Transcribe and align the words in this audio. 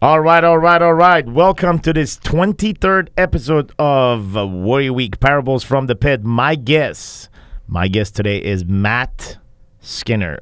All 0.00 0.20
right, 0.20 0.44
all 0.44 0.58
right, 0.58 0.80
all 0.80 0.94
right. 0.94 1.26
Welcome 1.26 1.80
to 1.80 1.92
this 1.92 2.18
23rd 2.18 3.08
episode 3.16 3.72
of 3.80 4.32
Warrior 4.36 4.92
Week 4.92 5.18
Parables 5.18 5.64
from 5.64 5.88
the 5.88 5.96
Pit. 5.96 6.22
My 6.22 6.54
guest, 6.54 7.28
my 7.66 7.88
guest 7.88 8.14
today 8.14 8.38
is 8.38 8.64
Matt 8.64 9.38
Skinner, 9.80 10.38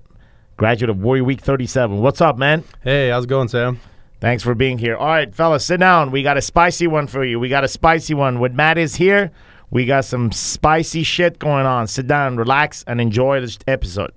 graduate 0.58 0.90
of 0.90 0.98
Warrior 0.98 1.24
Week 1.24 1.40
37. 1.40 2.02
What's 2.02 2.20
up, 2.20 2.36
man? 2.36 2.64
Hey, 2.82 3.08
how's 3.08 3.24
it 3.24 3.28
going, 3.28 3.48
Sam? 3.48 3.80
Thanks 4.20 4.42
for 4.42 4.54
being 4.54 4.76
here. 4.76 4.94
All 4.94 5.06
right, 5.06 5.34
fellas, 5.34 5.64
sit 5.64 5.80
down. 5.80 6.10
We 6.10 6.22
got 6.22 6.36
a 6.36 6.42
spicy 6.42 6.86
one 6.86 7.06
for 7.06 7.24
you. 7.24 7.40
We 7.40 7.48
got 7.48 7.64
a 7.64 7.68
spicy 7.68 8.12
one. 8.12 8.40
When 8.40 8.54
Matt 8.54 8.76
is 8.76 8.96
here, 8.96 9.30
we 9.70 9.86
got 9.86 10.04
some 10.04 10.32
spicy 10.32 11.02
shit 11.02 11.38
going 11.38 11.64
on. 11.64 11.86
Sit 11.86 12.06
down, 12.06 12.36
relax, 12.36 12.84
and 12.86 13.00
enjoy 13.00 13.40
this 13.40 13.58
episode. 13.66 14.12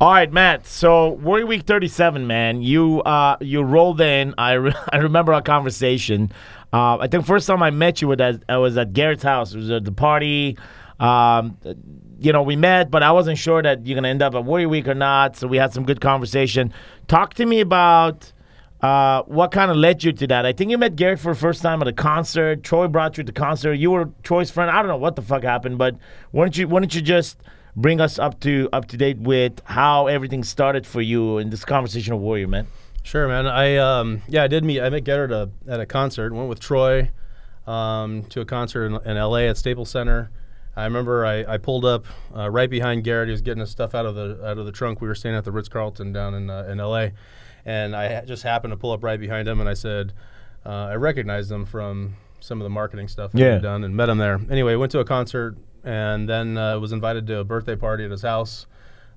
All 0.00 0.12
right, 0.12 0.32
Matt. 0.32 0.64
So 0.64 1.08
Warrior 1.08 1.46
Week 1.46 1.62
37, 1.62 2.24
man. 2.24 2.62
You 2.62 3.02
uh 3.02 3.36
you 3.40 3.62
rolled 3.62 4.00
in. 4.00 4.32
I 4.38 4.52
re- 4.52 4.74
I 4.92 4.98
remember 4.98 5.32
our 5.34 5.42
conversation. 5.42 6.30
Uh, 6.72 6.98
I 6.98 7.08
think 7.08 7.26
first 7.26 7.48
time 7.48 7.64
I 7.64 7.70
met 7.70 8.00
you 8.00 8.06
was 8.06 8.20
at, 8.20 8.44
I 8.48 8.58
was 8.58 8.76
at 8.76 8.92
Garrett's 8.92 9.24
house. 9.24 9.54
It 9.54 9.56
was 9.56 9.70
at 9.72 9.84
the 9.84 9.90
party. 9.90 10.56
Um, 11.00 11.56
you 12.20 12.32
know, 12.32 12.42
we 12.42 12.54
met, 12.54 12.90
but 12.92 13.02
I 13.02 13.10
wasn't 13.10 13.38
sure 13.38 13.60
that 13.60 13.86
you're 13.86 13.96
gonna 13.96 14.08
end 14.08 14.22
up 14.22 14.36
at 14.36 14.44
Warrior 14.44 14.68
Week 14.68 14.86
or 14.86 14.94
not. 14.94 15.34
So 15.36 15.48
we 15.48 15.56
had 15.56 15.72
some 15.72 15.84
good 15.84 16.00
conversation. 16.00 16.72
Talk 17.08 17.34
to 17.34 17.44
me 17.44 17.58
about 17.58 18.32
uh, 18.80 19.22
what 19.24 19.50
kind 19.50 19.68
of 19.68 19.76
led 19.76 20.04
you 20.04 20.12
to 20.12 20.28
that. 20.28 20.46
I 20.46 20.52
think 20.52 20.70
you 20.70 20.78
met 20.78 20.94
Garrett 20.94 21.18
for 21.18 21.34
the 21.34 21.40
first 21.40 21.60
time 21.60 21.82
at 21.82 21.88
a 21.88 21.92
concert. 21.92 22.62
Troy 22.62 22.86
brought 22.86 23.18
you 23.18 23.24
to 23.24 23.32
the 23.32 23.36
concert. 23.36 23.74
You 23.74 23.90
were 23.90 24.10
Troy's 24.22 24.52
friend. 24.52 24.70
I 24.70 24.76
don't 24.76 24.86
know 24.86 24.96
what 24.96 25.16
the 25.16 25.22
fuck 25.22 25.42
happened, 25.42 25.78
but 25.78 25.96
why 26.30 26.44
don't 26.44 26.56
you 26.56 26.68
why 26.68 26.78
don't 26.78 26.94
you 26.94 27.02
just 27.02 27.38
bring 27.76 28.00
us 28.00 28.18
up 28.18 28.40
to 28.40 28.68
up 28.72 28.86
to 28.88 28.96
date 28.96 29.18
with 29.18 29.60
how 29.64 30.06
everything 30.06 30.42
started 30.44 30.86
for 30.86 31.00
you 31.00 31.38
in 31.38 31.50
this 31.50 31.64
conversation 31.64 32.12
of 32.12 32.20
Warrior, 32.20 32.48
man? 32.48 32.66
Sure, 33.02 33.26
man. 33.28 33.46
I 33.46 33.76
um 33.76 34.22
yeah, 34.28 34.42
I 34.42 34.48
did 34.48 34.64
meet. 34.64 34.80
I 34.80 34.90
met 34.90 35.04
Garrett 35.04 35.30
at 35.30 35.48
a, 35.68 35.72
at 35.72 35.80
a 35.80 35.86
concert. 35.86 36.32
Went 36.32 36.48
with 36.48 36.60
Troy 36.60 37.10
um, 37.66 38.24
to 38.24 38.40
a 38.40 38.44
concert 38.44 38.86
in, 38.86 38.94
in 39.10 39.16
L.A. 39.16 39.48
at 39.48 39.56
Staples 39.56 39.90
Center. 39.90 40.30
I 40.76 40.84
remember 40.84 41.26
I, 41.26 41.44
I 41.54 41.58
pulled 41.58 41.84
up 41.84 42.04
uh, 42.36 42.48
right 42.50 42.70
behind 42.70 43.02
Garrett. 43.04 43.28
He 43.28 43.32
was 43.32 43.40
getting 43.42 43.60
his 43.60 43.70
stuff 43.70 43.94
out 43.94 44.06
of 44.06 44.14
the 44.14 44.38
out 44.46 44.58
of 44.58 44.66
the 44.66 44.72
trunk. 44.72 45.00
We 45.00 45.08
were 45.08 45.14
staying 45.14 45.34
at 45.34 45.44
the 45.44 45.52
Ritz 45.52 45.68
Carlton 45.68 46.12
down 46.12 46.34
in 46.34 46.50
uh, 46.50 46.68
in 46.70 46.80
L.A. 46.80 47.12
And 47.64 47.94
I 47.96 48.24
just 48.24 48.42
happened 48.44 48.72
to 48.72 48.76
pull 48.76 48.92
up 48.92 49.02
right 49.02 49.18
behind 49.20 49.46
him, 49.48 49.60
and 49.60 49.68
I 49.68 49.74
said, 49.74 50.14
uh, 50.64 50.70
I 50.86 50.94
recognized 50.94 51.50
him 51.50 51.66
from 51.66 52.14
some 52.40 52.60
of 52.60 52.64
the 52.64 52.70
marketing 52.70 53.08
stuff 53.08 53.32
that 53.32 53.38
Yeah. 53.40 53.52
we've 53.54 53.62
done, 53.62 53.84
and 53.84 53.94
met 53.94 54.08
him 54.08 54.16
there. 54.18 54.40
Anyway, 54.50 54.74
went 54.76 54.92
to 54.92 55.00
a 55.00 55.04
concert, 55.04 55.56
and 55.84 56.28
then 56.28 56.56
uh, 56.58 56.78
was 56.78 56.92
invited 56.92 57.26
to 57.28 57.38
a 57.38 57.44
birthday 57.44 57.76
party 57.76 58.04
at 58.04 58.10
his 58.10 58.22
house 58.22 58.66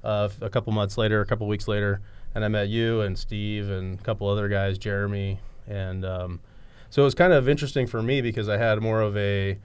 uh, 0.03 0.29
a 0.41 0.49
couple 0.49 0.71
months 0.73 0.97
later, 0.97 1.21
a 1.21 1.25
couple 1.25 1.47
weeks 1.47 1.67
later, 1.67 2.01
and 2.35 2.43
I 2.45 2.47
met 2.47 2.69
you 2.69 3.01
and 3.01 3.17
Steve 3.17 3.69
and 3.69 3.99
a 3.99 4.03
couple 4.03 4.27
other 4.27 4.47
guys, 4.47 4.77
Jeremy, 4.77 5.39
and 5.67 6.05
um, 6.05 6.39
so 6.89 7.01
it 7.01 7.05
was 7.05 7.15
kind 7.15 7.33
of 7.33 7.47
interesting 7.47 7.87
for 7.87 8.01
me 8.01 8.21
because 8.21 8.49
I 8.49 8.57
had 8.57 8.81
more 8.81 9.01
of 9.01 9.15
a 9.17 9.57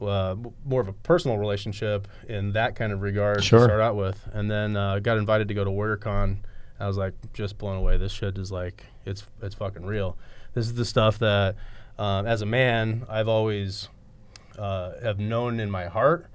uh, 0.00 0.36
more 0.66 0.80
of 0.82 0.88
a 0.88 0.92
personal 0.92 1.38
relationship 1.38 2.06
in 2.28 2.52
that 2.52 2.76
kind 2.76 2.92
of 2.92 3.00
regard 3.00 3.42
Sure. 3.42 3.60
to 3.60 3.64
start 3.64 3.80
out 3.80 3.96
with, 3.96 4.20
and 4.34 4.50
then 4.50 4.76
uh, 4.76 4.98
got 4.98 5.16
invited 5.16 5.48
to 5.48 5.54
go 5.54 5.64
to 5.64 5.70
WarriorCon. 5.70 6.36
I 6.78 6.86
was 6.86 6.98
like 6.98 7.14
just 7.32 7.56
blown 7.56 7.76
away. 7.76 7.96
This 7.96 8.12
shit 8.12 8.36
is 8.36 8.52
like 8.52 8.84
it's 9.06 9.24
it's 9.42 9.54
fucking 9.54 9.86
real. 9.86 10.16
This 10.52 10.66
is 10.66 10.74
the 10.74 10.84
stuff 10.84 11.18
that, 11.20 11.56
um, 11.98 12.26
as 12.26 12.42
a 12.42 12.46
man, 12.46 13.06
I've 13.08 13.28
always 13.28 13.88
uh, 14.58 14.92
have 15.02 15.18
known 15.18 15.60
in 15.60 15.70
my 15.70 15.86
heart 15.86 16.26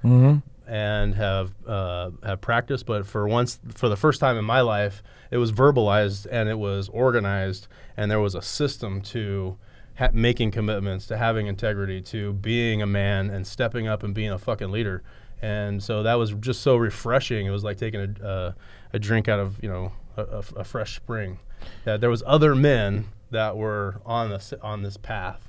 and 0.67 1.15
have 1.15 1.51
uh, 1.67 2.11
have 2.23 2.41
practiced. 2.41 2.85
But 2.85 3.05
for 3.05 3.27
once, 3.27 3.59
for 3.73 3.89
the 3.89 3.97
first 3.97 4.19
time 4.19 4.37
in 4.37 4.45
my 4.45 4.61
life, 4.61 5.03
it 5.31 5.37
was 5.37 5.51
verbalized 5.51 6.27
and 6.31 6.47
it 6.49 6.57
was 6.59 6.89
organized, 6.89 7.67
and 7.97 8.09
there 8.09 8.19
was 8.19 8.35
a 8.35 8.41
system 8.41 9.01
to 9.01 9.57
ha- 9.97 10.09
making 10.13 10.51
commitments, 10.51 11.07
to 11.07 11.17
having 11.17 11.47
integrity, 11.47 12.01
to 12.01 12.33
being 12.33 12.81
a 12.81 12.87
man 12.87 13.29
and 13.29 13.45
stepping 13.45 13.87
up 13.87 14.03
and 14.03 14.13
being 14.13 14.31
a 14.31 14.37
fucking 14.37 14.71
leader. 14.71 15.03
And 15.41 15.81
so 15.81 16.03
that 16.03 16.15
was 16.15 16.31
just 16.33 16.61
so 16.61 16.77
refreshing. 16.77 17.47
It 17.47 17.49
was 17.49 17.63
like 17.63 17.77
taking 17.77 18.15
a, 18.21 18.25
uh, 18.25 18.51
a 18.93 18.99
drink 18.99 19.27
out 19.27 19.39
of 19.39 19.61
you 19.63 19.69
know 19.69 19.91
a, 20.17 20.43
a 20.57 20.63
fresh 20.63 20.95
spring. 20.95 21.39
That 21.85 22.01
there 22.01 22.09
was 22.09 22.23
other 22.25 22.55
men 22.55 23.09
that 23.31 23.57
were 23.57 24.01
on 24.05 24.29
this 24.29 24.53
on 24.61 24.83
this 24.83 24.97
path. 24.97 25.47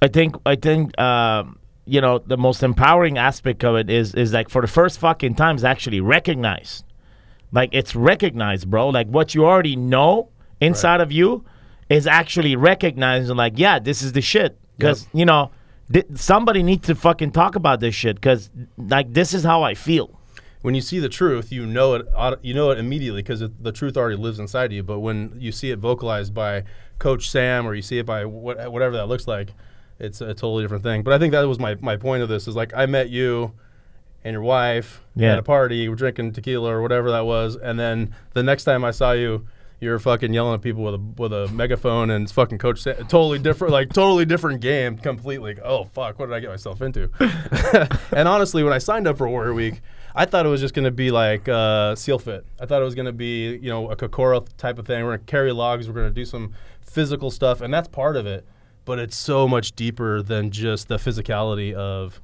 I 0.00 0.08
think 0.08 0.36
I 0.46 0.56
think 0.56 0.98
um, 1.00 1.58
you 1.86 2.00
know 2.00 2.18
the 2.18 2.36
most 2.36 2.62
empowering 2.62 3.18
aspect 3.18 3.62
of 3.64 3.76
it 3.76 3.90
is 3.90 4.14
is 4.14 4.32
like 4.32 4.48
for 4.48 4.62
the 4.62 4.68
first 4.68 4.98
fucking 4.98 5.34
time 5.34 5.56
is 5.56 5.64
actually 5.64 6.00
recognized. 6.00 6.84
Like 7.52 7.70
it's 7.72 7.94
recognized, 7.94 8.68
bro. 8.70 8.88
Like 8.88 9.06
what 9.08 9.34
you 9.34 9.44
already 9.46 9.76
know 9.76 10.30
inside 10.60 11.00
of 11.00 11.12
you 11.12 11.44
is 11.90 12.06
actually 12.06 12.56
recognized 12.56 13.28
and 13.28 13.36
like, 13.36 13.54
yeah, 13.56 13.78
this 13.78 14.02
is 14.02 14.12
the 14.12 14.22
shit. 14.22 14.58
Because 14.76 15.06
you 15.12 15.24
know, 15.24 15.50
th- 15.92 16.06
somebody 16.14 16.62
needs 16.62 16.86
to 16.86 16.94
fucking 16.94 17.30
talk 17.32 17.54
about 17.54 17.80
this 17.80 17.94
shit. 17.94 18.16
Because 18.16 18.50
like 18.76 19.12
this 19.12 19.34
is 19.34 19.44
how 19.44 19.62
I 19.62 19.74
feel. 19.74 20.18
when 20.62 20.74
you 20.74 20.80
see 20.80 20.98
the 20.98 21.10
truth, 21.10 21.52
you 21.52 21.66
know 21.66 21.94
it. 21.94 22.06
You 22.42 22.54
know 22.54 22.70
it 22.70 22.78
immediately 22.78 23.20
because 23.20 23.40
the 23.60 23.70
truth 23.70 23.98
already 23.98 24.16
lives 24.16 24.38
inside 24.38 24.72
you. 24.72 24.82
But 24.82 25.00
when 25.00 25.36
you 25.38 25.52
see 25.52 25.70
it 25.70 25.78
vocalized 25.78 26.32
by 26.32 26.64
Coach 26.98 27.28
Sam, 27.28 27.66
or 27.66 27.74
you 27.74 27.82
see 27.82 27.98
it 27.98 28.06
by 28.06 28.24
what, 28.24 28.72
whatever 28.72 28.96
that 28.96 29.06
looks 29.06 29.28
like, 29.28 29.50
it's 29.98 30.20
a 30.20 30.28
totally 30.34 30.64
different 30.64 30.82
thing. 30.82 31.02
But 31.02 31.14
I 31.14 31.18
think 31.18 31.32
that 31.32 31.42
was 31.42 31.58
my 31.58 31.74
my 31.76 31.96
point 31.96 32.22
of 32.22 32.28
this 32.28 32.46
is 32.48 32.56
like 32.56 32.72
I 32.74 32.86
met 32.86 33.10
you 33.10 33.52
and 34.24 34.32
your 34.32 34.42
wife 34.42 35.02
Yeah. 35.16 35.32
at 35.32 35.38
a 35.38 35.42
party, 35.42 35.88
we're 35.88 35.94
drinking 35.96 36.32
tequila 36.32 36.70
or 36.74 36.80
whatever 36.82 37.10
that 37.10 37.26
was, 37.26 37.56
and 37.56 37.78
then 37.78 38.14
the 38.32 38.42
next 38.42 38.64
time 38.64 38.84
I 38.84 38.90
saw 38.90 39.12
you. 39.12 39.46
You're 39.80 39.98
fucking 39.98 40.32
yelling 40.32 40.54
at 40.54 40.62
people 40.62 40.82
with 40.82 40.94
a 40.94 40.98
with 41.18 41.32
a 41.34 41.48
megaphone 41.48 42.08
and 42.08 42.30
fucking 42.30 42.56
coach 42.56 42.84
totally 42.84 43.38
different 43.38 43.72
like 43.72 43.92
totally 43.92 44.24
different 44.24 44.62
game 44.62 44.96
completely. 44.96 45.56
Oh 45.62 45.84
fuck, 45.84 46.18
what 46.18 46.26
did 46.26 46.34
I 46.34 46.40
get 46.40 46.48
myself 46.48 46.80
into? 46.80 47.10
and 48.16 48.26
honestly, 48.26 48.62
when 48.62 48.72
I 48.72 48.78
signed 48.78 49.06
up 49.06 49.18
for 49.18 49.28
Warrior 49.28 49.52
Week, 49.52 49.82
I 50.14 50.24
thought 50.24 50.46
it 50.46 50.48
was 50.48 50.60
just 50.62 50.72
going 50.74 50.84
to 50.86 50.90
be 50.90 51.10
like 51.10 51.48
uh, 51.48 51.94
Seal 51.96 52.18
Fit. 52.18 52.46
I 52.60 52.64
thought 52.66 52.80
it 52.80 52.84
was 52.84 52.94
going 52.94 53.06
to 53.06 53.12
be, 53.12 53.56
you 53.56 53.68
know, 53.68 53.90
a 53.90 53.96
Kokoro 53.96 54.46
type 54.56 54.78
of 54.78 54.86
thing. 54.86 55.02
We're 55.04 55.16
going 55.16 55.26
to 55.26 55.30
carry 55.30 55.52
logs. 55.52 55.86
We're 55.86 55.94
going 55.94 56.08
to 56.08 56.14
do 56.14 56.24
some 56.24 56.54
physical 56.80 57.30
stuff, 57.30 57.60
and 57.60 57.74
that's 57.74 57.88
part 57.88 58.16
of 58.16 58.24
it. 58.26 58.46
But 58.84 58.98
it's 58.98 59.16
so 59.16 59.48
much 59.48 59.72
deeper 59.72 60.22
than 60.22 60.50
just 60.50 60.88
the 60.88 60.96
physicality 60.96 61.72
of. 61.74 62.20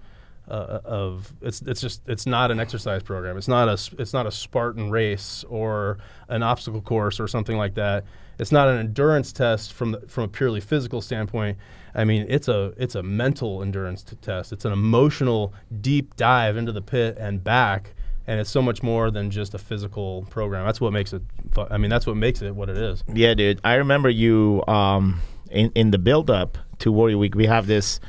Uh, 0.49 0.81
of 0.85 1.33
it's 1.43 1.63
it's 1.63 1.81
just 1.81 2.03
it's 2.09 2.27
not 2.27 2.51
an 2.51 2.59
exercise 2.59 3.05
program. 3.05 3.37
It's 3.37 3.47
not 3.47 3.69
a 3.69 4.03
it's 4.03 4.13
not 4.13 4.27
a 4.27 4.33
Spartan 4.33 4.91
race 4.91 5.45
or 5.49 5.99
an 6.29 6.43
obstacle 6.43 6.81
course 6.81 7.21
or 7.21 7.29
something 7.29 7.57
like 7.57 7.75
that. 7.75 8.05
It's 8.41 8.51
not 8.51 8.69
an 8.69 8.79
endurance 8.79 9.33
test 9.33 9.73
from 9.75 9.93
the, 9.93 10.01
from 10.09 10.25
a 10.25 10.29
purely 10.29 10.61
physical 10.61 11.03
standpoint. 11.03 11.57
I 11.95 12.05
mean, 12.05 12.27
it's 12.29 12.49
a 12.49 12.73
it's 12.79 12.95
a 12.95 13.03
mental 13.03 13.63
endurance 13.63 14.05
test. 14.23 14.53
It's 14.53 14.65
an 14.65 14.73
emotional 14.73 15.53
deep 15.81 16.17
dive 16.17 16.57
into 16.57 16.73
the 16.73 16.83
pit 16.83 17.17
and 17.21 17.45
back, 17.45 17.95
and 18.27 18.41
it's 18.41 18.51
so 18.51 18.63
much 18.63 18.83
more 18.83 19.11
than 19.11 19.31
just 19.31 19.55
a 19.55 19.59
physical 19.59 20.23
program. 20.31 20.65
That's 20.65 20.81
what 20.81 20.93
makes 20.93 21.13
it. 21.13 21.23
I 21.71 21.79
mean, 21.79 21.91
that's 21.91 22.07
what 22.07 22.17
makes 22.17 22.43
it 22.43 22.55
what 22.55 22.69
it 22.69 22.77
is. 22.77 23.05
Yeah, 23.13 23.35
dude. 23.35 23.61
I 23.63 23.75
remember 23.75 24.09
you 24.09 24.65
um, 24.67 25.21
in 25.51 25.71
in 25.75 25.91
the 25.91 25.99
build 25.99 26.31
up 26.31 26.59
to 26.79 26.93
Warrior 26.93 27.19
Week. 27.19 27.35
We 27.35 27.47
have 27.47 27.67
this 27.67 28.01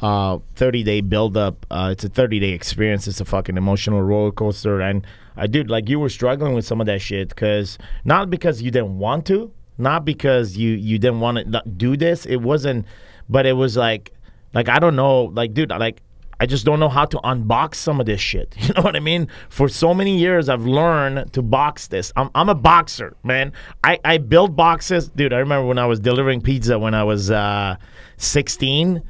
uh, 0.00 0.38
30 0.56 0.82
day 0.82 1.00
build 1.00 1.36
up. 1.36 1.64
Uh, 1.70 1.90
it's 1.92 2.04
a 2.04 2.08
30 2.08 2.40
day 2.40 2.50
experience. 2.50 3.06
It's 3.06 3.20
a 3.20 3.24
fucking 3.24 3.56
emotional 3.56 4.02
roller 4.02 4.32
coaster. 4.32 4.80
And 4.80 5.06
I 5.36 5.46
dude, 5.46 5.70
like 5.70 5.88
you 5.88 6.00
were 6.00 6.08
struggling 6.08 6.54
with 6.54 6.66
some 6.66 6.80
of 6.80 6.86
that 6.86 7.00
shit 7.00 7.28
because 7.28 7.78
not 8.04 8.28
because 8.30 8.62
you 8.62 8.70
didn't 8.70 8.98
want 8.98 9.26
to, 9.26 9.52
not 9.78 10.04
because 10.04 10.56
you 10.56 10.70
you 10.70 10.98
didn't 10.98 11.20
want 11.20 11.52
to 11.52 11.62
do 11.76 11.96
this. 11.96 12.26
It 12.26 12.36
wasn't, 12.36 12.86
but 13.28 13.46
it 13.46 13.54
was 13.54 13.76
like 13.76 14.12
like 14.54 14.68
I 14.68 14.78
don't 14.78 14.96
know, 14.96 15.24
like 15.24 15.54
dude, 15.54 15.70
like 15.70 16.02
I 16.42 16.46
just 16.46 16.66
don't 16.66 16.80
know 16.80 16.88
how 16.88 17.04
to 17.04 17.18
unbox 17.18 17.76
some 17.76 18.00
of 18.00 18.06
this 18.06 18.20
shit. 18.20 18.56
You 18.62 18.74
know 18.74 18.82
what 18.82 18.96
I 18.96 19.00
mean? 19.00 19.28
For 19.48 19.68
so 19.68 19.94
many 19.94 20.18
years, 20.18 20.48
I've 20.48 20.66
learned 20.66 21.32
to 21.34 21.42
box 21.42 21.86
this. 21.86 22.12
I'm, 22.16 22.30
I'm 22.34 22.48
a 22.48 22.54
boxer, 22.54 23.16
man. 23.22 23.52
I, 23.84 24.00
I 24.04 24.18
build 24.18 24.56
boxes. 24.56 25.08
Dude, 25.08 25.32
I 25.32 25.38
remember 25.38 25.66
when 25.68 25.78
I 25.78 25.86
was 25.86 26.00
delivering 26.00 26.40
pizza 26.40 26.78
when 26.80 26.94
I 26.94 27.04
was 27.04 27.30
uh, 27.30 27.76
16. 28.16 29.02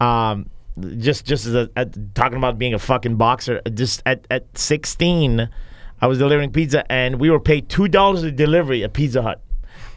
Um, 0.00 0.50
just 0.98 1.26
just 1.26 1.46
as 1.46 1.54
a, 1.54 1.70
at, 1.76 2.14
talking 2.16 2.38
about 2.38 2.58
being 2.58 2.74
a 2.74 2.78
fucking 2.78 3.14
boxer. 3.16 3.60
Just 3.72 4.02
at, 4.04 4.26
at 4.28 4.58
16, 4.58 5.48
I 6.00 6.06
was 6.08 6.18
delivering 6.18 6.50
pizza 6.50 6.90
and 6.90 7.20
we 7.20 7.30
were 7.30 7.40
paid 7.40 7.68
$2 7.68 8.24
a 8.24 8.32
delivery 8.32 8.82
at 8.82 8.94
Pizza 8.94 9.22
Hut. 9.22 9.40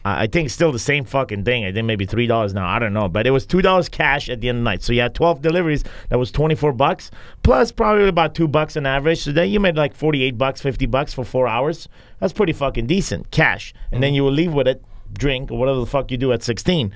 I 0.05 0.27
think 0.27 0.49
still 0.49 0.71
the 0.71 0.79
same 0.79 1.05
fucking 1.05 1.45
thing. 1.45 1.65
I 1.65 1.71
think 1.71 1.85
maybe 1.85 2.05
three 2.05 2.27
dollars 2.27 2.53
now. 2.53 2.67
I 2.67 2.79
don't 2.79 2.93
know, 2.93 3.07
but 3.07 3.25
it 3.25 3.31
was 3.31 3.45
two 3.45 3.61
dollars 3.61 3.87
cash 3.87 4.29
at 4.29 4.41
the 4.41 4.49
end 4.49 4.57
of 4.57 4.63
the 4.63 4.69
night. 4.69 4.83
So 4.83 4.91
you 4.93 5.01
had 5.01 5.15
twelve 5.15 5.41
deliveries. 5.41 5.83
That 6.09 6.19
was 6.19 6.31
twenty 6.31 6.55
four 6.55 6.73
bucks 6.73 7.09
plus 7.41 7.71
probably 7.71 8.07
about 8.07 8.35
two 8.35 8.47
bucks 8.47 8.75
on 8.75 8.85
average. 8.85 9.23
So 9.23 9.31
then 9.31 9.49
you 9.49 9.59
made 9.59 9.77
like 9.77 9.95
forty 9.95 10.23
eight 10.23 10.37
bucks, 10.37 10.61
fifty 10.61 10.85
bucks 10.85 11.13
for 11.13 11.23
four 11.23 11.47
hours. 11.47 11.87
That's 12.19 12.33
pretty 12.33 12.53
fucking 12.53 12.87
decent 12.87 13.31
cash. 13.31 13.73
And 13.91 14.03
then 14.03 14.13
you 14.13 14.23
would 14.25 14.33
leave 14.33 14.53
with 14.53 14.67
it 14.67 14.83
drink 15.17 15.51
or 15.51 15.57
whatever 15.57 15.79
the 15.79 15.85
fuck 15.85 16.11
you 16.11 16.17
do 16.17 16.31
at 16.31 16.43
16. 16.43 16.91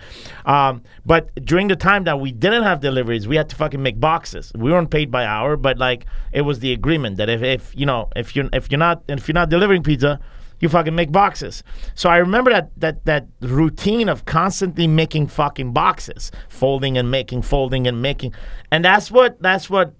Um, 0.46 0.82
but 1.06 1.34
during 1.46 1.68
the 1.68 1.76
time 1.76 2.04
that 2.06 2.20
we 2.20 2.32
didn't 2.32 2.64
have 2.64 2.80
deliveries, 2.80 3.28
we 3.28 3.36
had 3.36 3.50
to 3.50 3.56
fucking 3.56 3.82
make 3.82 4.00
boxes. 4.00 4.52
We 4.56 4.72
weren't 4.72 4.90
paid 4.90 5.12
by 5.12 5.26
hour, 5.26 5.56
but 5.56 5.78
like 5.78 6.06
it 6.32 6.42
was 6.42 6.60
the 6.60 6.74
agreement 6.74 7.18
that 7.18 7.30
if, 7.30 7.42
if 7.42 7.76
you 7.76 7.86
know 7.86 8.10
if 8.16 8.36
you're 8.36 8.50
if 8.54 8.72
you're 8.72 8.80
not 8.80 9.04
if 9.08 9.28
you're 9.28 9.34
not 9.34 9.50
delivering 9.50 9.84
pizza, 9.84 10.20
you 10.60 10.70
fucking 10.70 10.96
make 10.96 11.12
boxes. 11.12 11.64
So 11.96 12.10
I 12.10 12.18
remember 12.18 12.52
that 12.52 12.70
that 12.78 13.06
that 13.06 13.28
routine 13.42 14.10
of 14.10 14.26
constantly 14.26 14.88
making 14.88 15.28
fucking 15.28 15.74
boxes, 15.74 16.32
folding 16.50 16.98
and 16.98 17.12
making, 17.12 17.44
folding 17.44 17.88
and 17.88 18.02
making, 18.02 18.34
and 18.72 18.84
that's 18.84 19.12
what 19.12 19.42
that's 19.42 19.70
what 19.70 19.94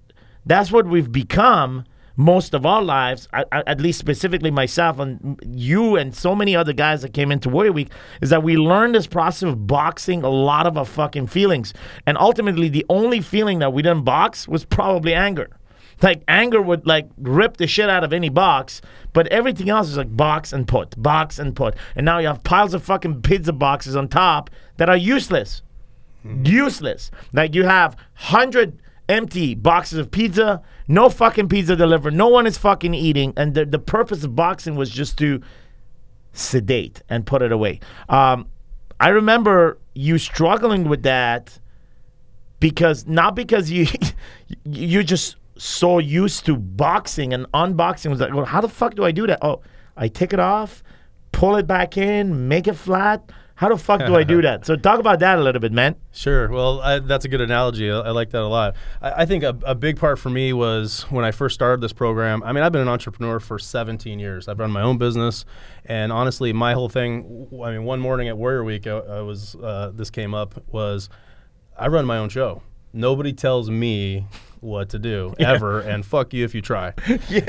that's 0.46 0.72
what 0.72 0.88
we've 0.88 1.12
become 1.12 1.84
most 2.20 2.56
of 2.56 2.66
our 2.66 2.82
lives, 2.82 3.28
at 3.52 3.80
least 3.80 4.00
specifically 4.00 4.50
myself 4.50 4.98
and 4.98 5.40
you 5.46 5.96
and 5.96 6.16
so 6.16 6.34
many 6.34 6.56
other 6.56 6.74
guys 6.74 7.04
that 7.04 7.14
came 7.14 7.32
into 7.32 7.48
Warrior 7.48 7.72
Week, 7.72 7.90
is 8.22 8.32
that 8.32 8.42
we 8.42 8.58
learned 8.58 8.96
this 8.96 9.06
process 9.06 9.48
of 9.48 9.68
boxing 9.68 10.24
a 10.24 10.30
lot 10.30 10.66
of 10.66 10.78
our 10.78 10.86
fucking 10.86 11.28
feelings. 11.28 11.76
And 12.08 12.18
ultimately, 12.18 12.70
the 12.70 12.86
only 12.90 13.22
feeling 13.22 13.60
that 13.60 13.72
we 13.72 13.84
didn't 13.84 14.04
box 14.04 14.48
was 14.48 14.66
probably 14.66 15.14
anger. 15.14 15.50
Like 16.02 16.24
anger 16.28 16.62
would 16.62 16.86
like 16.86 17.10
rip 17.18 17.58
the 17.58 17.68
shit 17.68 17.90
out 17.90 18.04
of 18.04 18.14
any 18.14 18.30
box, 18.30 18.82
but 19.14 19.28
everything 19.28 19.70
else 19.70 19.90
is 19.90 19.98
like 19.98 20.16
box 20.16 20.54
and 20.54 20.68
put, 20.68 21.02
box 21.02 21.40
and 21.40 21.56
put. 21.56 21.76
And 21.96 22.06
now 22.06 22.20
you 22.20 22.28
have 22.28 22.44
piles 22.44 22.74
of 22.74 22.84
fucking 22.84 23.22
pizza 23.24 23.54
boxes 23.54 23.96
on 23.96 24.08
top 24.08 24.50
that 24.78 24.90
are 24.90 24.98
useless 24.98 25.64
useless. 26.44 27.12
Like 27.34 27.56
you 27.56 27.64
have 27.64 27.96
hundred 28.14 28.82
empty 29.10 29.56
boxes 29.56 30.00
of 30.00 30.12
pizza, 30.12 30.62
no 30.88 31.10
fucking 31.10 31.50
pizza 31.50 31.76
delivered, 31.76 32.14
no 32.14 32.28
one 32.28 32.46
is 32.48 32.58
fucking 32.58 32.94
eating, 32.94 33.34
and 33.38 33.54
the 33.54 33.66
the 33.66 33.80
purpose 33.80 34.24
of 34.24 34.36
boxing 34.36 34.76
was 34.76 34.90
just 34.90 35.18
to 35.20 35.42
sedate 36.34 37.02
and 37.10 37.26
put 37.26 37.42
it 37.42 37.52
away. 37.52 37.80
Um, 38.10 38.48
I 39.00 39.10
remember 39.10 39.78
you 39.94 40.18
struggling 40.18 40.90
with 40.90 41.04
that 41.04 41.60
because 42.60 43.08
not 43.08 43.36
because 43.36 43.72
you 43.72 43.88
you're 44.66 45.04
just 45.04 45.37
so 45.58 46.00
used 46.00 46.46
to 46.46 46.56
boxing 46.56 47.34
and 47.34 47.46
unboxing 47.54 48.10
was 48.10 48.20
like, 48.20 48.34
well, 48.34 48.46
how 48.46 48.62
the 48.62 48.70
fuck 48.70 48.96
do 48.96 49.04
I 49.04 49.12
do 49.12 49.28
that? 49.28 49.40
Oh, 49.42 49.62
I 49.96 50.08
take 50.08 50.34
it 50.34 50.40
off, 50.40 50.84
pull 51.32 51.56
it 51.56 51.68
back 51.68 51.98
in, 51.98 52.48
make 52.48 52.68
it 52.68 52.76
flat. 52.76 53.32
How 53.56 53.70
the 53.70 53.78
fuck 53.78 54.06
do 54.06 54.16
I 54.16 54.24
do 54.24 54.40
that? 54.44 54.68
So 54.68 54.76
talk 54.76 55.00
about 55.00 55.20
that 55.20 55.40
a 55.40 55.42
little 55.42 55.60
bit, 55.60 55.72
man. 55.72 55.96
Sure. 56.12 56.48
Well, 56.48 56.80
I, 56.80 57.00
that's 57.00 57.26
a 57.26 57.28
good 57.28 57.42
analogy. 57.42 57.90
I, 57.90 58.00
I 58.02 58.10
like 58.12 58.30
that 58.30 58.44
a 58.44 58.48
lot. 58.48 58.76
I, 59.02 59.24
I 59.24 59.26
think 59.26 59.44
a, 59.44 59.58
a 59.66 59.74
big 59.74 60.00
part 60.00 60.20
for 60.20 60.30
me 60.30 60.54
was 60.54 61.02
when 61.10 61.26
I 61.26 61.32
first 61.32 61.56
started 61.56 61.82
this 61.82 61.92
program. 61.92 62.44
I 62.44 62.52
mean, 62.52 62.64
I've 62.64 62.72
been 62.72 62.84
an 62.84 62.88
entrepreneur 62.88 63.40
for 63.40 63.58
17 63.58 64.20
years. 64.20 64.48
I've 64.48 64.60
run 64.60 64.70
my 64.70 64.84
own 64.84 65.00
business, 65.00 65.44
and 65.86 66.12
honestly, 66.12 66.54
my 66.54 66.74
whole 66.74 66.88
thing. 66.88 67.48
I 67.64 67.72
mean, 67.72 67.84
one 67.84 68.00
morning 68.00 68.28
at 68.28 68.38
Warrior 68.38 68.64
Week, 68.64 68.86
I, 68.86 68.98
I 68.98 69.22
was 69.22 69.56
uh, 69.56 69.92
this 69.92 70.12
came 70.12 70.36
up 70.36 70.64
was 70.72 71.10
I 71.76 71.88
run 71.88 72.06
my 72.06 72.20
own 72.20 72.30
show. 72.30 72.62
Nobody 72.94 73.34
tells 73.34 73.72
me 73.72 74.28
what 74.62 74.90
to 74.90 75.00
do 75.00 75.34
ever, 75.40 75.80
and 75.80 76.06
fuck 76.06 76.34
you 76.34 76.44
if 76.46 76.54
you 76.56 76.62
try. 76.62 76.94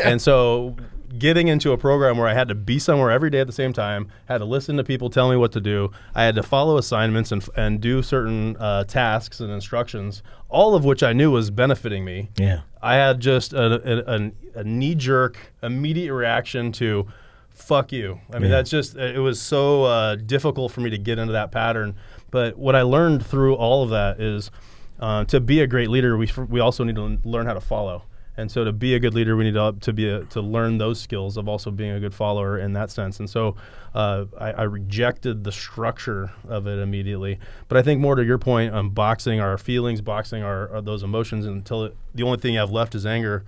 And 0.05 0.21
so, 0.21 0.77
getting 1.19 1.49
into 1.49 1.73
a 1.73 1.79
program 1.79 2.19
where 2.19 2.29
I 2.29 2.35
had 2.35 2.49
to 2.49 2.55
be 2.55 2.79
somewhere 2.79 3.11
every 3.11 3.31
day 3.31 3.41
at 3.41 3.47
the 3.47 3.53
same 3.53 3.73
time, 3.73 4.09
had 4.27 4.39
to 4.39 4.45
listen 4.45 4.77
to 4.77 4.85
people 4.85 5.09
tell 5.11 5.31
me 5.31 5.37
what 5.37 5.53
to 5.53 5.61
do, 5.61 5.91
I 6.15 6.25
had 6.25 6.35
to 6.35 6.43
follow 6.43 6.77
assignments 6.77 7.33
and, 7.33 7.47
and 7.57 7.81
do 7.81 8.03
certain 8.03 8.57
uh, 8.59 8.85
tasks 8.85 9.41
and 9.41 9.51
instructions, 9.51 10.23
all 10.49 10.75
of 10.75 10.85
which 10.85 11.03
I 11.03 11.13
knew 11.13 11.31
was 11.31 11.51
benefiting 11.51 12.05
me. 12.05 12.31
Yeah. 12.37 12.61
I 12.83 12.95
had 12.95 13.21
just 13.21 13.53
a, 13.53 13.65
a, 13.65 14.17
a, 14.17 14.33
a 14.61 14.65
knee 14.65 14.95
jerk, 14.95 15.39
immediate 15.63 16.13
reaction 16.15 16.73
to 16.73 17.07
fuck 17.51 17.91
you. 17.91 18.21
I 18.33 18.39
mean, 18.39 18.51
that's 18.51 18.71
just, 18.71 18.97
it 18.97 19.19
was 19.21 19.41
so 19.41 19.85
uh, 19.85 20.15
difficult 20.17 20.73
for 20.73 20.81
me 20.81 20.91
to 20.91 20.99
get 20.99 21.19
into 21.19 21.33
that 21.33 21.51
pattern. 21.51 21.97
But 22.31 22.57
what 22.57 22.77
I 22.77 22.83
learned 22.83 23.27
through 23.27 23.55
all 23.57 23.83
of 23.83 23.91
that 23.91 24.21
is 24.21 24.51
uh, 25.01 25.25
to 25.25 25.41
be 25.41 25.61
a 25.61 25.67
great 25.67 25.89
leader, 25.89 26.17
we, 26.17 26.29
we 26.49 26.61
also 26.61 26.85
need 26.85 26.97
to 26.97 27.19
learn 27.25 27.47
how 27.47 27.55
to 27.55 27.61
follow. 27.61 28.03
And 28.37 28.49
so 28.49 28.63
to 28.63 28.73
be 28.73 28.95
a 28.95 29.01
good 29.01 29.15
leader, 29.15 29.37
we 29.37 29.45
need 29.45 29.55
to, 29.55 29.75
to 29.81 29.93
be 29.93 30.09
a, 30.09 30.25
to 30.27 30.41
learn 30.41 30.79
those 30.79 31.01
skills 31.01 31.37
of 31.37 31.49
also 31.49 31.73
being 31.73 31.91
a 31.91 31.99
good 31.99 32.15
follower 32.15 32.57
in 32.57 32.73
that 32.75 32.89
sense. 32.93 33.19
And 33.19 33.29
so 33.29 33.57
uh, 33.95 34.27
I, 34.39 34.53
I 34.53 34.63
rejected 34.63 35.43
the 35.43 35.51
structure 35.51 36.31
of 36.49 36.69
it 36.69 36.79
immediately. 36.79 37.41
But 37.67 37.79
I 37.79 37.83
think 37.83 38.01
more 38.01 38.15
to 38.15 38.25
your 38.25 38.39
point, 38.39 38.73
um, 38.73 38.91
boxing 38.91 39.41
our 39.41 39.59
feelings, 39.59 40.01
boxing 40.01 40.45
our, 40.45 40.73
our 40.73 40.81
those 40.81 41.03
emotions 41.03 41.47
until 41.47 41.87
it, 41.87 41.97
the 42.15 42.23
only 42.23 42.39
thing 42.39 42.55
you 42.55 42.61
have 42.61 42.71
left 42.71 42.95
is 42.95 43.05
anger. 43.05 43.45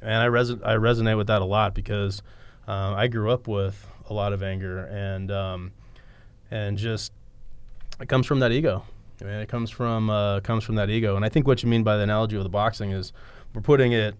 And 0.00 0.16
I, 0.16 0.26
reson- 0.26 0.66
I 0.66 0.74
resonate 0.74 1.16
with 1.16 1.28
that 1.28 1.40
a 1.40 1.44
lot 1.44 1.72
because 1.72 2.20
uh, 2.66 2.94
I 2.96 3.06
grew 3.06 3.30
up 3.30 3.46
with 3.46 3.86
a 4.10 4.12
lot 4.12 4.32
of 4.32 4.42
anger 4.42 4.86
and 4.86 5.30
um, 5.30 5.72
and 6.50 6.76
just 6.76 7.12
it 8.00 8.08
comes 8.08 8.26
from 8.26 8.40
that 8.40 8.50
ego. 8.50 8.84
I 9.22 9.26
mean, 9.26 9.34
it 9.34 9.48
comes 9.48 9.70
from 9.70 10.10
uh, 10.10 10.40
comes 10.40 10.64
from 10.64 10.74
that 10.76 10.90
ego. 10.90 11.16
And 11.16 11.24
I 11.24 11.28
think 11.28 11.46
what 11.46 11.62
you 11.62 11.68
mean 11.68 11.82
by 11.82 11.96
the 11.96 12.02
analogy 12.02 12.36
of 12.36 12.42
the 12.42 12.48
boxing 12.48 12.90
is 12.90 13.12
we're 13.54 13.62
putting 13.62 13.92
it. 13.92 14.14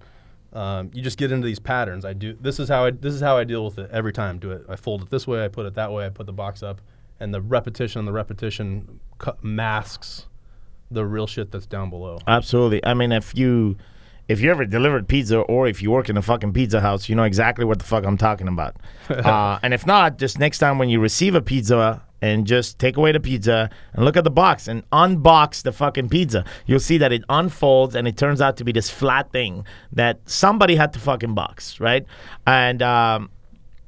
Um, 0.53 0.91
you 0.93 1.03
just 1.03 1.17
get 1.17 1.33
into 1.33 1.47
these 1.47 1.59
patterns. 1.59 2.05
I 2.05 2.13
do. 2.13 2.37
This 2.41 2.61
is 2.61 2.69
how 2.69 2.85
I. 2.85 2.91
This 2.91 3.15
is 3.15 3.21
how 3.21 3.37
I 3.37 3.45
deal 3.45 3.65
with 3.65 3.79
it 3.79 3.91
every 3.91 4.13
time. 4.13 4.39
Do 4.39 4.53
it. 4.53 4.65
I 4.69 4.77
fold 4.77 5.03
it 5.03 5.11
this 5.11 5.27
way. 5.27 5.45
I 5.45 5.49
put 5.49 5.67
it 5.67 5.75
that 5.75 5.91
way. 5.91 6.07
I 6.07 6.11
put 6.11 6.27
the 6.27 6.33
box 6.33 6.63
up, 6.63 6.81
and 7.21 7.33
the 7.33 7.41
repetition 7.41 8.01
and 8.01 8.09
the 8.09 8.13
repetition 8.13 9.01
cu- 9.19 9.33
masks 9.43 10.27
the 10.91 11.05
real 11.05 11.27
shit 11.27 11.51
that's 11.51 11.67
down 11.67 11.91
below. 11.91 12.19
Absolutely. 12.27 12.85
I 12.85 12.95
mean, 12.95 13.13
if 13.13 13.35
you 13.35 13.77
if 14.29 14.41
you 14.41 14.51
ever 14.51 14.65
delivered 14.65 15.09
pizza 15.09 15.41
or 15.41 15.67
if 15.67 15.83
you 15.83 15.91
work 15.91 16.09
in 16.09 16.17
a 16.17 16.23
fucking 16.23 16.53
pizza 16.53 16.81
house, 16.81 17.09
you 17.09 17.15
know 17.15 17.25
exactly 17.25 17.65
what 17.65 17.79
the 17.79 17.85
fuck 17.85 18.05
I'm 18.05 18.17
talking 18.17 18.49
about. 18.49 18.77
uh, 19.09 19.59
and 19.63 19.75
if 19.75 19.87
not, 19.87 20.19
just 20.19 20.39
next 20.39 20.59
time 20.59 20.79
when 20.79 20.89
you 20.89 21.01
receive 21.01 21.35
a 21.35 21.43
pizza 21.43 22.03
and 22.23 22.47
just 22.47 22.79
take 22.79 22.97
away 22.97 23.13
the 23.13 23.21
pizza 23.21 23.69
and 23.93 24.05
look 24.07 24.17
at 24.17 24.25
the 24.25 24.31
box 24.31 24.69
and 24.69 24.89
unbox 24.91 25.63
the 25.63 25.73
fucking 25.73 26.09
pizza, 26.09 26.45
you'll 26.67 26.81
see 26.81 26.97
that 26.97 27.13
it 27.13 27.23
unfolds 27.29 27.95
and 27.95 28.09
it 28.09 28.17
turns 28.17 28.41
out 28.41 28.57
to 28.57 28.65
be 28.65 28.73
this 28.73 28.89
flat 28.89 29.31
thing 29.33 29.67
that 29.93 30.21
somebody 30.25 30.77
had 30.77 30.93
to 30.95 30.99
fucking 30.99 31.35
box, 31.35 31.81
right? 31.81 32.07
And 32.47 32.81
um, 32.81 33.29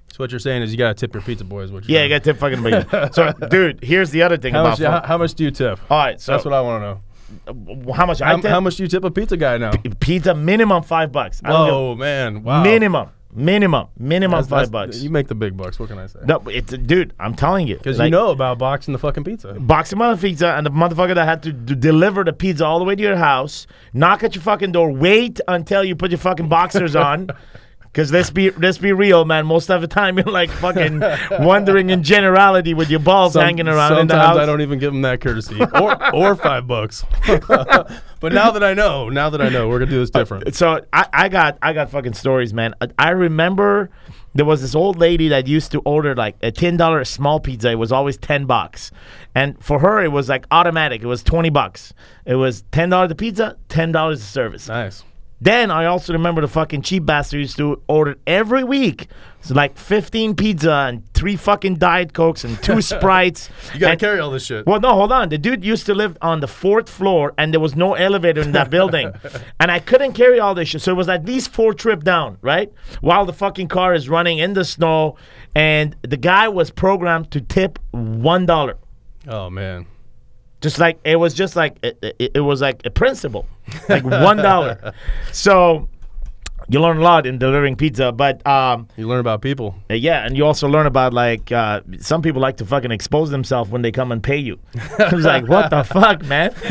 So 0.08 0.16
what 0.18 0.30
you're 0.32 0.40
saying 0.40 0.62
is 0.62 0.72
you 0.72 0.78
got 0.78 0.88
to 0.88 0.94
tip 1.06 1.14
your 1.14 1.22
pizza 1.22 1.44
boys. 1.44 1.70
What 1.72 1.88
yeah, 1.88 2.00
you're 2.00 2.02
you 2.04 2.08
got 2.10 2.24
to 2.24 2.32
tip 2.32 2.38
fucking 2.40 2.62
pizza. 2.62 3.10
so, 3.12 3.32
dude, 3.48 3.82
here's 3.82 4.10
the 4.10 4.22
other 4.22 4.36
thing 4.36 4.52
how 4.54 4.60
about 4.66 4.78
much, 4.80 4.88
how, 4.88 5.06
how 5.06 5.18
much 5.18 5.34
do 5.34 5.44
you 5.44 5.50
tip? 5.50 5.78
All 5.90 5.98
right, 5.98 6.20
so 6.20 6.32
That's 6.32 6.44
what 6.44 6.52
I 6.54 6.60
want 6.60 6.82
to 6.82 6.86
know. 6.86 7.92
how 7.94 8.04
much 8.06 8.20
I 8.20 8.34
tip? 8.36 8.44
how 8.50 8.60
much 8.60 8.76
do 8.76 8.82
you 8.82 8.88
tip 8.88 9.04
a 9.04 9.10
pizza 9.10 9.36
guy 9.36 9.58
now? 9.58 9.70
pizza 10.00 10.34
minimum 10.34 10.82
five 10.82 11.10
bucks. 11.12 11.40
I 11.44 11.50
don't 11.50 11.66
give- 11.66 11.74
Whoa, 11.74 11.94
man! 11.94 12.42
Wow. 12.42 12.62
Minimum, 12.62 13.08
minimum, 13.34 13.88
minimum 13.98 14.42
That's- 14.42 14.48
five 14.48 14.70
that's- 14.72 14.86
bucks. 14.96 15.02
You 15.02 15.10
make 15.10 15.28
the 15.28 15.34
big 15.34 15.56
bucks. 15.56 15.78
What 15.78 15.88
can 15.88 15.98
I 15.98 16.06
say? 16.06 16.20
no, 16.26 16.42
it's 16.46 16.72
dude. 16.72 17.12
I'm 17.18 17.34
telling 17.34 17.66
you, 17.66 17.76
Because 17.76 17.98
like, 17.98 18.06
you 18.06 18.10
know 18.10 18.30
about 18.30 18.58
boxing 18.58 18.92
the 18.92 18.98
fucking 18.98 19.24
pizza. 19.24 19.54
boxing 19.54 19.98
mother 19.98 20.20
pizza 20.20 20.54
and 20.56 20.64
the 20.64 20.70
motherfucker 20.70 21.14
that 21.14 21.24
had 21.26 21.42
to 21.44 21.52
d- 21.52 21.74
deliver 21.74 22.24
the 22.24 22.32
pizza 22.32 22.64
all 22.64 22.78
the 22.78 22.84
way 22.84 22.94
to 22.94 23.02
your 23.02 23.16
house, 23.16 23.66
knock 23.92 24.22
at 24.22 24.34
your 24.34 24.42
fucking 24.42 24.72
door, 24.72 24.90
wait 24.92 25.40
until 25.48 25.82
you 25.84 25.96
put 25.96 26.10
your 26.10 26.18
fucking 26.18 26.48
boxers 26.48 26.94
on. 26.96 27.28
Cause 27.94 28.10
let's 28.10 28.28
be 28.28 28.50
let's 28.50 28.76
be 28.78 28.92
real, 28.92 29.24
man. 29.24 29.46
Most 29.46 29.70
of 29.70 29.80
the 29.80 29.86
time 29.86 30.18
you're 30.18 30.26
like 30.26 30.50
fucking 30.50 31.00
wondering 31.38 31.90
in 31.90 32.02
generality 32.02 32.74
with 32.74 32.90
your 32.90 32.98
balls 32.98 33.34
Some- 33.34 33.44
hanging 33.44 33.68
around 33.68 33.98
in 33.98 34.08
the 34.08 34.16
house. 34.16 34.30
Sometimes 34.30 34.38
I 34.40 34.46
don't 34.46 34.60
even 34.62 34.80
give 34.80 34.92
them 34.92 35.02
that 35.02 35.20
courtesy, 35.20 35.60
or 35.60 36.12
or 36.14 36.34
five 36.34 36.66
bucks. 36.66 37.04
but 37.26 38.32
now 38.32 38.50
that 38.50 38.64
I 38.64 38.74
know, 38.74 39.08
now 39.10 39.30
that 39.30 39.40
I 39.40 39.48
know, 39.48 39.68
we're 39.68 39.78
gonna 39.78 39.92
do 39.92 40.00
this 40.00 40.10
uh, 40.12 40.18
different. 40.18 40.56
so 40.56 40.84
I, 40.92 41.06
I 41.12 41.28
got 41.28 41.56
I 41.62 41.72
got 41.72 41.90
fucking 41.90 42.14
stories, 42.14 42.52
man. 42.52 42.74
I, 42.80 42.88
I 42.98 43.10
remember 43.10 43.90
there 44.34 44.44
was 44.44 44.60
this 44.60 44.74
old 44.74 44.98
lady 44.98 45.28
that 45.28 45.46
used 45.46 45.70
to 45.70 45.80
order 45.84 46.16
like 46.16 46.34
a 46.42 46.50
ten 46.50 46.76
dollar 46.76 47.04
small 47.04 47.38
pizza. 47.38 47.70
It 47.70 47.76
was 47.76 47.92
always 47.92 48.16
ten 48.16 48.46
bucks, 48.46 48.90
and 49.36 49.62
for 49.62 49.78
her 49.78 50.02
it 50.02 50.10
was 50.10 50.28
like 50.28 50.46
automatic. 50.50 51.00
It 51.02 51.06
was 51.06 51.22
twenty 51.22 51.50
bucks. 51.50 51.94
It 52.24 52.34
was 52.34 52.64
ten 52.72 52.88
dollars 52.88 53.10
the 53.10 53.14
pizza, 53.14 53.56
ten 53.68 53.92
dollars 53.92 54.18
the 54.18 54.26
service. 54.26 54.66
Nice. 54.66 55.04
Then 55.40 55.70
I 55.70 55.84
also 55.86 56.12
remember 56.12 56.40
the 56.40 56.48
fucking 56.48 56.82
cheap 56.82 57.04
bastard 57.04 57.40
used 57.40 57.56
to 57.58 57.82
order 57.86 58.16
every 58.26 58.64
week. 58.64 59.08
It's 59.40 59.50
like 59.50 59.76
fifteen 59.76 60.34
pizza 60.34 60.72
and 60.88 61.02
three 61.12 61.36
fucking 61.36 61.74
diet 61.76 62.14
cokes 62.14 62.44
and 62.44 62.62
two 62.62 62.80
sprites. 62.92 63.50
You 63.74 63.80
gotta 63.80 63.92
And- 63.92 64.00
carry 64.00 64.20
all 64.20 64.30
this 64.30 64.46
shit. 64.46 64.64
well, 64.66 64.80
no, 64.80 64.94
hold 64.94 65.12
on. 65.12 65.28
The 65.28 65.36
dude 65.36 65.62
used 65.62 65.84
to 65.86 65.94
live 65.94 66.16
on 66.22 66.40
the 66.40 66.46
fourth 66.48 66.88
floor, 66.88 67.34
and 67.36 67.52
there 67.52 67.60
was 67.60 67.76
no 67.76 67.92
elevator 67.94 68.40
in 68.40 68.52
that 68.52 68.70
building, 68.76 69.12
and 69.60 69.70
I 69.70 69.80
couldn't 69.80 70.14
carry 70.14 70.40
all 70.40 70.54
this 70.54 70.68
shit. 70.70 70.80
So 70.80 70.92
it 70.92 70.94
was 70.96 71.10
at 71.10 71.26
least 71.26 71.50
four 71.50 71.74
trip 71.74 72.04
down, 72.04 72.38
right? 72.40 72.72
While 73.02 73.26
the 73.26 73.34
fucking 73.34 73.68
car 73.68 73.92
is 73.92 74.08
running 74.08 74.38
in 74.38 74.54
the 74.54 74.64
snow, 74.64 75.16
and 75.54 75.94
the 76.02 76.16
guy 76.16 76.48
was 76.48 76.70
programmed 76.70 77.30
to 77.32 77.42
tip 77.42 77.78
one 77.90 78.46
dollar. 78.46 78.78
Oh 79.28 79.50
man. 79.50 79.86
Just 80.62 80.78
like 80.78 80.98
it 81.04 81.16
was, 81.16 81.34
just 81.34 81.54
like 81.56 81.76
it, 81.82 81.98
it, 82.18 82.30
it 82.36 82.40
was 82.40 82.62
like 82.62 82.80
a 82.86 82.90
principle, 82.90 83.46
like 83.88 84.04
one 84.04 84.36
dollar. 84.38 84.92
So 85.32 85.88
you 86.66 86.80
learn 86.80 86.96
a 86.96 87.02
lot 87.02 87.26
in 87.26 87.36
delivering 87.38 87.76
pizza, 87.76 88.10
but 88.10 88.46
um, 88.46 88.88
You 88.96 89.06
learn 89.06 89.20
about 89.20 89.42
people. 89.42 89.74
uh, 89.90 89.94
Yeah, 89.94 90.24
and 90.24 90.34
you 90.34 90.46
also 90.46 90.66
learn 90.66 90.86
about 90.86 91.12
like 91.12 91.52
uh, 91.52 91.82
some 92.00 92.22
people 92.22 92.40
like 92.40 92.56
to 92.56 92.64
fucking 92.64 92.90
expose 92.90 93.28
themselves 93.28 93.70
when 93.70 93.82
they 93.82 93.92
come 93.92 94.10
and 94.12 94.22
pay 94.22 94.38
you. 94.38 94.58
it's 94.74 95.24
like, 95.26 95.46
what 95.46 95.68
the 95.68 95.84
fuck, 95.84 96.24
man? 96.24 96.54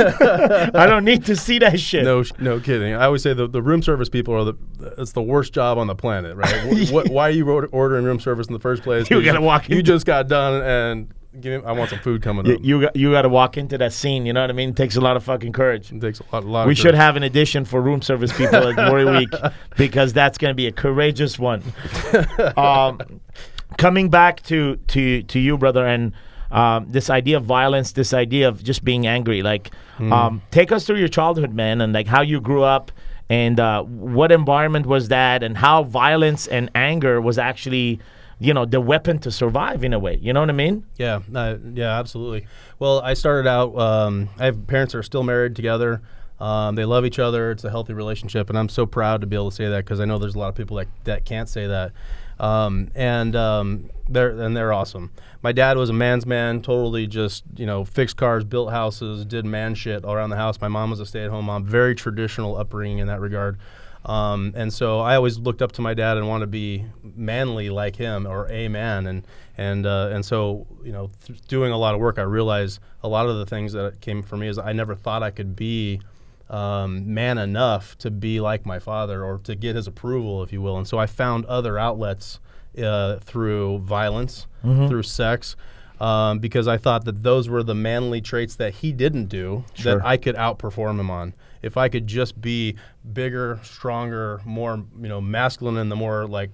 I 0.73 0.87
don't 0.87 1.05
need 1.05 1.25
to 1.25 1.35
see 1.35 1.59
that 1.59 1.79
shit. 1.79 2.05
No, 2.05 2.23
no 2.39 2.59
kidding. 2.59 2.93
I 2.95 3.05
always 3.05 3.21
say 3.21 3.33
the, 3.33 3.47
the 3.47 3.61
room 3.61 3.83
service 3.83 4.09
people 4.09 4.33
are 4.33 4.43
the 4.45 4.55
it's 4.97 5.11
the 5.11 5.21
worst 5.21 5.53
job 5.53 5.77
on 5.77 5.85
the 5.85 5.95
planet, 5.95 6.35
right? 6.35 6.91
What, 6.91 7.09
why 7.09 7.27
are 7.27 7.31
you 7.31 7.47
ordering 7.49 8.03
room 8.03 8.19
service 8.19 8.47
in 8.47 8.53
the 8.53 8.59
first 8.59 8.81
place? 8.83 9.09
You 9.11 9.23
gotta 9.23 9.41
walk 9.41 9.69
You 9.69 9.79
in. 9.79 9.85
just 9.85 10.05
got 10.07 10.27
done 10.27 10.61
and 10.63 11.13
give 11.39 11.61
me. 11.63 11.67
I 11.67 11.71
want 11.73 11.89
some 11.89 11.99
food 11.99 12.21
coming 12.21 12.45
You 12.45 12.53
up. 12.55 12.59
you 12.63 12.81
got, 12.81 12.95
you 12.95 13.11
got 13.11 13.21
to 13.23 13.29
walk 13.29 13.57
into 13.57 13.77
that 13.77 13.93
scene. 13.93 14.25
You 14.25 14.33
know 14.33 14.41
what 14.41 14.49
I 14.49 14.53
mean? 14.53 14.69
It 14.69 14.75
takes 14.75 14.95
a 14.95 15.01
lot 15.01 15.17
of 15.17 15.23
fucking 15.23 15.51
courage. 15.53 15.91
it 15.91 16.01
takes 16.01 16.19
a 16.19 16.23
lot. 16.31 16.43
A 16.43 16.47
lot 16.47 16.67
We 16.67 16.75
should 16.75 16.95
have 16.95 17.15
an 17.15 17.23
addition 17.23 17.65
for 17.65 17.81
room 17.81 18.01
service 18.01 18.31
people 18.35 18.67
at 18.67 18.75
Glory 18.75 19.05
Week 19.05 19.29
because 19.77 20.13
that's 20.13 20.37
going 20.37 20.51
to 20.51 20.55
be 20.55 20.67
a 20.67 20.71
courageous 20.71 21.37
one. 21.39 21.63
um, 22.57 22.99
coming 23.77 24.09
back 24.09 24.41
to 24.43 24.77
to 24.87 25.23
to 25.23 25.39
you, 25.39 25.57
brother, 25.57 25.85
and 25.85 26.13
um, 26.51 26.85
this 26.89 27.09
idea 27.09 27.37
of 27.37 27.43
violence, 27.45 27.93
this 27.93 28.13
idea 28.13 28.47
of 28.47 28.63
just 28.63 28.83
being 28.83 29.07
angry. 29.07 29.41
Like, 29.41 29.71
um, 29.99 30.41
take 30.51 30.71
us 30.71 30.85
through 30.85 30.97
your 30.99 31.07
childhood, 31.07 31.53
man, 31.53 31.81
and 31.81 31.93
like 31.93 32.05
how 32.07 32.21
you 32.21 32.39
grew 32.39 32.61
up, 32.63 32.91
and 33.29 33.59
uh, 33.59 33.81
what 33.83 34.31
environment 34.31 34.85
was 34.85 35.07
that, 35.07 35.41
and 35.41 35.57
how 35.57 35.83
violence 35.83 36.45
and 36.45 36.69
anger 36.75 37.19
was 37.19 37.39
actually, 37.39 37.99
you 38.39 38.53
know, 38.53 38.65
the 38.65 38.81
weapon 38.81 39.19
to 39.19 39.31
survive 39.31 39.83
in 39.83 39.93
a 39.93 39.99
way. 39.99 40.17
You 40.21 40.33
know 40.33 40.39
what 40.39 40.49
I 40.49 40.53
mean? 40.53 40.85
Yeah, 40.97 41.21
uh, 41.33 41.57
yeah, 41.73 41.97
absolutely. 41.99 42.47
Well, 42.79 43.01
I 43.01 43.13
started 43.13 43.47
out. 43.47 43.77
Um, 43.77 44.29
I 44.39 44.45
have 44.45 44.67
parents 44.67 44.93
that 44.93 44.99
are 44.99 45.03
still 45.03 45.23
married 45.23 45.55
together. 45.55 46.01
Um, 46.39 46.75
they 46.75 46.85
love 46.85 47.05
each 47.05 47.19
other. 47.19 47.51
It's 47.51 47.63
a 47.63 47.69
healthy 47.69 47.93
relationship, 47.93 48.49
and 48.49 48.57
I'm 48.57 48.69
so 48.69 48.85
proud 48.85 49.21
to 49.21 49.27
be 49.27 49.35
able 49.35 49.49
to 49.49 49.55
say 49.55 49.69
that 49.69 49.85
because 49.85 49.99
I 49.99 50.05
know 50.05 50.17
there's 50.17 50.35
a 50.35 50.39
lot 50.39 50.49
of 50.49 50.55
people 50.55 50.77
that, 50.77 50.87
that 51.05 51.25
can't 51.25 51.47
say 51.47 51.67
that. 51.67 51.93
Um, 52.39 52.89
and 52.95 53.35
um, 53.35 53.89
they're 54.09 54.31
and 54.31 54.57
they're 54.57 54.73
awesome. 54.73 55.11
My 55.41 55.51
dad 55.51 55.77
was 55.77 55.89
a 55.89 55.93
man's 55.93 56.25
man, 56.25 56.61
totally 56.61 57.07
just 57.07 57.43
you 57.55 57.65
know 57.65 57.85
fixed 57.85 58.17
cars, 58.17 58.43
built 58.43 58.71
houses, 58.71 59.25
did 59.25 59.45
man 59.45 59.75
shit 59.75 60.03
all 60.03 60.13
around 60.13 60.31
the 60.31 60.35
house. 60.35 60.59
My 60.59 60.67
mom 60.67 60.89
was 60.89 60.99
a 60.99 61.05
stay-at-home 61.05 61.45
mom, 61.45 61.63
very 61.63 61.95
traditional 61.95 62.57
upbringing 62.57 62.97
in 62.97 63.07
that 63.07 63.21
regard. 63.21 63.57
Um, 64.05 64.51
and 64.55 64.71
so 64.73 64.99
I 64.99 65.15
always 65.15 65.37
looked 65.37 65.61
up 65.61 65.71
to 65.73 65.81
my 65.81 65.93
dad 65.93 66.17
and 66.17 66.27
wanted 66.27 66.45
to 66.45 66.51
be 66.51 66.85
manly 67.15 67.69
like 67.69 67.95
him 67.95 68.27
or 68.27 68.51
a 68.51 68.67
man. 68.67 69.07
And 69.07 69.25
and 69.57 69.85
uh, 69.85 70.09
and 70.11 70.25
so 70.25 70.67
you 70.83 70.91
know, 70.91 71.09
th- 71.25 71.39
doing 71.47 71.71
a 71.71 71.77
lot 71.77 71.93
of 71.95 72.01
work, 72.01 72.19
I 72.19 72.23
realized 72.23 72.79
a 73.03 73.07
lot 73.07 73.27
of 73.27 73.37
the 73.37 73.45
things 73.45 73.71
that 73.73 74.01
came 74.01 74.21
for 74.21 74.35
me 74.37 74.47
is 74.47 74.57
I 74.57 74.73
never 74.73 74.93
thought 74.95 75.23
I 75.23 75.31
could 75.31 75.55
be 75.55 76.01
um, 76.49 77.13
man 77.13 77.37
enough 77.37 77.97
to 77.99 78.11
be 78.11 78.39
like 78.41 78.65
my 78.65 78.79
father 78.79 79.23
or 79.23 79.37
to 79.45 79.55
get 79.55 79.75
his 79.75 79.87
approval, 79.87 80.43
if 80.43 80.51
you 80.51 80.61
will. 80.61 80.77
And 80.77 80.87
so 80.87 80.97
I 80.97 81.05
found 81.05 81.45
other 81.45 81.79
outlets 81.79 82.39
uh, 82.77 83.17
through 83.19 83.79
violence, 83.79 84.47
through 84.63 85.03
sex. 85.03 85.55
Um, 86.01 86.39
because 86.39 86.67
I 86.67 86.77
thought 86.77 87.05
that 87.05 87.23
those 87.23 87.47
were 87.47 87.63
the 87.63 87.75
manly 87.75 88.19
traits 88.19 88.55
that 88.55 88.73
he 88.73 88.91
didn't 88.91 89.27
do 89.27 89.63
Sure. 89.73 89.99
that 89.99 90.05
I 90.05 90.17
could 90.17 90.35
outperform 90.35 90.99
him 90.99 91.09
on. 91.09 91.33
If 91.63 91.77
I 91.77 91.89
could 91.89 92.05
just 92.05 92.39
be 92.39 92.75
bigger, 93.13 93.59
stronger, 93.63 94.41
more 94.45 94.83
you 95.01 95.09
know 95.09 95.21
masculine 95.21 95.77
in 95.77 95.89
the 95.89 95.95
more 95.95 96.27
like 96.27 96.51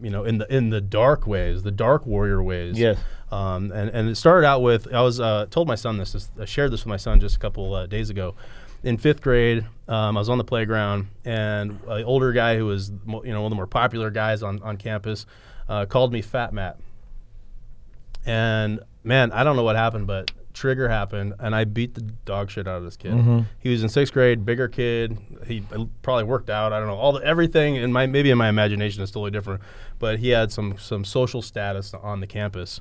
you 0.00 0.10
know 0.10 0.24
in 0.24 0.38
the 0.38 0.52
in 0.54 0.70
the 0.70 0.80
dark 0.80 1.26
ways, 1.26 1.62
the 1.62 1.70
dark 1.70 2.06
warrior 2.06 2.42
ways. 2.42 2.78
Yes. 2.78 2.98
Um, 3.30 3.72
and 3.72 3.90
and 3.90 4.08
it 4.08 4.16
started 4.16 4.46
out 4.46 4.62
with 4.62 4.92
I 4.92 5.02
was 5.02 5.20
uh, 5.20 5.46
told 5.50 5.68
my 5.68 5.74
son 5.74 5.98
this, 5.98 6.12
this. 6.12 6.30
I 6.40 6.44
shared 6.44 6.72
this 6.72 6.80
with 6.80 6.88
my 6.88 6.96
son 6.96 7.20
just 7.20 7.36
a 7.36 7.38
couple 7.38 7.74
uh, 7.74 7.86
days 7.86 8.10
ago. 8.10 8.34
In 8.82 8.98
fifth 8.98 9.20
grade, 9.20 9.66
um, 9.88 10.16
I 10.16 10.20
was 10.20 10.28
on 10.28 10.38
the 10.38 10.44
playground, 10.44 11.08
and 11.24 11.80
an 11.88 12.04
older 12.04 12.32
guy 12.32 12.56
who 12.56 12.66
was 12.66 12.90
you 12.90 13.32
know 13.32 13.42
one 13.42 13.46
of 13.46 13.50
the 13.50 13.56
more 13.56 13.66
popular 13.66 14.10
guys 14.10 14.42
on 14.42 14.62
on 14.62 14.76
campus 14.76 15.26
uh, 15.68 15.86
called 15.86 16.12
me 16.12 16.22
Fat 16.22 16.52
Matt. 16.52 16.78
And 18.24 18.80
man, 19.04 19.32
I 19.32 19.44
don't 19.44 19.56
know 19.56 19.62
what 19.62 19.76
happened, 19.76 20.06
but 20.06 20.30
trigger 20.56 20.88
happened, 20.88 21.34
and 21.38 21.54
I 21.54 21.64
beat 21.64 21.94
the 21.94 22.00
dog 22.00 22.50
shit 22.50 22.66
out 22.66 22.78
of 22.78 22.84
this 22.84 22.96
kid. 22.96 23.12
He 23.58 23.68
was 23.68 23.82
in 23.82 23.88
sixth 23.90 24.12
grade, 24.12 24.44
bigger 24.46 24.68
kid. 24.68 25.18
He 25.46 25.62
probably 26.02 26.24
worked 26.24 26.48
out. 26.48 26.72
I 26.72 26.78
don't 26.78 26.88
know 26.88 26.96
all 26.96 27.12
the 27.12 27.22
everything 27.22 27.76
in 27.76 27.92
my 27.92 28.06
maybe 28.06 28.30
in 28.30 28.38
my 28.38 28.48
imagination 28.48 29.02
is 29.02 29.10
totally 29.10 29.30
different, 29.30 29.60
but 29.98 30.18
he 30.18 30.30
had 30.30 30.50
some 30.50 30.78
some 30.78 31.04
social 31.04 31.42
status 31.42 31.92
on 31.94 32.20
the 32.20 32.26
campus. 32.26 32.80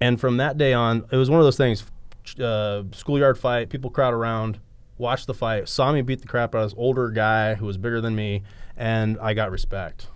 And 0.00 0.20
from 0.20 0.36
that 0.36 0.56
day 0.56 0.72
on, 0.72 1.04
it 1.10 1.16
was 1.16 1.28
one 1.28 1.40
of 1.40 1.44
those 1.44 1.56
things. 1.56 1.84
Uh, 2.40 2.84
schoolyard 2.92 3.38
fight, 3.38 3.68
people 3.68 3.90
crowd 3.90 4.12
around, 4.14 4.58
watch 4.98 5.26
the 5.26 5.34
fight, 5.34 5.68
saw 5.68 5.92
me 5.92 6.02
beat 6.02 6.20
the 6.20 6.28
crap 6.28 6.54
out 6.54 6.62
of 6.62 6.70
this 6.70 6.78
older 6.78 7.10
guy 7.10 7.54
who 7.54 7.66
was 7.66 7.76
bigger 7.76 8.00
than 8.00 8.14
me, 8.14 8.42
and 8.76 9.18
I 9.20 9.34
got 9.34 9.50
respect. 9.50 10.08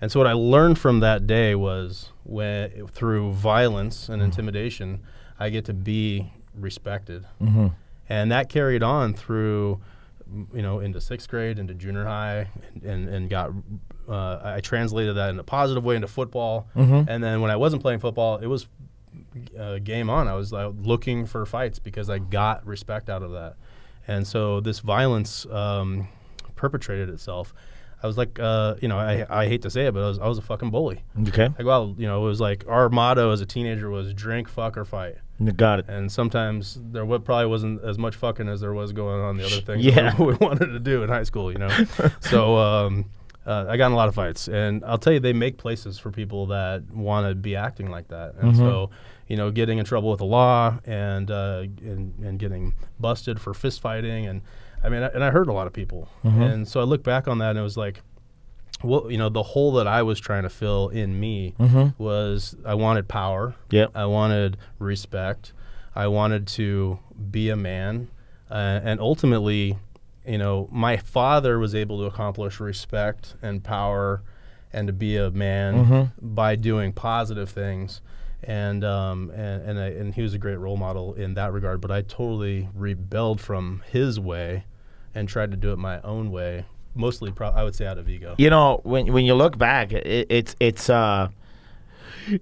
And 0.00 0.12
so 0.12 0.20
what 0.20 0.26
I 0.26 0.32
learned 0.32 0.78
from 0.78 1.00
that 1.00 1.26
day 1.26 1.54
was 1.54 2.10
when 2.24 2.86
through 2.88 3.32
violence 3.32 4.08
and 4.08 4.20
intimidation, 4.22 5.00
I 5.38 5.50
get 5.50 5.64
to 5.66 5.74
be 5.74 6.32
respected, 6.54 7.24
and 8.08 8.32
that 8.32 8.48
carried 8.48 8.82
on 8.82 9.14
through, 9.14 9.80
you 10.54 10.62
know, 10.62 10.80
into 10.80 11.00
sixth 11.00 11.28
grade, 11.28 11.58
into 11.58 11.74
junior 11.74 12.04
high, 12.04 12.48
and 12.84 13.08
and 13.08 13.28
got. 13.30 13.50
Uh, 14.08 14.38
I 14.56 14.60
translated 14.60 15.16
that 15.16 15.30
in 15.30 15.38
a 15.38 15.42
positive 15.44 15.82
way 15.84 15.96
into 15.96 16.08
football, 16.08 16.66
and 17.08 17.22
then 17.24 17.40
when 17.40 17.50
I 17.50 17.56
wasn't 17.56 17.80
playing 17.82 18.00
football, 18.00 18.36
it 18.36 18.46
was 18.46 18.66
uh, 19.58 19.78
game 19.78 20.10
on. 20.10 20.28
I 20.28 20.34
was 20.34 20.52
uh, 20.52 20.72
looking 20.82 21.24
for 21.26 21.44
fights 21.46 21.78
because 21.78 22.10
I 22.10 22.18
got 22.18 22.66
respect 22.66 23.08
out 23.08 23.22
of 23.22 23.32
that, 23.32 23.56
and 24.06 24.26
so 24.26 24.60
this 24.60 24.80
violence 24.80 25.46
um, 25.46 26.08
perpetrated 26.54 27.08
itself. 27.08 27.54
I 28.04 28.06
was 28.06 28.18
like, 28.18 28.38
uh, 28.38 28.74
you 28.82 28.88
know, 28.88 28.98
I, 28.98 29.24
I 29.30 29.48
hate 29.48 29.62
to 29.62 29.70
say 29.70 29.86
it, 29.86 29.94
but 29.94 30.02
I 30.02 30.08
was, 30.08 30.18
I 30.18 30.28
was 30.28 30.36
a 30.36 30.42
fucking 30.42 30.70
bully. 30.70 31.02
Okay. 31.28 31.48
Like, 31.48 31.64
well, 31.64 31.94
you 31.96 32.06
know, 32.06 32.22
it 32.22 32.28
was 32.28 32.38
like 32.38 32.62
our 32.68 32.90
motto 32.90 33.30
as 33.30 33.40
a 33.40 33.46
teenager 33.46 33.88
was 33.88 34.12
drink, 34.12 34.46
fuck, 34.46 34.76
or 34.76 34.84
fight. 34.84 35.14
You 35.40 35.52
got 35.52 35.78
it. 35.78 35.86
And 35.88 36.12
sometimes 36.12 36.78
there 36.92 37.06
probably 37.06 37.46
wasn't 37.46 37.82
as 37.82 37.96
much 37.96 38.14
fucking 38.16 38.46
as 38.46 38.60
there 38.60 38.74
was 38.74 38.92
going 38.92 39.22
on 39.22 39.38
the 39.38 39.46
other 39.46 39.62
things 39.62 39.82
Yeah. 39.82 40.14
we, 40.18 40.26
we 40.32 40.34
wanted 40.34 40.66
to 40.66 40.78
do 40.80 41.02
in 41.02 41.08
high 41.08 41.22
school, 41.22 41.50
you 41.50 41.56
know. 41.56 41.70
so 42.20 42.58
um, 42.58 43.06
uh, 43.46 43.64
I 43.70 43.78
got 43.78 43.86
in 43.86 43.92
a 43.92 43.96
lot 43.96 44.08
of 44.08 44.14
fights, 44.14 44.48
and 44.48 44.84
I'll 44.84 44.98
tell 44.98 45.14
you, 45.14 45.20
they 45.20 45.32
make 45.32 45.56
places 45.56 45.98
for 45.98 46.10
people 46.10 46.44
that 46.48 46.82
want 46.92 47.26
to 47.26 47.34
be 47.34 47.56
acting 47.56 47.90
like 47.90 48.08
that. 48.08 48.34
And 48.34 48.54
so, 48.54 48.90
you 49.28 49.38
know, 49.38 49.50
getting 49.50 49.78
in 49.78 49.86
trouble 49.86 50.10
with 50.10 50.18
the 50.18 50.26
law 50.26 50.78
and 50.84 51.30
uh, 51.30 51.64
and, 51.80 52.12
and 52.22 52.38
getting 52.38 52.74
busted 53.00 53.40
for 53.40 53.54
fist 53.54 53.80
fighting, 53.80 54.26
and 54.26 54.42
I 54.84 54.88
mean, 54.90 55.02
I, 55.02 55.06
and 55.06 55.24
I 55.24 55.30
hurt 55.30 55.48
a 55.48 55.52
lot 55.52 55.66
of 55.66 55.72
people. 55.72 56.08
And 56.22 56.68
so 56.68 56.80
I 56.80 56.84
look 56.84 57.02
back 57.02 57.26
on 57.26 57.38
that, 57.38 57.50
and 57.50 57.58
it 57.58 57.62
was 57.62 57.76
like 57.76 58.02
well, 58.84 59.10
you 59.10 59.18
know, 59.18 59.28
the 59.28 59.42
hole 59.42 59.72
that 59.74 59.86
I 59.86 60.02
was 60.02 60.20
trying 60.20 60.42
to 60.42 60.50
fill 60.50 60.88
in 60.90 61.18
me 61.18 61.54
was 61.98 62.56
I 62.64 62.74
wanted 62.74 63.08
power. 63.08 63.54
Yep. 63.70 63.92
I 63.94 64.06
wanted 64.06 64.56
respect. 64.78 65.52
I 65.94 66.06
wanted 66.08 66.46
to 66.48 66.98
be 67.30 67.50
a 67.50 67.56
man. 67.56 68.08
Uh, 68.50 68.80
and 68.84 69.00
ultimately, 69.00 69.78
you 70.26 70.38
know, 70.38 70.68
my 70.70 70.96
father 70.96 71.58
was 71.58 71.74
able 71.74 71.98
to 71.98 72.04
accomplish 72.04 72.60
respect 72.60 73.34
and 73.42 73.62
power 73.64 74.22
and 74.72 74.86
to 74.88 74.92
be 74.92 75.16
a 75.16 75.30
man 75.30 76.12
by 76.20 76.56
doing 76.56 76.92
positive 76.92 77.48
things. 77.48 78.00
And 78.42 78.84
um, 78.84 79.30
and 79.30 79.62
and, 79.62 79.78
I, 79.78 79.86
and 79.86 80.14
he 80.14 80.20
was 80.20 80.34
a 80.34 80.38
great 80.38 80.58
role 80.58 80.76
model 80.76 81.14
in 81.14 81.32
that 81.34 81.52
regard. 81.52 81.80
But 81.80 81.90
I 81.90 82.02
totally 82.02 82.68
rebelled 82.74 83.40
from 83.40 83.82
his 83.90 84.20
way 84.20 84.64
and 85.14 85.28
tried 85.28 85.50
to 85.50 85.56
do 85.56 85.72
it 85.72 85.78
my 85.78 86.00
own 86.02 86.30
way. 86.30 86.64
Mostly, 86.94 87.32
pro- 87.32 87.50
I 87.50 87.64
would 87.64 87.74
say, 87.74 87.86
out 87.86 87.98
of 87.98 88.08
ego. 88.08 88.34
you 88.38 88.50
know 88.50 88.80
when 88.84 89.12
when 89.12 89.24
you 89.24 89.34
look 89.34 89.58
back 89.58 89.92
it, 89.92 90.26
it's 90.30 90.54
it's 90.60 90.88
uh 90.88 91.28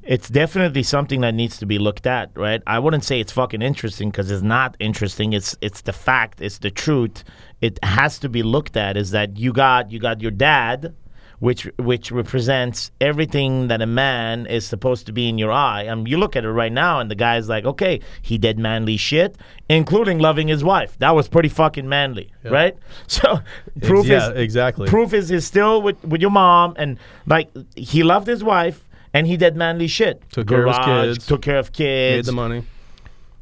it's 0.03 0.29
definitely 0.29 0.83
something 0.83 1.23
that 1.23 1.35
needs 1.35 1.57
to 1.59 1.67
be 1.67 1.79
looked 1.79 2.07
at 2.07 2.31
right 2.37 2.63
i 2.69 2.79
wouldn't 2.79 3.03
say 3.03 3.19
it's 3.19 3.33
fucking 3.33 3.63
interesting 3.63 4.11
because 4.11 4.31
it's 4.31 4.43
not 4.43 4.77
interesting 4.79 5.33
it's 5.33 5.57
it's 5.61 5.81
the 5.81 5.93
fact 5.93 6.41
it's 6.41 6.59
the 6.59 6.71
truth 6.71 7.25
it 7.61 7.83
has 7.83 8.19
to 8.21 8.29
be 8.29 8.43
looked 8.45 8.77
at 8.77 8.97
is 8.97 9.11
that 9.11 9.37
you 9.39 9.53
got 9.53 9.91
you 9.91 9.99
got 9.99 10.21
your 10.21 10.31
dad 10.31 10.95
which 11.43 11.65
which 11.77 12.13
represents 12.13 12.93
everything 13.01 13.67
that 13.67 13.83
a 13.83 13.87
man 13.87 14.47
is 14.47 14.65
supposed 14.65 15.07
to 15.07 15.13
be 15.13 15.29
in 15.29 15.39
your 15.39 15.51
eye. 15.51 15.89
I 15.89 15.95
mean, 15.97 16.07
you 16.07 16.17
look 16.17 16.37
at 16.37 16.45
it 16.45 16.53
right 16.53 16.71
now, 16.71 17.01
and 17.01 17.11
the 17.11 17.17
guy's 17.17 17.49
like, 17.49 17.65
okay, 17.65 17.99
he 18.23 18.39
did 18.39 18.61
manly 18.61 18.97
shit, 18.97 19.37
including 19.69 20.21
loving 20.21 20.47
his 20.47 20.63
wife. 20.63 20.97
That 21.01 21.17
was 21.17 21.27
pretty 21.27 21.49
fucking 21.49 21.89
manly, 21.89 22.31
right? 22.45 22.77
So 23.09 23.41
proof 23.83 24.07
yeah, 24.07 24.31
is 24.31 24.39
exactly. 24.39 24.87
Proof 24.87 25.13
is 25.13 25.31
he's 25.31 25.45
still 25.45 25.83
with 25.83 26.01
with 26.05 26.21
your 26.21 26.31
mom, 26.31 26.75
and 26.77 26.97
like 27.27 27.51
he 27.75 28.05
loved 28.05 28.29
his 28.29 28.45
wife, 28.45 28.89
and 29.13 29.27
he 29.27 29.37
did 29.37 29.57
manly 29.57 29.89
shit. 29.89 30.23
Took 30.31 30.47
care 30.47 30.65
of 30.65 30.77
his 30.77 30.87
kids. 30.87 31.27
Took 31.27 31.43
care 31.43 31.59
of 31.59 31.73
kids. 31.73 32.19
Made 32.19 32.33
the 32.33 32.37
money. 32.37 32.65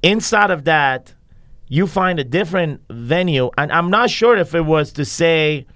Inside 0.02 0.50
of 0.50 0.64
that, 0.64 1.12
you 1.68 1.86
find 1.86 2.18
a 2.18 2.24
different 2.24 2.80
venue, 2.88 3.50
and 3.58 3.70
I'm 3.70 3.90
not 3.90 4.08
sure 4.08 4.38
if 4.38 4.54
it 4.54 4.64
was 4.64 4.90
to 4.92 5.04
say 5.04 5.66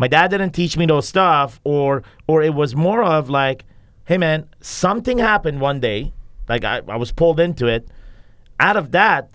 my 0.00 0.08
dad 0.08 0.28
didn't 0.28 0.52
teach 0.52 0.78
me 0.78 0.86
those 0.86 1.06
stuff 1.06 1.60
or 1.62 2.02
or 2.26 2.42
it 2.42 2.54
was 2.54 2.74
more 2.74 3.04
of 3.04 3.28
like 3.28 3.66
hey 4.06 4.16
man 4.16 4.48
something 4.62 5.18
happened 5.18 5.60
one 5.60 5.78
day 5.78 6.10
like 6.48 6.64
I, 6.64 6.80
I 6.88 6.96
was 6.96 7.12
pulled 7.12 7.38
into 7.38 7.66
it. 7.66 7.86
Out 8.58 8.76
of 8.76 8.92
that 8.92 9.28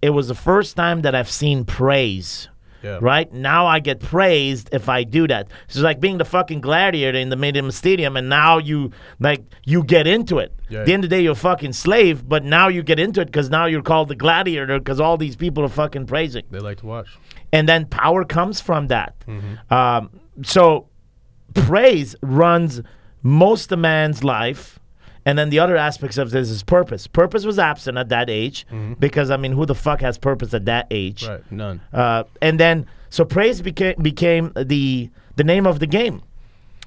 it 0.00 0.10
was 0.10 0.28
the 0.28 0.34
first 0.34 0.76
time 0.76 1.02
that 1.02 1.14
i've 1.14 1.30
seen 1.30 1.64
praise 1.64 2.48
Yeah. 2.82 2.98
right 3.00 3.32
now 3.32 3.66
i 3.66 3.78
get 3.80 4.00
praised 4.00 4.68
if 4.72 4.88
i 4.88 5.04
do 5.04 5.26
that 5.28 5.48
it's 5.68 5.78
like 5.78 6.00
being 6.00 6.18
the 6.18 6.24
fucking 6.24 6.60
gladiator 6.60 7.16
in 7.18 7.28
the 7.28 7.36
medium 7.36 7.70
stadium 7.70 8.16
and 8.16 8.28
now 8.28 8.58
you 8.58 8.90
like 9.20 9.42
you 9.64 9.84
get 9.84 10.06
into 10.06 10.38
it 10.38 10.52
Yeah. 10.68 10.80
At 10.80 10.86
the 10.86 10.92
end 10.94 11.04
of 11.04 11.10
the 11.10 11.16
day 11.16 11.22
you're 11.22 11.32
a 11.32 11.36
fucking 11.50 11.72
slave 11.74 12.28
but 12.28 12.44
now 12.44 12.68
you 12.68 12.82
get 12.82 12.98
into 12.98 13.20
it 13.20 13.26
because 13.26 13.48
now 13.50 13.66
you're 13.66 13.82
called 13.82 14.08
the 14.08 14.16
gladiator 14.16 14.78
because 14.78 15.00
all 15.00 15.16
these 15.16 15.36
people 15.36 15.62
are 15.64 15.68
fucking 15.82 16.06
praising 16.06 16.44
They 16.50 16.58
like 16.58 16.78
to 16.78 16.86
watch. 16.86 17.08
and 17.52 17.68
then 17.68 17.86
power 17.86 18.24
comes 18.24 18.60
from 18.60 18.88
that. 18.88 19.14
Um, 19.70 20.10
so 20.42 20.88
praise 21.54 22.16
runs 22.22 22.80
most 23.22 23.70
of 23.72 23.78
man's 23.78 24.24
life, 24.24 24.78
And 25.24 25.38
then 25.38 25.50
the 25.50 25.60
other 25.60 25.76
aspects 25.76 26.18
of 26.18 26.30
this 26.30 26.50
is 26.50 26.62
purpose. 26.62 27.06
Purpose 27.06 27.44
was 27.44 27.58
absent 27.58 27.96
at 27.96 28.08
that 28.08 28.28
age 28.28 28.66
because 28.98 29.30
I 29.30 29.36
mean, 29.36 29.52
who 29.52 29.66
the 29.66 29.74
fuck 29.74 30.00
has 30.00 30.18
purpose 30.18 30.52
at 30.52 30.64
that 30.64 30.88
age? 30.90 31.26
Right. 31.26 31.52
None. 31.52 31.80
Uh, 31.92 32.24
and 32.40 32.58
then 32.58 32.86
so 33.10 33.24
praise 33.24 33.62
became 33.62 33.94
became 34.02 34.52
the 34.56 35.10
the 35.36 35.44
name 35.44 35.66
of 35.66 35.78
the 35.78 35.86
game, 35.86 36.22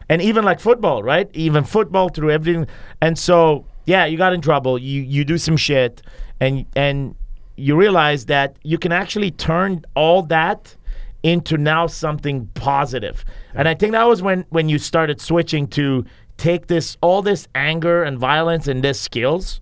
and 0.10 0.22
even 0.22 0.44
like 0.44 0.60
football, 0.60 1.02
right? 1.02 1.30
Even 1.34 1.64
football 1.64 2.10
through 2.10 2.32
everything. 2.32 2.68
And 3.02 3.18
so 3.18 3.66
yeah, 3.86 4.06
you 4.06 4.18
got 4.18 4.34
in 4.34 4.42
trouble. 4.42 4.78
You 4.78 5.02
you 5.02 5.24
do 5.24 5.38
some 5.38 5.56
shit, 5.56 6.02
and 6.40 6.66
and 6.76 7.16
you 7.56 7.78
realize 7.78 8.26
that 8.26 8.58
you 8.64 8.78
can 8.78 8.92
actually 8.92 9.32
turn 9.32 9.86
all 9.96 10.24
that 10.24 10.76
into 11.24 11.58
now 11.58 11.88
something 11.88 12.48
positive. 12.54 13.26
And 13.54 13.68
I 13.68 13.74
think 13.74 13.94
that 13.94 14.04
was 14.04 14.22
when 14.22 14.46
when 14.50 14.70
you 14.70 14.78
started 14.78 15.22
switching 15.22 15.68
to 15.70 16.06
take 16.38 16.68
this 16.68 16.98
all 17.02 17.22
this 17.22 17.48
anger 17.56 18.04
and 18.04 18.18
violence 18.18 18.68
and 18.68 18.84
this 18.84 19.00
skills 19.00 19.62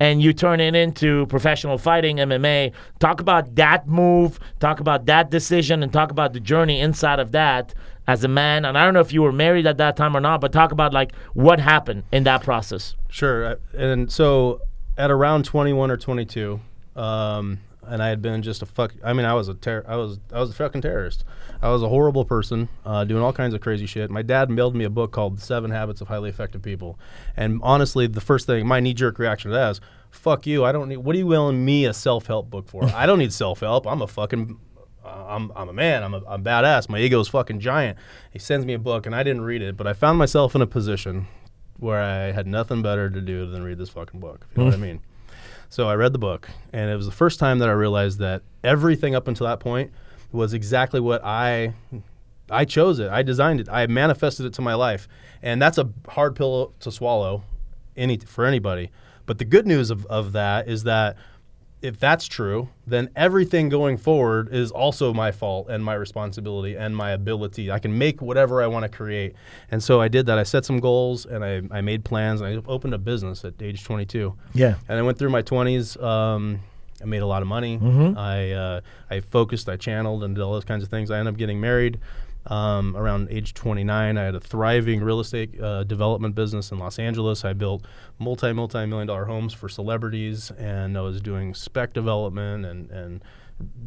and 0.00 0.22
you 0.22 0.32
turn 0.32 0.60
it 0.60 0.74
into 0.74 1.26
professional 1.26 1.78
fighting 1.78 2.18
MMA. 2.18 2.72
Talk 2.98 3.20
about 3.20 3.56
that 3.56 3.88
move, 3.88 4.38
talk 4.60 4.80
about 4.80 5.06
that 5.06 5.30
decision, 5.30 5.82
and 5.82 5.92
talk 5.92 6.10
about 6.10 6.32
the 6.32 6.40
journey 6.40 6.80
inside 6.80 7.18
of 7.18 7.32
that 7.32 7.74
as 8.06 8.24
a 8.24 8.28
man. 8.28 8.64
And 8.64 8.78
I 8.78 8.84
don't 8.84 8.94
know 8.94 9.00
if 9.00 9.12
you 9.12 9.22
were 9.22 9.32
married 9.32 9.66
at 9.66 9.78
that 9.78 9.96
time 9.96 10.16
or 10.16 10.20
not, 10.20 10.40
but 10.40 10.52
talk 10.52 10.72
about 10.72 10.92
like 10.92 11.12
what 11.34 11.58
happened 11.58 12.04
in 12.12 12.24
that 12.24 12.42
process. 12.42 12.94
Sure. 13.08 13.58
And 13.76 14.10
so 14.10 14.60
at 14.96 15.10
around 15.10 15.44
21 15.44 15.90
or 15.90 15.96
22, 15.96 16.60
um, 16.96 17.58
and 17.88 18.02
I 18.02 18.08
had 18.08 18.22
been 18.22 18.42
just 18.42 18.62
a 18.62 18.66
fuck. 18.66 18.94
I 19.04 19.12
mean, 19.12 19.26
I 19.26 19.34
was 19.34 19.48
a 19.48 19.54
ter- 19.54 19.84
I 19.86 19.96
was 19.96 20.18
I 20.32 20.40
was 20.40 20.50
a 20.50 20.54
fucking 20.54 20.82
terrorist. 20.82 21.24
I 21.60 21.70
was 21.70 21.82
a 21.82 21.88
horrible 21.88 22.24
person, 22.24 22.68
uh, 22.84 23.04
doing 23.04 23.22
all 23.22 23.32
kinds 23.32 23.54
of 23.54 23.60
crazy 23.60 23.86
shit. 23.86 24.10
My 24.10 24.22
dad 24.22 24.50
mailed 24.50 24.76
me 24.76 24.84
a 24.84 24.90
book 24.90 25.10
called 25.12 25.40
Seven 25.40 25.70
Habits 25.70 26.00
of 26.00 26.08
Highly 26.08 26.30
Effective 26.30 26.62
People, 26.62 26.98
and 27.36 27.60
honestly, 27.62 28.06
the 28.06 28.20
first 28.20 28.46
thing, 28.46 28.66
my 28.66 28.80
knee 28.80 28.94
jerk 28.94 29.18
reaction 29.18 29.50
to 29.50 29.56
that 29.56 29.70
is, 29.70 29.80
"Fuck 30.10 30.46
you! 30.46 30.64
I 30.64 30.72
don't 30.72 30.88
need. 30.88 30.98
What 30.98 31.14
are 31.14 31.18
you 31.18 31.26
willing 31.26 31.64
me 31.64 31.84
a 31.86 31.92
self 31.94 32.26
help 32.26 32.50
book 32.50 32.68
for? 32.68 32.84
I 32.84 33.06
don't 33.06 33.18
need 33.18 33.32
self 33.32 33.60
help. 33.60 33.86
I'm 33.86 34.02
a 34.02 34.06
fucking 34.06 34.58
I'm, 35.04 35.52
I'm 35.56 35.68
a 35.68 35.72
man. 35.72 36.02
I'm 36.02 36.14
a 36.14 36.22
I'm 36.26 36.44
badass. 36.44 36.88
My 36.88 36.98
ego 36.98 37.20
is 37.20 37.28
fucking 37.28 37.60
giant. 37.60 37.98
He 38.30 38.38
sends 38.38 38.66
me 38.66 38.74
a 38.74 38.78
book, 38.78 39.06
and 39.06 39.14
I 39.14 39.22
didn't 39.22 39.42
read 39.42 39.62
it, 39.62 39.76
but 39.76 39.86
I 39.86 39.92
found 39.92 40.18
myself 40.18 40.54
in 40.54 40.62
a 40.62 40.66
position 40.66 41.26
where 41.78 42.00
I 42.00 42.32
had 42.32 42.46
nothing 42.46 42.82
better 42.82 43.08
to 43.08 43.20
do 43.20 43.46
than 43.46 43.62
read 43.62 43.78
this 43.78 43.90
fucking 43.90 44.20
book. 44.20 44.46
If 44.50 44.56
you 44.56 44.62
know 44.62 44.70
what 44.70 44.74
I 44.74 44.78
mean. 44.78 45.00
So 45.70 45.88
I 45.88 45.94
read 45.94 46.12
the 46.12 46.18
book, 46.18 46.48
and 46.72 46.90
it 46.90 46.96
was 46.96 47.06
the 47.06 47.12
first 47.12 47.38
time 47.38 47.58
that 47.58 47.68
I 47.68 47.72
realized 47.72 48.18
that 48.20 48.42
everything 48.64 49.14
up 49.14 49.28
until 49.28 49.46
that 49.46 49.60
point 49.60 49.92
was 50.32 50.54
exactly 50.54 51.00
what 51.00 51.22
I 51.24 51.74
I 52.50 52.64
chose 52.64 52.98
it. 52.98 53.10
I 53.10 53.22
designed 53.22 53.60
it. 53.60 53.68
I 53.68 53.86
manifested 53.86 54.46
it 54.46 54.54
to 54.54 54.62
my 54.62 54.74
life, 54.74 55.08
and 55.42 55.60
that's 55.60 55.78
a 55.78 55.90
hard 56.08 56.34
pill 56.36 56.72
to 56.80 56.90
swallow, 56.90 57.42
any 57.96 58.16
for 58.18 58.46
anybody. 58.46 58.90
But 59.26 59.38
the 59.38 59.44
good 59.44 59.66
news 59.66 59.90
of, 59.90 60.06
of 60.06 60.32
that 60.32 60.68
is 60.68 60.84
that 60.84 61.16
if 61.80 61.98
that's 61.98 62.26
true, 62.26 62.68
then 62.86 63.08
everything 63.14 63.68
going 63.68 63.96
forward 63.96 64.52
is 64.52 64.70
also 64.70 65.14
my 65.14 65.30
fault 65.30 65.68
and 65.68 65.84
my 65.84 65.94
responsibility 65.94 66.76
and 66.76 66.96
my 66.96 67.10
ability. 67.10 67.70
I 67.70 67.78
can 67.78 67.96
make 67.96 68.20
whatever 68.20 68.62
I 68.62 68.66
want 68.66 68.82
to 68.84 68.88
create. 68.88 69.34
And 69.70 69.82
so 69.82 70.00
I 70.00 70.08
did 70.08 70.26
that. 70.26 70.38
I 70.38 70.42
set 70.42 70.64
some 70.64 70.80
goals 70.80 71.24
and 71.24 71.44
I, 71.44 71.62
I 71.70 71.80
made 71.80 72.04
plans 72.04 72.40
and 72.40 72.50
I 72.58 72.62
opened 72.70 72.94
a 72.94 72.98
business 72.98 73.44
at 73.44 73.54
age 73.60 73.84
22. 73.84 74.34
Yeah. 74.54 74.74
And 74.88 74.98
I 74.98 75.02
went 75.02 75.18
through 75.18 75.30
my 75.30 75.42
20s. 75.42 76.02
Um, 76.02 76.60
I 77.00 77.04
made 77.04 77.22
a 77.22 77.26
lot 77.26 77.42
of 77.42 77.48
money. 77.48 77.78
Mm-hmm. 77.78 78.18
I, 78.18 78.52
uh, 78.52 78.80
I 79.08 79.20
focused, 79.20 79.68
I 79.68 79.76
channeled, 79.76 80.24
and 80.24 80.34
did 80.34 80.42
all 80.42 80.52
those 80.52 80.64
kinds 80.64 80.82
of 80.82 80.88
things. 80.88 81.12
I 81.12 81.18
ended 81.18 81.34
up 81.34 81.38
getting 81.38 81.60
married. 81.60 82.00
Um, 82.48 82.96
around 82.96 83.28
age 83.30 83.52
29, 83.52 84.16
I 84.16 84.22
had 84.22 84.34
a 84.34 84.40
thriving 84.40 85.02
real 85.02 85.20
estate 85.20 85.60
uh, 85.60 85.84
development 85.84 86.34
business 86.34 86.72
in 86.72 86.78
Los 86.78 86.98
Angeles. 86.98 87.44
I 87.44 87.52
built 87.52 87.86
multi, 88.18 88.52
multi 88.52 88.86
million 88.86 89.06
dollar 89.06 89.26
homes 89.26 89.52
for 89.52 89.68
celebrities, 89.68 90.50
and 90.52 90.96
I 90.96 91.02
was 91.02 91.20
doing 91.20 91.52
spec 91.52 91.92
development 91.92 92.64
and, 92.64 92.90
and 92.90 93.22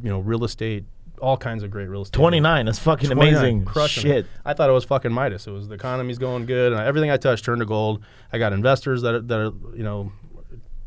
you 0.03 0.09
know, 0.09 0.19
real 0.19 0.43
estate, 0.43 0.83
all 1.19 1.38
kinds 1.38 1.63
of 1.63 1.71
great 1.71 1.88
real 1.89 2.03
estate. 2.03 2.19
29, 2.19 2.65
that's 2.67 2.77
fucking 2.77 3.09
29, 3.09 3.33
amazing. 3.33 3.65
crushing 3.65 4.03
Shit. 4.03 4.17
it. 4.17 4.25
I 4.45 4.53
thought 4.53 4.69
it 4.69 4.73
was 4.73 4.86
fucking 4.86 5.12
Midas. 5.12 5.47
It 5.47 5.51
was 5.51 5.67
the 5.67 5.75
economy's 5.75 6.19
going 6.19 6.45
good, 6.45 6.71
and 6.71 6.79
I, 6.79 6.86
everything 6.86 7.09
I 7.09 7.17
touched 7.17 7.45
turned 7.45 7.62
to 7.62 7.65
gold. 7.65 8.03
I 8.31 8.38
got 8.38 8.53
investors 8.53 9.01
that 9.01 9.15
are, 9.15 9.21
that 9.21 9.39
are, 9.39 9.53
you 9.75 9.83
know 9.83 10.12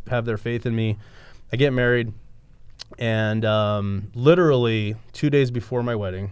have 0.09 0.25
their 0.25 0.37
faith 0.37 0.67
in 0.67 0.75
me. 0.75 0.99
I 1.53 1.57
get 1.57 1.73
married, 1.73 2.13
and 2.99 3.45
um, 3.45 4.11
literally 4.15 4.97
two 5.13 5.31
days 5.31 5.51
before 5.51 5.83
my 5.83 5.95
wedding, 5.95 6.31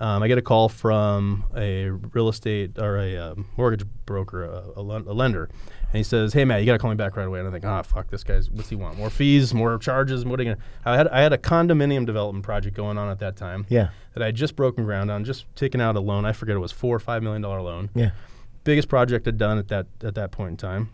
um, 0.00 0.22
I 0.22 0.28
get 0.28 0.38
a 0.38 0.42
call 0.42 0.68
from 0.68 1.44
a 1.56 1.88
real 1.90 2.28
estate 2.28 2.78
or 2.78 2.98
a 2.98 3.16
um, 3.16 3.46
mortgage 3.56 3.86
broker, 4.06 4.44
a, 4.44 4.64
a, 4.76 4.82
len- 4.82 5.06
a 5.06 5.12
lender, 5.12 5.44
and 5.44 5.92
he 5.98 6.02
says, 6.02 6.32
"Hey, 6.32 6.44
Matt, 6.44 6.60
you 6.60 6.66
got 6.66 6.72
to 6.72 6.78
call 6.78 6.90
me 6.90 6.96
back 6.96 7.16
right 7.16 7.26
away." 7.26 7.38
And 7.38 7.48
I 7.48 7.52
think, 7.52 7.64
"Ah, 7.64 7.82
fuck, 7.82 8.10
this 8.10 8.24
guy's 8.24 8.50
what's 8.50 8.68
he 8.68 8.74
want? 8.76 8.98
More 8.98 9.10
fees, 9.10 9.54
more 9.54 9.78
charges? 9.78 10.24
What 10.24 10.40
are 10.40 10.42
you 10.42 10.54
gonna?" 10.54 10.62
I 10.84 10.96
had 10.96 11.08
I 11.08 11.20
had 11.20 11.32
a 11.32 11.38
condominium 11.38 12.04
development 12.06 12.44
project 12.44 12.76
going 12.76 12.98
on 12.98 13.08
at 13.10 13.20
that 13.20 13.36
time 13.36 13.66
Yeah. 13.68 13.90
that 14.14 14.22
I 14.22 14.26
had 14.26 14.34
just 14.34 14.56
broken 14.56 14.84
ground 14.84 15.10
on, 15.10 15.24
just 15.24 15.44
taken 15.54 15.80
out 15.80 15.94
a 15.96 16.00
loan. 16.00 16.24
I 16.24 16.32
forget 16.32 16.56
it 16.56 16.60
was 16.60 16.72
four 16.72 16.94
or 16.96 17.00
five 17.00 17.22
million 17.22 17.42
dollar 17.42 17.60
loan. 17.62 17.90
Yeah. 17.94 18.10
Biggest 18.64 18.88
project 18.88 19.28
I'd 19.28 19.38
done 19.38 19.58
at 19.58 19.68
that 19.68 19.86
at 20.02 20.14
that 20.16 20.32
point 20.32 20.50
in 20.50 20.56
time. 20.56 20.88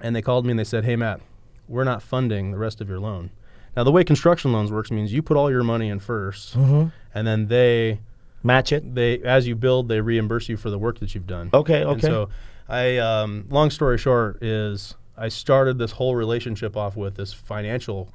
And 0.00 0.16
they 0.16 0.22
called 0.22 0.44
me 0.46 0.50
and 0.52 0.58
they 0.58 0.64
said, 0.64 0.84
"Hey 0.84 0.96
Matt, 0.96 1.20
we're 1.68 1.84
not 1.84 2.02
funding 2.02 2.50
the 2.52 2.58
rest 2.58 2.80
of 2.80 2.88
your 2.88 2.98
loan." 3.00 3.30
Now 3.76 3.84
the 3.84 3.92
way 3.92 4.04
construction 4.04 4.52
loans 4.52 4.70
works 4.72 4.90
means 4.90 5.12
you 5.12 5.20
put 5.20 5.36
all 5.36 5.50
your 5.50 5.64
money 5.64 5.88
in 5.88 5.98
1st 6.00 6.56
Mm-hmm. 6.56 6.86
and 7.14 7.26
then 7.26 7.48
they 7.48 8.00
Match 8.44 8.70
it. 8.72 8.94
they 8.94 9.18
as 9.22 9.46
you 9.48 9.56
build 9.56 9.88
they 9.88 10.00
reimburse 10.00 10.48
you 10.48 10.56
for 10.56 10.70
the 10.70 10.78
work 10.78 11.00
that 11.00 11.14
you've 11.14 11.26
done. 11.26 11.50
Okay, 11.52 11.80
And 11.80 11.90
okay. 11.92 12.00
so 12.06 12.28
I 12.68 12.98
um, 12.98 13.46
long 13.50 13.70
story 13.70 13.98
short 13.98 14.42
is 14.42 14.94
I 15.16 15.28
started 15.28 15.78
this 15.78 15.90
whole 15.92 16.14
relationship 16.14 16.76
off 16.76 16.94
with 16.96 17.16
this 17.16 17.32
financial 17.32 18.12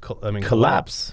col- 0.00 0.20
I 0.22 0.30
mean 0.30 0.42
Collapse. 0.44 1.12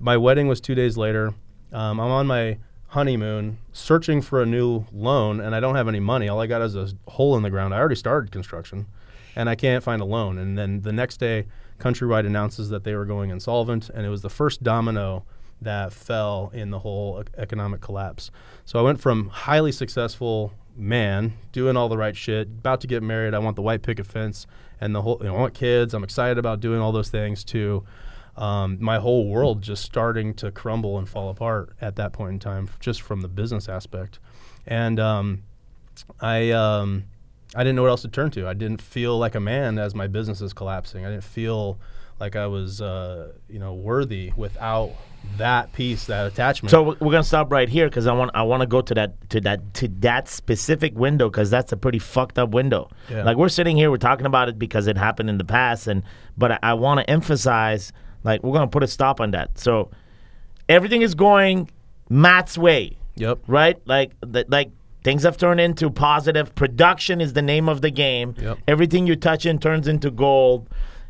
my 0.00 0.16
wedding 0.16 0.48
was 0.48 0.60
two 0.60 0.74
days 0.74 0.96
later. 0.96 1.34
Um, 1.72 2.00
I'm 2.00 2.10
on 2.10 2.26
my 2.26 2.58
honeymoon 2.88 3.58
searching 3.72 4.22
for 4.22 4.40
a 4.42 4.46
new 4.46 4.84
loan, 4.92 5.40
and 5.40 5.54
I 5.54 5.60
don't 5.60 5.74
have 5.74 5.88
any 5.88 5.98
money. 6.00 6.28
All 6.28 6.40
I 6.40 6.46
got 6.46 6.62
is 6.62 6.76
a 6.76 6.88
hole 7.08 7.36
in 7.36 7.42
the 7.42 7.50
ground. 7.50 7.74
I 7.74 7.78
already 7.78 7.96
started 7.96 8.30
construction, 8.30 8.86
and 9.34 9.48
I 9.50 9.56
can't 9.56 9.82
find 9.82 10.00
a 10.00 10.04
loan. 10.04 10.38
And 10.38 10.56
then 10.56 10.82
the 10.82 10.92
next 10.92 11.16
day, 11.18 11.46
Countrywide 11.80 12.24
announces 12.24 12.68
that 12.68 12.84
they 12.84 12.94
were 12.94 13.04
going 13.04 13.30
insolvent, 13.30 13.90
and 13.90 14.06
it 14.06 14.08
was 14.10 14.22
the 14.22 14.30
first 14.30 14.62
domino 14.62 15.24
that 15.64 15.92
fell 15.92 16.50
in 16.54 16.70
the 16.70 16.78
whole 16.78 17.22
economic 17.36 17.80
collapse. 17.80 18.30
So 18.64 18.78
I 18.78 18.82
went 18.82 19.00
from 19.00 19.28
highly 19.28 19.72
successful 19.72 20.52
man 20.76 21.34
doing 21.52 21.76
all 21.76 21.88
the 21.88 21.96
right 21.96 22.16
shit, 22.16 22.48
about 22.48 22.80
to 22.82 22.86
get 22.86 23.02
married. 23.02 23.34
I 23.34 23.38
want 23.38 23.56
the 23.56 23.62
white 23.62 23.82
picket 23.82 24.06
fence 24.06 24.46
and 24.80 24.94
the 24.94 25.02
whole. 25.02 25.18
You 25.20 25.28
know, 25.28 25.36
I 25.36 25.40
want 25.40 25.54
kids. 25.54 25.94
I'm 25.94 26.04
excited 26.04 26.38
about 26.38 26.60
doing 26.60 26.80
all 26.80 26.92
those 26.92 27.10
things. 27.10 27.44
To 27.44 27.84
um, 28.36 28.78
my 28.80 28.98
whole 28.98 29.28
world 29.28 29.62
just 29.62 29.84
starting 29.84 30.34
to 30.34 30.50
crumble 30.50 30.98
and 30.98 31.08
fall 31.08 31.30
apart 31.30 31.74
at 31.80 31.96
that 31.96 32.12
point 32.12 32.34
in 32.34 32.38
time, 32.38 32.68
just 32.80 33.02
from 33.02 33.20
the 33.20 33.28
business 33.28 33.68
aspect. 33.68 34.18
And 34.66 34.98
um, 34.98 35.42
I 36.20 36.50
um, 36.50 37.04
I 37.54 37.62
didn't 37.62 37.76
know 37.76 37.82
what 37.82 37.90
else 37.90 38.02
to 38.02 38.08
turn 38.08 38.30
to. 38.32 38.48
I 38.48 38.54
didn't 38.54 38.82
feel 38.82 39.18
like 39.18 39.34
a 39.34 39.40
man 39.40 39.78
as 39.78 39.94
my 39.94 40.06
business 40.06 40.40
is 40.40 40.52
collapsing. 40.52 41.04
I 41.04 41.10
didn't 41.10 41.24
feel 41.24 41.78
like 42.20 42.36
I 42.36 42.46
was 42.46 42.80
uh, 42.80 43.32
you 43.48 43.58
know 43.58 43.74
worthy 43.74 44.32
without 44.36 44.92
that 45.38 45.72
piece, 45.72 46.06
that 46.06 46.26
attachment. 46.26 46.70
So 46.70 46.82
we're 46.82 47.10
gonna 47.10 47.24
stop 47.24 47.50
right 47.50 47.68
here 47.68 47.88
because 47.88 48.06
I 48.06 48.12
want 48.12 48.30
I 48.34 48.42
want 48.42 48.60
to 48.60 48.66
go 48.66 48.80
to 48.80 48.94
that 48.94 49.30
to 49.30 49.40
that 49.42 49.74
to 49.74 49.88
that 50.00 50.28
specific 50.28 50.96
window 50.96 51.28
because 51.28 51.50
that's 51.50 51.72
a 51.72 51.76
pretty 51.76 51.98
fucked 51.98 52.38
up 52.38 52.50
window. 52.50 52.88
Yeah. 53.10 53.24
Like 53.24 53.36
we're 53.36 53.48
sitting 53.48 53.76
here, 53.76 53.90
we're 53.90 53.96
talking 53.96 54.26
about 54.26 54.48
it 54.48 54.58
because 54.58 54.86
it 54.86 54.96
happened 54.96 55.30
in 55.30 55.38
the 55.38 55.44
past, 55.44 55.86
and 55.86 56.02
but 56.36 56.52
I, 56.52 56.58
I 56.62 56.74
want 56.74 57.00
to 57.00 57.10
emphasize 57.10 57.92
like 58.22 58.42
we're 58.42 58.52
gonna 58.52 58.68
put 58.68 58.82
a 58.82 58.88
stop 58.88 59.20
on 59.20 59.32
that. 59.32 59.58
So 59.58 59.90
everything 60.68 61.02
is 61.02 61.14
going 61.14 61.70
Matt's 62.08 62.56
way, 62.58 62.96
yep. 63.16 63.40
right? 63.46 63.80
Like 63.86 64.12
that 64.20 64.50
like 64.50 64.70
things 65.02 65.22
have 65.22 65.36
turned 65.36 65.60
into 65.60 65.90
positive. 65.90 66.54
Production 66.54 67.20
is 67.20 67.32
the 67.32 67.42
name 67.42 67.68
of 67.68 67.80
the 67.80 67.90
game. 67.90 68.34
Yep. 68.38 68.58
Everything 68.68 69.06
you 69.06 69.16
touch 69.16 69.46
in 69.46 69.58
turns 69.58 69.88
into 69.88 70.10
gold. 70.10 70.68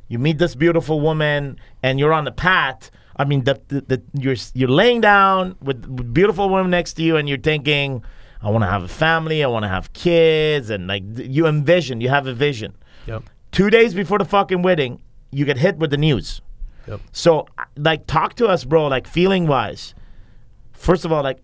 You 0.08 0.18
meet 0.18 0.38
this 0.38 0.54
beautiful 0.54 1.00
woman, 1.00 1.58
and 1.82 1.98
you're 1.98 2.12
on 2.12 2.24
the 2.24 2.32
path. 2.32 2.90
I 3.16 3.24
mean, 3.24 3.44
the, 3.44 3.60
the, 3.68 3.80
the 3.82 4.02
you're 4.18 4.36
you're 4.54 4.68
laying 4.68 5.00
down 5.00 5.56
with, 5.62 6.12
beautiful 6.12 6.48
women 6.48 6.70
next 6.70 6.94
to 6.94 7.02
you, 7.02 7.16
and 7.16 7.28
you're 7.28 7.38
thinking, 7.38 8.04
I 8.42 8.50
want 8.50 8.62
to 8.62 8.70
have 8.70 8.82
a 8.82 8.88
family, 8.88 9.44
I 9.44 9.46
want 9.46 9.64
to 9.64 9.68
have 9.68 9.92
kids, 9.92 10.70
and 10.70 10.86
like 10.86 11.02
you 11.16 11.46
envision, 11.46 12.00
you 12.00 12.08
have 12.08 12.26
a 12.26 12.34
vision. 12.34 12.74
Yep. 13.06 13.24
Two 13.52 13.70
days 13.70 13.94
before 13.94 14.18
the 14.18 14.24
fucking 14.24 14.62
wedding, 14.62 15.00
you 15.30 15.44
get 15.44 15.58
hit 15.58 15.76
with 15.78 15.90
the 15.90 15.96
news. 15.96 16.40
Yep. 16.88 17.00
So, 17.12 17.46
like, 17.76 18.06
talk 18.06 18.34
to 18.34 18.46
us, 18.46 18.64
bro. 18.64 18.88
Like, 18.88 19.06
feeling 19.06 19.46
wise. 19.46 19.94
First 20.72 21.04
of 21.04 21.12
all, 21.12 21.22
like, 21.22 21.40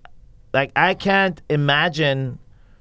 like 0.52 0.72
I 0.76 0.94
can't 0.94 1.40
imagine, 1.48 2.38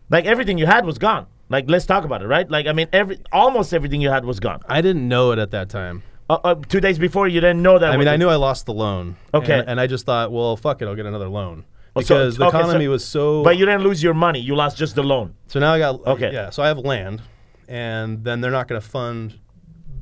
like 0.10 0.26
everything 0.26 0.58
you 0.58 0.66
had 0.66 0.86
was 0.86 0.98
gone. 0.98 1.28
Like, 1.50 1.70
let's 1.70 1.86
talk 1.86 2.04
about 2.04 2.22
it, 2.22 2.28
right? 2.28 2.50
Like, 2.50 2.68
I 2.68 2.74
mean, 2.74 2.88
every 2.92 3.20
almost 3.32 3.74
everything 3.74 4.02
you 4.02 4.10
had 4.10 4.26
was 4.26 4.40
gone. 4.40 4.62
I 4.68 4.82
didn't 4.82 5.08
know 5.08 5.32
it 5.32 5.40
at 5.40 5.52
that 5.52 5.70
time. 5.70 6.04
Uh, 6.30 6.38
uh, 6.44 6.56
two 6.56 6.80
days 6.80 7.00
before, 7.00 7.28
you 7.28 7.42
didn't 7.42 7.62
know 7.62 7.80
that. 7.80 7.92
I 7.92 7.98
mean, 7.98 8.08
I 8.08 8.16
knew 8.18 8.30
I 8.30 8.36
lost 8.36 8.66
the 8.68 8.74
loan. 8.74 9.16
Okay. 9.34 9.60
And, 9.60 9.70
and 9.70 9.80
I 9.80 9.88
just 9.88 10.06
thought, 10.06 10.32
well, 10.32 10.56
fuck 10.58 10.82
it, 10.82 10.86
I'll 10.88 10.96
get 10.96 11.06
another 11.08 11.28
loan. 11.28 11.66
Oh, 11.96 12.02
so- 12.02 12.16
Because 12.16 12.38
the 12.38 12.46
okay, 12.46 12.52
so- 12.52 12.60
economy 12.60 12.88
was 12.88 13.04
so. 13.04 13.44
But 13.44 13.58
you 13.58 13.66
didn't 13.66 13.82
lose 13.84 14.04
your 14.04 14.14
money. 14.14 14.40
You 14.40 14.56
lost 14.56 14.78
just 14.78 14.96
the 14.96 15.04
loan. 15.04 15.34
So 15.48 15.60
now 15.60 15.74
I 15.74 15.80
got 15.80 16.06
Okay. 16.06 16.32
Yeah. 16.32 16.52
So 16.52 16.62
I 16.62 16.68
have 16.68 16.78
land, 16.78 17.22
and 17.68 18.24
then 18.24 18.42
they're 18.42 18.52
not 18.52 18.68
going 18.68 18.80
to 18.80 18.88
fund 18.88 19.40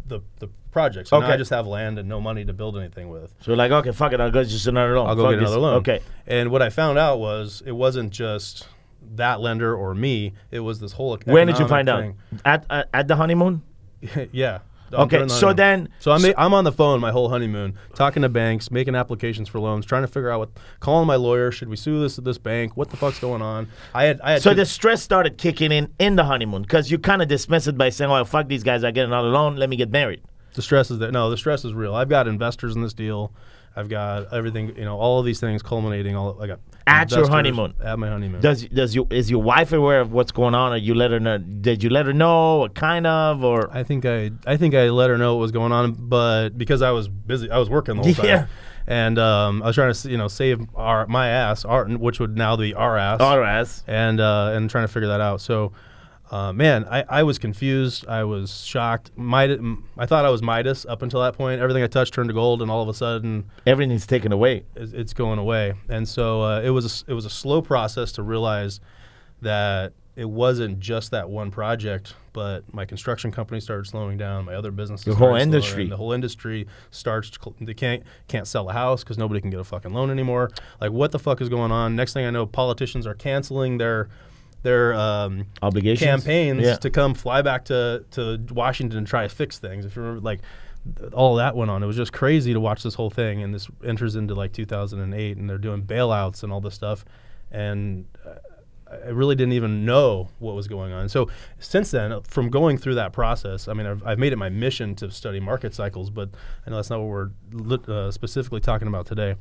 the 0.07 0.19
the 0.39 0.49
project. 0.71 1.07
So 1.07 1.17
now 1.19 1.25
Okay. 1.25 1.33
I 1.33 1.37
just 1.37 1.49
have 1.49 1.65
land 1.65 1.97
and 1.97 2.07
no 2.09 2.19
money 2.21 2.43
to 2.45 2.53
build 2.53 2.77
anything 2.77 3.09
with. 3.09 3.33
So 3.41 3.51
we're 3.53 3.57
like, 3.57 3.71
okay, 3.71 3.91
fuck 3.91 4.11
it, 4.13 4.19
I'll 4.19 4.29
go 4.29 4.43
just 4.43 4.67
another 4.67 4.95
loan. 4.97 5.07
I'll 5.07 5.15
go 5.15 5.23
Fuck 5.23 5.31
get 5.31 5.39
this. 5.39 5.49
another 5.49 5.61
loan. 5.61 5.73
Okay. 5.77 6.01
And 6.27 6.51
what 6.51 6.61
I 6.61 6.69
found 6.69 6.97
out 6.99 7.19
was 7.19 7.63
it 7.65 7.71
wasn't 7.71 8.11
just 8.11 8.67
that 9.15 9.39
lender 9.39 9.73
or 9.75 9.95
me. 9.95 10.33
It 10.51 10.59
was 10.59 10.79
this 10.81 10.91
whole. 10.91 11.17
When 11.25 11.47
did 11.47 11.57
you 11.57 11.67
find 11.69 11.87
out? 11.89 12.13
At, 12.43 12.65
at 12.69 12.89
at 12.93 13.07
the 13.07 13.15
honeymoon? 13.15 13.63
yeah. 14.33 14.59
Okay, 14.93 15.27
so 15.27 15.51
then- 15.53 15.89
so 15.99 16.11
I'm 16.11 16.21
I'm 16.37 16.53
on 16.53 16.63
the 16.63 16.71
phone 16.71 16.99
my 17.01 17.11
whole 17.11 17.29
honeymoon, 17.29 17.77
talking 17.95 18.21
to 18.21 18.29
banks, 18.29 18.71
making 18.71 18.95
applications 18.95 19.49
for 19.49 19.59
loans, 19.59 19.85
trying 19.85 20.03
to 20.03 20.07
figure 20.07 20.29
out 20.29 20.39
what, 20.39 20.49
calling 20.79 21.07
my 21.07 21.15
lawyer, 21.15 21.51
should 21.51 21.67
we 21.69 21.75
sue 21.75 21.99
this 21.99 22.17
at 22.17 22.23
this 22.23 22.37
bank? 22.37 22.77
What 22.77 22.89
the 22.89 22.97
fuck's 22.97 23.19
going 23.19 23.41
on? 23.41 23.67
I 23.93 24.05
had 24.05 24.21
I 24.21 24.31
had 24.33 24.41
So 24.41 24.51
two- 24.51 24.55
the 24.57 24.65
stress 24.65 25.01
started 25.03 25.37
kicking 25.37 25.71
in 25.71 25.89
in 25.99 26.15
the 26.15 26.23
honeymoon 26.23 26.61
because 26.61 26.89
you 26.89 26.99
kind 26.99 27.21
of 27.21 27.27
dismiss 27.27 27.67
it 27.67 27.77
by 27.77 27.89
saying, 27.89 28.09
"Oh, 28.11 28.23
fuck 28.23 28.47
these 28.47 28.63
guys, 28.63 28.83
I 28.83 28.91
get 28.91 29.05
another 29.05 29.29
loan, 29.29 29.55
let 29.57 29.69
me 29.69 29.75
get 29.75 29.91
married." 29.91 30.21
the 30.53 30.61
stress 30.63 30.89
is 30.89 30.97
that 30.97 31.11
No, 31.11 31.29
the 31.29 31.37
stress 31.37 31.63
is 31.65 31.73
real. 31.73 31.93
I've 31.93 32.09
got 32.09 32.27
investors 32.27 32.75
in 32.75 32.81
this 32.81 32.93
deal. 32.93 33.31
I've 33.77 33.89
got 33.89 34.33
everything, 34.33 34.75
you 34.75 34.85
know, 34.85 34.97
all 34.97 35.19
of 35.19 35.25
these 35.25 35.39
things 35.39 35.61
culminating. 35.61 36.15
All 36.15 36.41
I 36.41 36.47
got 36.47 36.59
At 36.87 37.11
your 37.11 37.19
investors 37.19 37.27
honeymoon. 37.29 37.75
At 37.83 37.99
my 37.99 38.09
honeymoon. 38.09 38.41
Does 38.41 38.65
does 38.65 38.95
you 38.95 39.07
is 39.11 39.29
your 39.29 39.43
wife 39.43 39.71
aware 39.71 40.01
of 40.01 40.11
what's 40.11 40.31
going 40.31 40.55
on, 40.55 40.73
or 40.73 40.77
you 40.77 40.95
let 40.95 41.11
her 41.11 41.19
know? 41.19 41.37
Did 41.37 41.83
you 41.83 41.89
let 41.89 42.07
her 42.07 42.13
know, 42.13 42.61
or 42.61 42.69
kind 42.69 43.05
of, 43.05 43.43
or 43.43 43.69
I 43.71 43.83
think 43.83 44.05
I 44.05 44.31
I 44.45 44.57
think 44.57 44.73
I 44.73 44.89
let 44.89 45.09
her 45.09 45.17
know 45.17 45.35
what 45.35 45.41
was 45.41 45.51
going 45.51 45.71
on, 45.71 45.93
but 45.93 46.57
because 46.57 46.81
I 46.81 46.91
was 46.91 47.07
busy, 47.07 47.51
I 47.51 47.59
was 47.59 47.69
working 47.69 47.97
the 47.97 48.03
whole 48.03 48.13
time. 48.13 48.25
Yeah. 48.25 48.47
And 48.89 49.19
um, 49.19 49.61
I 49.63 49.67
was 49.67 49.75
trying 49.75 49.93
to 49.93 50.09
you 50.09 50.17
know 50.17 50.29
save 50.29 50.65
our 50.73 51.05
my 51.07 51.27
ass, 51.27 51.65
our 51.65 51.85
which 51.85 52.19
would 52.19 52.37
now 52.37 52.55
be 52.55 52.73
our 52.73 52.97
ass. 52.97 53.21
or 53.21 53.43
as? 53.43 53.83
and 53.85 54.19
uh, 54.19 54.51
and 54.53 54.69
trying 54.69 54.85
to 54.85 54.91
figure 54.91 55.09
that 55.09 55.21
out. 55.21 55.41
So, 55.41 55.73
uh, 56.31 56.51
man, 56.51 56.85
I, 56.89 57.03
I 57.07 57.23
was 57.23 57.39
confused. 57.39 58.05
I 58.07 58.23
was 58.25 58.63
shocked. 58.65 59.11
Midas, 59.15 59.59
I 59.97 60.05
thought 60.05 60.25
I 60.25 60.29
was 60.29 60.41
Midas 60.41 60.85
up 60.85 61.01
until 61.01 61.21
that 61.21 61.35
point. 61.35 61.61
Everything 61.61 61.83
I 61.83 61.87
touched 61.87 62.13
turned 62.13 62.29
to 62.29 62.33
gold, 62.33 62.61
and 62.61 62.69
all 62.69 62.81
of 62.81 62.89
a 62.89 62.93
sudden, 62.93 63.45
Everything's 63.65 64.05
taken 64.05 64.31
away. 64.31 64.63
it's, 64.75 64.91
it's 64.93 65.13
going 65.13 65.39
away. 65.39 65.73
And 65.89 66.07
so 66.07 66.41
uh, 66.41 66.61
it 66.61 66.69
was 66.71 67.03
a, 67.07 67.11
it 67.11 67.13
was 67.13 67.25
a 67.25 67.29
slow 67.29 67.61
process 67.61 68.11
to 68.13 68.23
realize 68.23 68.79
that 69.41 69.93
it 70.15 70.27
wasn't 70.27 70.79
just 70.79 71.11
that 71.11 71.29
one 71.29 71.51
project, 71.51 72.15
but 72.33 72.63
my 72.73 72.85
construction 72.85 73.31
company 73.31 73.59
started 73.61 73.85
slowing 73.85 74.17
down. 74.17 74.45
My 74.45 74.55
other 74.55 74.71
businesses, 74.71 75.05
The 75.05 75.13
whole 75.15 75.35
industry. 75.35 75.83
down. 75.83 75.89
the 75.91 75.97
whole 75.97 76.11
industry 76.11 76.67
starts. 76.89 77.31
They 77.61 77.75
can't 77.75 78.01
can't 78.27 78.47
sell 78.47 78.67
a 78.67 78.73
house 78.73 79.03
because 79.03 79.19
nobody 79.19 79.39
can 79.41 79.51
get 79.51 79.59
a 79.59 79.63
fucking 79.63 79.93
loan 79.93 80.09
anymore. 80.09 80.49
Like 80.81 80.91
what 80.91 81.11
the 81.11 81.19
fuck 81.19 81.39
is 81.39 81.49
going 81.49 81.71
on? 81.71 81.95
Next 81.95 82.13
thing 82.13 82.25
I 82.25 82.31
know, 82.31 82.47
politicians 82.47 83.05
are 83.05 83.13
canceling 83.13 83.77
their 83.77 84.09
their 84.67 84.93
um, 84.93 85.45
Obligations? 85.61 86.05
campaigns 86.05 86.61
Yeah. 86.61 86.75
to 86.75 86.89
come 86.89 87.13
fly 87.13 87.41
back 87.41 87.65
to, 87.65 88.03
to 88.11 88.39
Washington 88.51 88.97
and 88.97 89.07
try 89.07 89.23
to 89.23 89.29
fix 89.33 89.59
things. 89.59 89.85
If 89.85 89.95
you 89.95 90.01
remember, 90.01 90.21
like 90.21 90.41
all 91.13 91.35
that 91.35 91.55
went 91.55 91.71
on. 91.71 91.83
It 91.83 91.85
was 91.85 91.95
just 91.95 92.13
crazy 92.13 92.53
to 92.53 92.59
watch 92.59 92.83
this 92.83 92.93
whole 92.93 93.09
thing. 93.09 93.43
And 93.43 93.53
this 93.53 93.67
enters 93.85 94.15
into 94.15 94.35
like 94.35 94.53
2008, 94.53 95.37
and 95.37 95.49
they're 95.49 95.57
doing 95.57 95.83
bailouts 95.83 96.43
and 96.43 96.51
all 96.51 96.61
this 96.61 96.75
stuff. 96.75 97.05
And 97.51 98.05
uh, 98.25 98.35
I 99.05 99.09
really 99.09 99.35
didn't 99.35 99.53
even 99.53 99.85
know 99.85 100.29
what 100.39 100.55
was 100.55 100.67
going 100.67 100.93
on. 100.93 101.09
So 101.09 101.29
since 101.59 101.91
then, 101.91 102.11
uh, 102.11 102.21
from 102.21 102.49
going 102.49 102.77
through 102.77 102.95
that 102.95 103.13
process, 103.13 103.67
I 103.67 103.73
mean, 103.73 103.87
I've, 103.87 104.05
I've 104.05 104.19
made 104.19 104.33
it 104.33 104.37
my 104.37 104.49
mission 104.49 104.95
to 104.95 105.11
study 105.11 105.39
market 105.39 105.73
cycles, 105.73 106.09
but 106.09 106.29
I 106.65 106.69
know 106.69 106.77
that's 106.77 106.89
not 106.89 106.99
what 107.01 107.07
we're 107.09 108.07
uh, 108.07 108.11
specifically 108.11 108.61
talking 108.61 108.87
about 108.87 109.05
today 109.05 109.35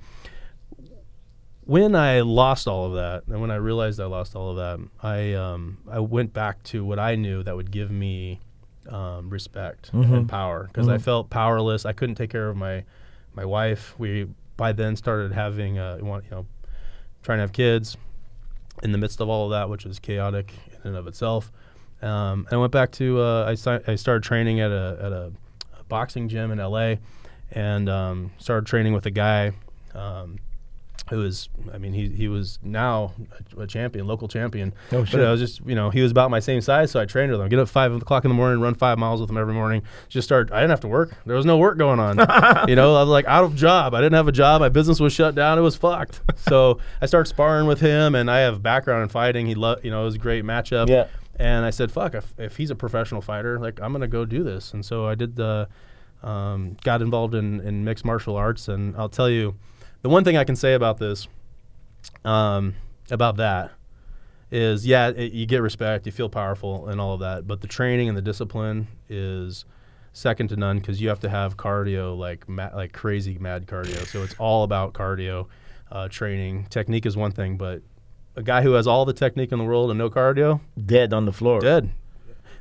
when 1.67 1.95
I 1.95 2.21
lost 2.23 2.67
all 2.69 2.87
of 2.87 2.95
that, 2.95 3.25
and 3.27 3.41
when 3.41 3.51
I 3.51 3.57
realized 3.57 4.01
I 4.01 4.07
lost 4.07 4.35
all 4.35 4.51
of 4.51 4.57
that, 4.57 4.89
I 5.03 5.35
um, 5.35 5.79
I 5.91 5.99
went 6.01 6.33
back 6.33 6.63
to 6.65 6.85
what 6.85 6.99
I 6.99 7.15
knew 7.17 7.43
that 7.43 7.55
would 7.55 7.71
give 7.71 7.91
me 7.91 8.41
um, 8.89 9.29
respect 9.29 9.91
and 10.15 10.29
power 10.29 10.65
because 10.69 10.87
I 10.89 10.99
felt 10.99 11.29
powerless. 11.29 11.85
I 11.85 11.93
couldn't 11.93 12.15
take 12.15 12.31
care 12.31 12.49
of 12.49 12.57
my 12.57 12.85
my 13.35 13.45
wife. 13.45 13.95
We 13.99 14.29
by 14.57 14.73
then 14.73 14.97
started 14.97 15.33
having 15.33 15.79
uh, 15.79 15.99
you 16.01 16.07
know 16.31 16.47
trying 17.23 17.39
to 17.39 17.43
have 17.43 17.53
kids 17.53 17.97
in 18.83 18.93
the 18.93 18.99
midst 18.99 19.21
of 19.21 19.29
all 19.29 19.47
of 19.47 19.51
that, 19.51 19.69
which 19.69 19.85
is 19.87 19.99
chaotic 19.99 20.53
in 20.85 20.89
and 20.91 20.97
of 20.97 21.07
itself. 21.09 21.51
Um, 22.03 22.47
and 22.49 22.53
I 22.53 22.57
went 22.59 22.73
back 22.73 22.93
to 22.93 23.21
uh, 23.21 23.45
I, 23.49 23.55
si- 23.55 23.81
I 23.89 23.97
started 23.97 24.23
training 24.23 24.61
at 24.61 24.71
a 24.71 24.99
at 25.01 25.13
a, 25.13 25.33
a 25.81 25.85
boxing 25.89 26.29
gym 26.29 26.53
in 26.53 26.59
LA, 26.59 26.95
and 27.51 27.89
um, 27.89 28.31
started 28.39 28.67
training 28.67 28.93
with 28.93 29.07
a 29.07 29.11
guy. 29.11 29.53
Who 31.11 31.19
was, 31.19 31.49
I 31.73 31.79
mean, 31.79 31.93
he 31.93 32.09
he 32.09 32.27
was 32.27 32.59
now 32.63 33.13
a, 33.57 33.63
a 33.63 33.67
champion, 33.67 34.07
local 34.07 34.27
champion. 34.27 34.75
Oh, 34.91 35.05
shit! 35.05 35.21
but. 35.21 35.27
I 35.27 35.31
was 35.31 35.41
just, 35.41 35.65
you 35.65 35.75
know, 35.75 35.91
he 35.91 36.01
was 36.01 36.11
about 36.11 36.31
my 36.31 36.41
same 36.41 36.61
size, 36.61 36.91
so 36.91 37.01
I 37.01 37.05
trained 37.05 37.31
with 37.31 37.41
him. 37.41 37.49
Get 37.49 37.59
up 37.59 37.69
five 37.69 37.93
o'clock 37.93 38.25
in 38.25 38.29
the 38.29 38.35
morning, 38.35 38.61
run 38.61 38.75
five 38.75 38.99
miles 38.99 39.21
with 39.21 39.31
him 39.31 39.37
every 39.37 39.55
morning. 39.55 39.83
Just 40.09 40.27
start. 40.27 40.51
I 40.51 40.57
didn't 40.57 40.71
have 40.71 40.81
to 40.81 40.89
work. 40.89 41.15
There 41.25 41.37
was 41.37 41.47
no 41.47 41.59
work 41.59 41.79
going 41.79 42.01
on. 42.01 42.19
you 42.69 42.75
know, 42.75 42.97
I 42.97 43.01
was 43.01 43.09
like 43.09 43.27
out 43.27 43.45
of 43.45 43.55
job. 43.55 43.95
I 43.95 44.01
didn't 44.01 44.15
have 44.15 44.29
a 44.29 44.33
job. 44.33 44.61
My 44.61 44.69
business 44.69 44.99
was 44.99 45.13
shut 45.13 45.35
down. 45.35 45.59
It 45.59 45.63
was 45.63 45.77
fucked. 45.77 46.21
so 46.49 46.81
I 47.01 47.07
started 47.07 47.29
sparring 47.29 47.67
with 47.67 47.81
him, 47.81 48.15
and 48.15 48.31
I 48.31 48.41
have 48.41 48.63
background 48.63 49.05
in 49.05 49.09
fighting. 49.09 49.47
He 49.47 49.55
loved, 49.55 49.85
you 49.85 49.91
know, 49.91 50.03
it 50.03 50.07
was 50.07 50.17
a 50.17 50.19
great 50.19 50.45
matchup. 50.45 50.89
Yeah. 50.89 51.07
And 51.39 51.65
I 51.65 51.71
said, 51.71 51.93
"Fuck! 51.93 52.15
If, 52.15 52.35
if 52.39 52.57
he's 52.57 52.71
a 52.71 52.75
professional 52.75 53.21
fighter, 53.21 53.59
like 53.59 53.81
I'm 53.81 53.93
gonna 53.93 54.09
go 54.09 54.25
do 54.25 54.43
this." 54.43 54.73
And 54.73 54.85
so 54.85 55.07
I 55.07 55.15
did 55.15 55.37
the, 55.37 55.69
um, 56.23 56.77
got 56.83 57.03
involved 57.03 57.35
in, 57.35 57.61
in 57.61 57.85
mixed 57.85 58.05
martial 58.05 58.37
arts. 58.37 58.69
And 58.69 58.97
I'll 58.97 59.11
tell 59.11 59.29
you, 59.29 59.55
the 60.07 60.11
one 60.11 60.23
thing 60.23 60.37
I 60.37 60.45
can 60.45 60.55
say 60.55 60.75
about 60.75 60.99
this, 60.99 61.27
um, 62.25 62.77
about 63.11 63.39
that, 63.39 63.73
is 64.53 64.87
yeah, 64.87 65.09
it, 65.09 65.33
you 65.33 65.47
get 65.47 65.63
respect, 65.63 66.07
you 66.07 66.13
feel 66.13 66.29
powerful, 66.29 66.87
and 66.89 67.01
all 67.01 67.15
of 67.15 67.21
that. 67.21 67.49
But 67.49 67.61
the 67.61 67.67
training 67.67 68.07
and 68.09 68.17
the 68.17 68.23
discipline 68.23 68.87
is 69.09 69.65
second 70.13 70.47
to 70.51 70.57
none 70.57 70.79
because 70.79 71.01
you 71.01 71.09
have 71.09 71.19
to 71.21 71.29
have 71.29 71.57
cardio 71.57 72.17
like 72.17 72.49
ma- 72.49 72.71
like 72.73 72.93
crazy 72.93 73.37
mad 73.39 73.67
cardio. 73.67 74.07
So 74.07 74.23
it's 74.23 74.37
all 74.39 74.63
about 74.63 74.93
cardio 74.93 75.49
uh, 75.91 76.07
training. 76.07 76.67
Technique 76.71 77.05
is 77.05 77.17
one 77.17 77.33
thing, 77.33 77.57
but 77.57 77.83
a 78.37 78.45
guy 78.45 78.63
who 78.63 78.75
has 78.75 78.87
all 78.87 79.05
the 79.07 79.13
technique 79.13 79.51
in 79.51 79.59
the 79.59 79.65
world 79.65 79.91
and 79.91 79.99
no 79.99 80.09
cardio, 80.09 80.61
Dead 80.87 81.13
on 81.13 81.25
the 81.25 81.33
floor. 81.33 81.59
dead. 81.59 81.91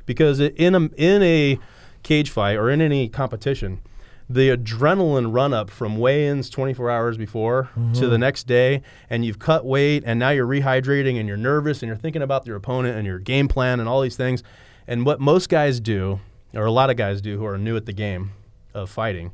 Because 0.04 0.40
in 0.40 0.74
a 0.74 0.80
in 0.96 1.22
a 1.22 1.60
cage 2.02 2.30
fight 2.30 2.56
or 2.56 2.70
in 2.70 2.80
any 2.80 3.08
competition, 3.08 3.80
the 4.28 4.48
adrenaline 4.50 5.32
run 5.32 5.54
up 5.54 5.70
from 5.70 5.98
weigh-ins 5.98 6.50
24 6.50 6.90
hours 6.90 7.16
before 7.16 7.70
to 7.94 8.00
the 8.00 8.06
mm-hmm. 8.06 8.20
next 8.20 8.44
day, 8.44 8.82
and 9.08 9.24
you've 9.24 9.38
cut 9.38 9.64
weight, 9.64 10.02
and 10.04 10.18
now 10.18 10.30
you're 10.30 10.46
rehydrating, 10.46 11.18
and 11.18 11.28
you're 11.28 11.36
nervous, 11.36 11.82
and 11.82 11.88
you're 11.88 11.96
thinking 11.96 12.22
about 12.22 12.46
your 12.46 12.56
opponent 12.56 12.96
and 12.96 13.06
your 13.06 13.18
game 13.18 13.46
plan 13.46 13.78
and 13.78 13.88
all 13.88 14.00
these 14.00 14.16
things. 14.16 14.42
And 14.88 15.06
what 15.06 15.20
most 15.20 15.48
guys 15.48 15.78
do, 15.78 16.20
or 16.54 16.64
a 16.64 16.72
lot 16.72 16.90
of 16.90 16.96
guys 16.96 17.20
do, 17.20 17.38
who 17.38 17.46
are 17.46 17.56
new 17.56 17.76
at 17.76 17.86
the 17.86 17.92
game 17.92 18.32
of 18.74 18.90
fighting, 18.90 19.32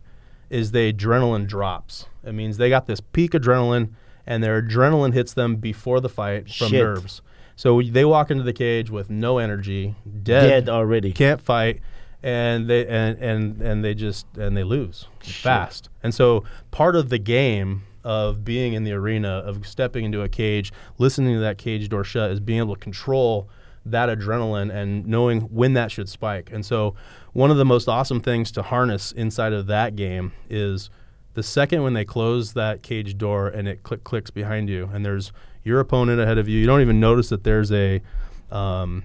is 0.50 0.72
they 0.72 0.92
adrenaline 0.92 1.46
drops. 1.46 2.07
It 2.22 2.33
means 2.33 2.59
they 2.59 2.68
got 2.68 2.87
this 2.87 3.00
peak 3.00 3.33
adrenaline, 3.33 3.92
and 4.26 4.44
their 4.44 4.61
adrenaline 4.62 5.14
hits 5.14 5.33
them 5.33 5.57
before 5.57 6.00
the 6.00 6.11
fight 6.11 6.52
from 6.52 6.68
Shit. 6.68 6.83
nerves. 6.83 7.22
So 7.57 7.81
they 7.83 8.05
walk 8.05 8.31
into 8.31 8.42
the 8.42 8.52
cage 8.52 8.90
with 8.90 9.09
no 9.11 9.38
energy, 9.38 9.94
dead, 10.22 10.48
Dead 10.48 10.68
already. 10.68 11.12
can't 11.12 11.40
fight, 11.40 11.81
and 12.22 12.68
they 12.68 12.87
and 12.87 13.18
and 13.18 13.61
and 13.61 13.85
they 13.85 13.94
just 13.94 14.26
and 14.37 14.56
they 14.56 14.64
lose 14.64 15.06
fast. 15.20 15.88
And 16.02 16.14
so 16.14 16.44
part 16.70 16.96
of 16.96 17.08
the 17.08 17.18
game 17.18 17.82
of 18.04 18.44
being 18.44 18.72
in 18.72 18.85
the 18.85 18.92
arena 18.92 19.28
of 19.28 19.66
stepping 19.66 20.04
into 20.04 20.22
a 20.22 20.28
cage, 20.28 20.72
listening 20.98 21.35
to 21.35 21.40
that 21.40 21.58
cage 21.58 21.88
door 21.88 22.04
shut, 22.04 22.30
is 22.30 22.40
being 22.40 22.58
able 22.58 22.74
to 22.74 22.80
control 22.80 23.48
that 23.85 24.08
adrenaline 24.08 24.72
and 24.72 25.06
knowing 25.06 25.40
when 25.42 25.72
that 25.74 25.90
should 25.90 26.08
spike. 26.08 26.50
And 26.52 26.64
so 26.64 26.94
one 27.32 27.50
of 27.50 27.56
the 27.56 27.64
most 27.64 27.88
awesome 27.88 28.20
things 28.20 28.52
to 28.52 28.62
harness 28.62 29.12
inside 29.12 29.52
of 29.52 29.66
that 29.66 29.96
game 29.96 30.32
is 30.48 30.90
the 31.35 31.42
second 31.42 31.82
when 31.82 31.94
they 31.94 32.04
close 32.04 32.52
that 32.52 32.82
cage 32.82 33.16
door 33.18 33.48
and 33.48 33.66
it 33.66 33.82
click 33.82 34.04
clicks 34.04 34.30
behind 34.30 34.68
you 34.68 34.90
and 34.92 35.04
there's 35.04 35.32
your 35.64 35.80
opponent 35.80 36.20
ahead 36.20 36.37
of 36.38 36.46
you 36.46 36.58
you 36.58 36.66
don't 36.66 36.82
even 36.82 37.00
notice 37.00 37.30
that 37.30 37.42
there's 37.42 37.72
a 37.72 38.02
um, 38.50 39.02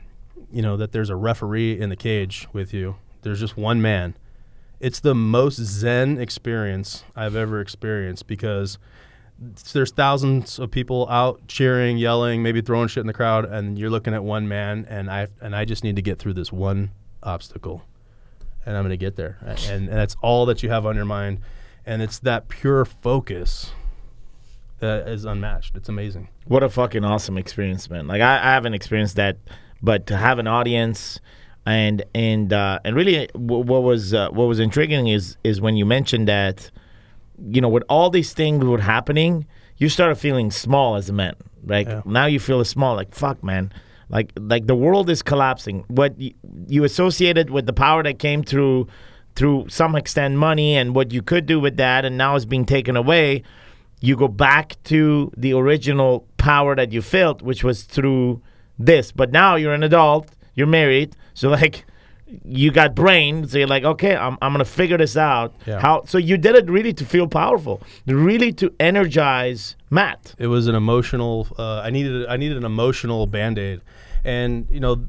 you 0.51 0.61
know 0.61 0.75
that 0.75 0.91
there's 0.91 1.09
a 1.09 1.15
referee 1.15 1.79
in 1.79 1.89
the 1.89 1.95
cage 1.95 2.47
with 2.51 2.73
you 2.73 2.95
there's 3.27 3.39
just 3.39 3.57
one 3.57 3.81
man 3.81 4.15
it's 4.79 4.99
the 4.99 5.15
most 5.15 5.57
zen 5.57 6.19
experience 6.19 7.03
i've 7.15 7.35
ever 7.35 7.59
experienced 7.59 8.27
because 8.27 8.77
there's 9.73 9.91
thousands 9.91 10.57
of 10.57 10.71
people 10.71 11.07
out 11.09 11.39
cheering 11.47 11.97
yelling 11.97 12.41
maybe 12.41 12.61
throwing 12.61 12.87
shit 12.87 13.01
in 13.01 13.07
the 13.07 13.13
crowd 13.13 13.45
and 13.45 13.77
you're 13.77 13.89
looking 13.89 14.13
at 14.13 14.23
one 14.23 14.47
man 14.47 14.85
and 14.89 15.11
i 15.11 15.27
and 15.41 15.55
i 15.55 15.63
just 15.63 15.83
need 15.83 15.95
to 15.95 16.01
get 16.01 16.17
through 16.17 16.33
this 16.33 16.51
one 16.51 16.91
obstacle 17.21 17.83
and 18.67 18.75
I'm 18.75 18.87
to 18.89 18.97
get 18.97 19.15
there. 19.15 19.37
And, 19.41 19.87
and 19.87 19.87
that's 19.87 20.15
all 20.21 20.45
that 20.47 20.61
you 20.61 20.69
have 20.69 20.85
on 20.85 20.95
your 20.95 21.05
mind. 21.05 21.39
And 21.85 22.01
it's 22.01 22.19
that 22.19 22.49
pure 22.49 22.83
focus 22.83 23.71
that 24.79 25.07
is 25.07 25.23
unmatched. 25.23 25.77
It's 25.77 25.87
amazing. 25.87 26.27
What 26.45 26.63
a 26.63 26.69
fucking 26.69 27.05
awesome 27.05 27.37
experience, 27.37 27.89
man! 27.89 28.07
Like 28.07 28.21
I, 28.21 28.35
I 28.35 28.53
haven't 28.53 28.73
experienced 28.73 29.15
that, 29.15 29.37
but 29.81 30.05
to 30.07 30.17
have 30.17 30.37
an 30.37 30.47
audience 30.47 31.19
and 31.67 32.03
and 32.15 32.51
uh, 32.53 32.79
and 32.85 32.95
really, 32.95 33.29
what 33.35 33.83
was 33.83 34.13
uh, 34.13 34.29
what 34.29 34.45
was 34.47 34.59
intriguing 34.59 35.07
is 35.07 35.37
is 35.43 35.59
when 35.61 35.75
you 35.75 35.85
mentioned 35.85 36.27
that, 36.27 36.71
you 37.51 37.61
know, 37.61 37.69
with 37.69 37.83
all 37.89 38.09
these 38.09 38.33
things 38.33 38.63
were 38.63 38.79
happening, 38.81 39.45
you 39.77 39.89
started 39.89 40.15
feeling 40.15 40.49
small 40.51 40.95
as 40.95 41.09
a 41.09 41.13
man. 41.13 41.35
Like 41.65 41.87
Yeah. 41.87 42.01
now 42.05 42.25
you 42.25 42.39
feel 42.39 42.63
small. 42.65 42.95
Like 42.95 43.13
fuck, 43.13 43.43
man. 43.43 43.71
like 44.09 44.31
like 44.39 44.67
the 44.67 44.75
world 44.75 45.09
is 45.09 45.21
collapsing. 45.21 45.83
What 45.89 46.11
you, 46.19 46.31
you 46.67 46.83
associated 46.85 47.49
with 47.49 47.65
the 47.65 47.73
power 47.73 48.01
that 48.03 48.17
came 48.19 48.41
through 48.43 48.87
through 49.35 49.65
some 49.69 49.95
extent 49.95 50.35
money 50.35 50.75
and 50.79 50.95
what 50.95 51.11
you 51.11 51.21
could 51.21 51.45
do 51.45 51.59
with 51.59 51.75
that, 51.77 52.05
and 52.05 52.17
now 52.17 52.35
is 52.37 52.45
being 52.45 52.65
taken 52.65 52.95
away. 52.95 53.43
You 53.99 54.15
go 54.15 54.27
back 54.29 54.77
to 54.85 55.31
the 55.35 55.51
original 55.53 56.25
power 56.37 56.75
that 56.75 56.91
you 56.93 57.01
felt, 57.01 57.41
which 57.41 57.63
was 57.63 57.83
through 57.83 58.41
this. 58.79 59.11
But 59.11 59.31
now 59.31 59.55
you're 59.57 59.73
an 59.73 59.83
adult, 59.83 60.27
you're 60.57 60.67
married, 60.67 61.15
so 61.33 61.49
like 61.61 61.85
you 62.43 62.71
got 62.71 62.93
brain, 62.93 63.47
so 63.47 63.57
you're 63.57 63.67
like, 63.67 63.85
okay, 63.85 64.13
I'm, 64.13 64.37
I'm 64.41 64.51
gonna 64.51 64.65
figure 64.65 64.97
this 64.97 65.15
out. 65.15 65.53
Yeah. 65.65 65.79
How? 65.79 66.03
So 66.05 66.17
you 66.17 66.37
did 66.37 66.55
it 66.55 66.69
really 66.69 66.91
to 66.95 67.05
feel 67.05 67.27
powerful, 67.27 67.81
really 68.05 68.51
to 68.53 68.73
energize 68.81 69.77
Matt. 69.89 70.35
it 70.37 70.47
was 70.47 70.67
an 70.67 70.75
emotional 70.75 71.47
uh, 71.57 71.79
i 71.79 71.89
needed 71.89 72.27
i 72.27 72.35
needed 72.35 72.57
an 72.57 72.65
emotional 72.65 73.25
band-aid 73.25 73.81
and 74.25 74.67
you 74.69 74.79
know 74.79 75.05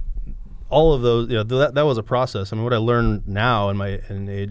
all 0.71 0.93
of 0.93 1.03
those 1.03 1.29
you 1.29 1.35
know 1.35 1.43
that, 1.43 1.75
that 1.75 1.83
was 1.83 1.99
a 1.99 2.03
process 2.03 2.53
i 2.53 2.57
mean 2.57 2.63
what 2.63 2.73
i 2.73 2.77
learned 2.77 3.27
now 3.27 3.71
in 3.71 3.77
my 3.77 4.01
in 4.09 4.29
a, 4.29 4.49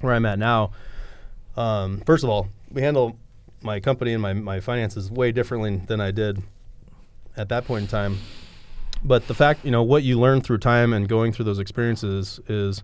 where 0.00 0.14
i'm 0.14 0.26
at 0.26 0.38
now 0.38 0.72
um, 1.56 2.00
first 2.06 2.24
of 2.24 2.30
all 2.30 2.48
we 2.72 2.82
handle 2.82 3.16
my 3.62 3.78
company 3.78 4.12
and 4.12 4.22
my, 4.22 4.32
my 4.32 4.58
finances 4.60 5.10
way 5.10 5.30
differently 5.30 5.80
than 5.86 6.00
i 6.00 6.10
did 6.10 6.42
at 7.36 7.48
that 7.48 7.64
point 7.64 7.82
in 7.82 7.88
time 7.88 8.18
but 9.04 9.26
the 9.26 9.34
fact 9.34 9.64
you 9.64 9.70
know 9.70 9.82
what 9.82 10.02
you 10.02 10.18
learn 10.20 10.40
through 10.40 10.58
time 10.58 10.92
and 10.92 11.08
going 11.08 11.32
through 11.32 11.44
those 11.46 11.58
experiences 11.58 12.40
is 12.48 12.82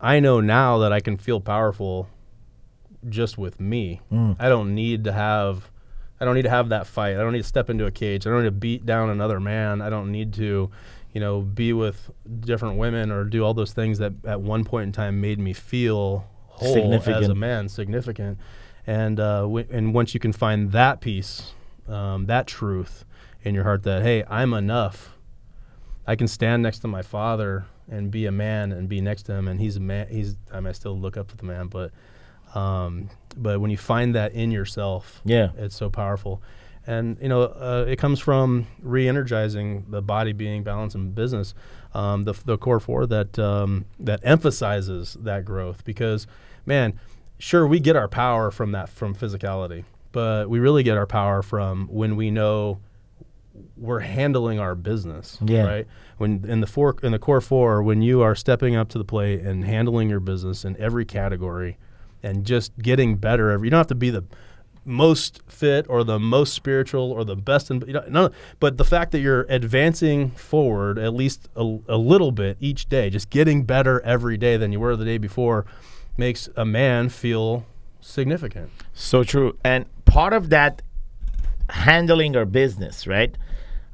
i 0.00 0.20
know 0.20 0.40
now 0.40 0.78
that 0.78 0.92
i 0.92 1.00
can 1.00 1.16
feel 1.16 1.40
powerful 1.40 2.08
just 3.08 3.36
with 3.36 3.60
me. 3.60 4.00
I 4.40 4.48
don't 4.48 4.74
need 4.74 5.04
to 5.04 5.12
have 5.12 5.70
I 6.18 6.24
don't 6.24 6.34
need 6.36 6.42
to 6.42 6.50
have 6.50 6.70
that 6.70 6.86
fight. 6.86 7.16
I 7.16 7.18
don't 7.18 7.32
need 7.32 7.42
to 7.42 7.48
step 7.48 7.68
into 7.68 7.84
a 7.84 7.90
cage. 7.90 8.26
I 8.26 8.30
don't 8.30 8.38
need 8.44 8.46
to 8.48 8.50
beat 8.52 8.86
down 8.86 9.10
another 9.10 9.40
man. 9.40 9.82
I 9.82 9.90
don't 9.90 10.10
need 10.10 10.32
to, 10.34 10.70
you 11.12 11.20
know, 11.20 11.42
be 11.42 11.74
with 11.74 12.10
different 12.40 12.78
women 12.78 13.10
or 13.10 13.24
do 13.24 13.44
all 13.44 13.52
those 13.52 13.72
things 13.74 13.98
that 13.98 14.12
at 14.24 14.40
one 14.40 14.64
point 14.64 14.84
in 14.86 14.92
time 14.92 15.20
made 15.20 15.38
me 15.38 15.52
feel 15.52 16.24
whole 16.46 16.72
as 17.24 17.28
a 17.30 17.34
man, 17.34 17.68
significant. 17.68 18.38
And 18.86 19.20
uh, 19.20 19.40
w- 19.42 19.66
and 19.70 19.92
once 19.92 20.14
you 20.14 20.20
can 20.20 20.32
find 20.32 20.72
that 20.72 21.02
piece, 21.02 21.52
um, 21.86 22.24
that 22.26 22.46
truth 22.46 23.04
in 23.44 23.54
your 23.54 23.64
heart 23.64 23.82
that 23.84 24.02
hey, 24.02 24.24
I'm 24.28 24.52
enough. 24.54 25.16
I 26.06 26.16
can 26.16 26.28
stand 26.28 26.62
next 26.62 26.80
to 26.80 26.88
my 26.88 27.02
father 27.02 27.64
and 27.90 28.10
be 28.10 28.26
a 28.26 28.32
man 28.32 28.72
and 28.72 28.88
be 28.88 29.00
next 29.00 29.24
to 29.24 29.32
him, 29.34 29.48
and 29.48 29.60
he's 29.60 29.76
a 29.76 29.80
man. 29.80 30.08
He's 30.08 30.36
I 30.52 30.56
mean, 30.60 30.68
I 30.68 30.72
still 30.72 30.98
look 30.98 31.16
up 31.16 31.28
to 31.28 31.36
the 31.36 31.44
man, 31.44 31.68
but 31.68 31.92
um, 32.54 33.10
but 33.36 33.60
when 33.60 33.70
you 33.70 33.76
find 33.76 34.14
that 34.14 34.32
in 34.32 34.50
yourself, 34.50 35.20
Yeah. 35.24 35.50
it's 35.56 35.76
so 35.76 35.90
powerful. 35.90 36.40
And 36.86 37.16
you 37.20 37.28
know, 37.28 37.42
uh, 37.42 37.86
it 37.88 37.96
comes 37.96 38.20
from 38.20 38.66
re-energizing 38.82 39.86
the 39.88 40.02
body, 40.02 40.32
being 40.32 40.62
balanced 40.62 40.94
in 40.94 41.12
business. 41.12 41.54
Um, 41.94 42.24
the 42.24 42.34
the 42.44 42.58
core 42.58 42.80
four 42.80 43.06
that 43.06 43.38
um, 43.38 43.86
that 44.00 44.20
emphasizes 44.22 45.16
that 45.20 45.44
growth 45.44 45.84
because, 45.84 46.26
man, 46.66 46.98
sure 47.38 47.66
we 47.66 47.80
get 47.80 47.96
our 47.96 48.08
power 48.08 48.50
from 48.50 48.72
that 48.72 48.88
from 48.88 49.14
physicality, 49.14 49.84
but 50.12 50.50
we 50.50 50.58
really 50.58 50.82
get 50.82 50.96
our 50.98 51.06
power 51.06 51.42
from 51.42 51.86
when 51.88 52.16
we 52.16 52.30
know 52.30 52.78
we're 53.76 54.00
handling 54.00 54.58
our 54.60 54.74
business, 54.74 55.38
Yeah. 55.44 55.64
right? 55.64 55.86
When 56.18 56.44
in 56.48 56.60
the 56.60 56.66
four 56.66 56.96
in 57.02 57.12
the 57.12 57.18
core 57.18 57.40
four, 57.40 57.82
when 57.82 58.02
you 58.02 58.22
are 58.22 58.34
stepping 58.34 58.76
up 58.76 58.88
to 58.90 58.98
the 58.98 59.04
plate 59.04 59.40
and 59.40 59.64
handling 59.64 60.08
your 60.08 60.20
business 60.20 60.64
in 60.64 60.76
every 60.80 61.04
category, 61.04 61.76
and 62.22 62.44
just 62.44 62.76
getting 62.78 63.16
better 63.16 63.50
every, 63.50 63.66
you 63.66 63.70
don't 63.70 63.78
have 63.78 63.86
to 63.88 63.94
be 63.94 64.10
the 64.10 64.24
most 64.86 65.40
fit 65.46 65.86
or 65.88 66.04
the 66.04 66.18
most 66.18 66.52
spiritual 66.52 67.10
or 67.10 67.24
the 67.24 67.34
best 67.36 67.70
in 67.70 67.82
you 67.86 67.94
know, 67.94 68.04
no, 68.08 68.30
but 68.60 68.76
the 68.78 68.84
fact 68.84 69.12
that 69.12 69.20
you're 69.20 69.46
advancing 69.48 70.30
forward 70.32 70.98
at 70.98 71.14
least 71.14 71.48
a, 71.56 71.78
a 71.88 71.96
little 71.96 72.30
bit 72.32 72.56
each 72.60 72.88
day, 72.88 73.08
just 73.10 73.30
getting 73.30 73.64
better 73.64 74.00
every 74.02 74.36
day 74.36 74.56
than 74.56 74.72
you 74.72 74.78
were 74.80 74.94
the 74.94 75.04
day 75.04 75.18
before, 75.18 75.64
makes 76.16 76.48
a 76.56 76.64
man 76.64 77.08
feel 77.08 77.64
significant. 78.00 78.70
So 78.92 79.24
true. 79.24 79.56
And 79.64 79.86
part 80.04 80.32
of 80.32 80.50
that 80.50 80.82
handling 81.70 82.36
our 82.36 82.44
business, 82.44 83.06
right? 83.06 83.36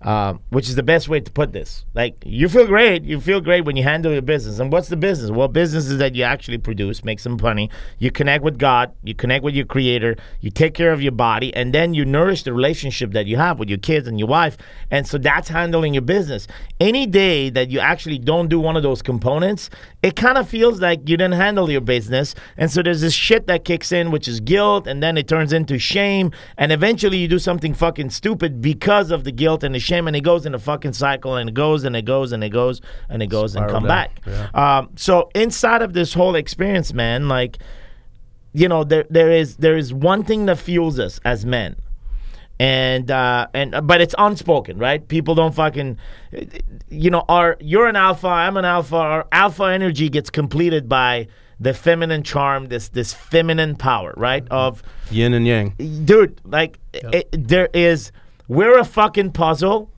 Uh, 0.03 0.33
which 0.49 0.67
is 0.67 0.77
the 0.77 0.83
best 0.83 1.11
way 1.11 1.21
to 1.21 1.31
put 1.31 1.53
this. 1.53 1.85
Like, 1.93 2.15
you 2.25 2.49
feel 2.49 2.67
great. 2.67 3.05
You 3.05 3.21
feel 3.21 3.43
great 3.43 3.67
when 3.67 3.77
you 3.77 3.83
handle 3.83 4.11
your 4.11 4.23
business. 4.23 4.59
And 4.59 4.73
what's 4.73 4.89
the 4.89 4.97
business? 4.97 5.31
Well, 5.31 5.47
business 5.47 5.91
is 5.91 5.99
that 5.99 6.15
you 6.15 6.23
actually 6.23 6.57
produce, 6.57 7.05
make 7.05 7.21
some 7.21 7.37
money. 7.37 7.69
You 7.99 8.11
connect 8.11 8.43
with 8.43 8.59
God. 8.59 8.95
You 9.05 9.15
connect 9.15 9.45
with 9.45 9.55
your 9.55 9.67
creator. 9.67 10.17
You 10.41 10.51
take 10.51 10.73
care 10.73 10.93
of 10.93 11.03
your 11.03 11.13
body. 11.13 11.53
And 11.53 11.75
then 11.75 11.93
you 11.93 12.07
nourish 12.07 12.45
the 12.45 12.55
relationship 12.55 13.13
that 13.13 13.27
you 13.27 13.37
have 13.37 13.59
with 13.59 13.69
your 13.69 13.77
kids 13.77 14.09
and 14.09 14.19
your 14.19 14.29
wife. 14.29 14.57
And 14.91 15.07
so 15.07 15.19
that's 15.19 15.51
handling 15.51 15.93
your 15.93 16.01
business. 16.01 16.47
Any 16.81 17.05
day 17.05 17.51
that 17.51 17.69
you 17.69 17.79
actually 17.79 18.19
don't 18.19 18.49
do 18.49 18.59
one 18.59 18.79
of 18.79 18.83
those 18.83 19.03
components, 19.03 19.69
it 20.03 20.17
kind 20.17 20.39
of 20.39 20.49
feels 20.49 20.81
like 20.81 21.01
you 21.11 21.19
didn't 21.19 21.33
handle 21.33 21.71
your 21.71 21.83
business. 21.83 22.35
And 22.57 22.73
so 22.73 22.83
there's 22.83 23.03
this 23.03 23.13
shit 23.13 23.47
that 23.49 23.67
kicks 23.67 23.93
in, 23.93 24.11
which 24.13 24.29
is 24.29 24.41
guilt, 24.41 24.87
and 24.87 25.03
then 25.03 25.19
it 25.19 25.29
turns 25.29 25.53
into 25.53 25.79
shame. 25.79 26.33
And 26.57 26.73
eventually 26.73 27.19
you 27.19 27.29
do 27.29 27.39
something 27.39 27.75
fucking 27.75 28.09
stupid 28.09 28.63
because 28.63 29.11
of 29.11 29.25
the 29.25 29.33
guilt 29.33 29.63
and 29.63 29.75
the 29.75 29.79
shame, 29.79 29.90
and 29.93 30.17
it 30.17 30.21
goes 30.21 30.47
in 30.47 30.55
a 30.55 30.59
fucking 30.59 30.93
cycle, 30.93 31.37
and 31.37 31.49
it 31.49 31.55
goes 31.55 31.85
and 31.85 31.95
it 31.97 32.05
goes 32.05 32.33
and 32.33 32.43
it 32.43 32.51
goes 32.51 32.81
and 33.09 33.23
it 33.23 33.29
goes 33.29 33.57
and 33.57 33.69
come 33.69 33.85
down. 33.85 33.89
back. 33.89 34.21
Yeah. 34.27 34.49
Um, 34.55 34.91
so 34.97 35.31
inside 35.35 35.83
of 35.83 35.93
this 35.93 36.15
whole 36.15 36.35
experience, 36.35 36.93
man, 36.93 37.29
like, 37.29 37.59
you 38.53 38.69
know, 38.69 38.85
there 38.85 39.07
there 39.11 39.31
is 39.31 39.57
there 39.57 39.77
is 39.77 39.93
one 39.93 40.25
thing 40.25 40.47
that 40.47 40.59
fuels 40.59 40.99
us 40.99 41.21
as 41.25 41.45
men 41.45 41.77
and 42.61 43.11
uh 43.11 43.47
and 43.55 43.75
uh, 43.75 43.81
but 43.81 44.03
it's 44.03 44.15
unspoken 44.19 44.77
right 44.77 45.09
people 45.09 45.35
don't 45.35 45.55
fucking 45.55 45.97
you 46.91 47.11
know 47.11 47.25
are 47.27 47.57
you're 47.59 47.87
an 47.87 47.97
alpha 47.97 48.29
i'm 48.29 48.57
an 48.59 48.67
alpha 48.67 48.97
our 48.97 49.27
alpha 49.33 49.65
energy 49.65 50.11
gets 50.11 50.29
completed 50.29 50.87
by 50.87 51.27
the 51.59 51.73
feminine 51.73 52.23
charm 52.23 52.67
this 52.67 52.89
this 52.89 53.15
feminine 53.15 53.75
power 53.75 54.13
right 54.19 54.47
of 54.51 54.83
Yin 55.11 55.33
and 55.33 55.47
yang. 55.47 55.71
dude 56.05 56.39
like 56.45 56.79
it, 56.93 57.29
there 57.33 57.71
is 57.73 58.13
we're 58.51 58.79
a 58.79 58.85
fucking 58.85 59.31
puzzle. 59.31 59.91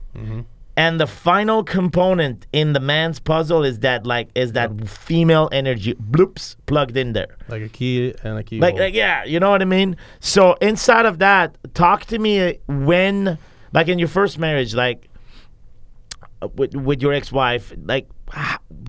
And 0.75 0.99
the 0.99 1.07
final 1.07 1.63
component 1.63 2.47
in 2.51 2.73
the 2.73 2.79
man's 2.79 3.19
puzzle 3.19 3.63
is 3.63 3.79
that 3.79 4.07
like 4.07 4.29
is 4.35 4.53
that 4.53 4.69
female 4.87 5.47
energy 5.51 5.93
bloops 5.95 6.55
plugged 6.65 6.97
in 6.97 7.13
there. 7.13 7.35
Like 7.47 7.63
a 7.63 7.69
key 7.69 8.13
and 8.23 8.37
a 8.37 8.43
key. 8.43 8.59
like, 8.59 8.75
like 8.75 8.93
yeah 8.95 9.23
you 9.23 9.39
know 9.39 9.51
what 9.51 9.61
i 9.61 9.65
mean? 9.65 9.97
So 10.19 10.53
inside 10.61 11.05
of 11.05 11.19
that 11.19 11.57
talk 11.73 12.05
to 12.05 12.17
me 12.17 12.59
when 12.67 13.37
like 13.71 13.87
in 13.87 13.97
your 13.99 14.07
first 14.07 14.39
marriage 14.39 14.73
like 14.73 15.09
uh, 16.41 16.47
with, 16.55 16.75
with 16.75 17.01
your 17.03 17.13
ex-wife 17.13 17.73
like 17.83 18.07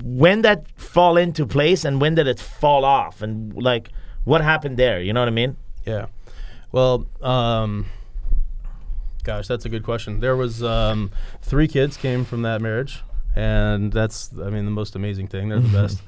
when 0.03 0.43
that 0.43 0.61
fall 0.77 1.17
into 1.19 1.47
place 1.47 1.85
and 1.87 2.01
when 2.03 2.15
did 2.15 2.27
it 2.27 2.41
fall 2.41 2.85
off? 2.85 3.21
And 3.23 3.53
like 3.63 3.91
what 4.25 4.41
happened 4.43 4.79
there? 4.79 5.01
You 5.03 5.13
know 5.15 5.21
what 5.21 5.29
i 5.29 5.39
mean? 5.43 5.57
Yeah. 5.87 6.07
Well, 6.73 7.07
um, 7.23 7.87
gosh, 9.25 9.49
that's 9.49 9.65
a 9.65 9.69
good 9.69 9.83
question. 9.83 10.21
There 10.21 10.37
was 10.37 10.63
um, 10.63 11.11
three 11.43 11.67
kids 11.67 11.97
came 11.97 12.25
from 12.25 12.43
that 12.43 12.61
marriage, 12.61 13.03
and 13.35 13.93
that's, 13.93 14.31
I 14.41 14.51
mean, 14.51 14.65
the 14.65 14.71
most 14.71 14.95
amazing 14.95 15.29
thing. 15.29 15.49
They're 15.49 15.61
the 15.61 15.69
best. 15.83 16.03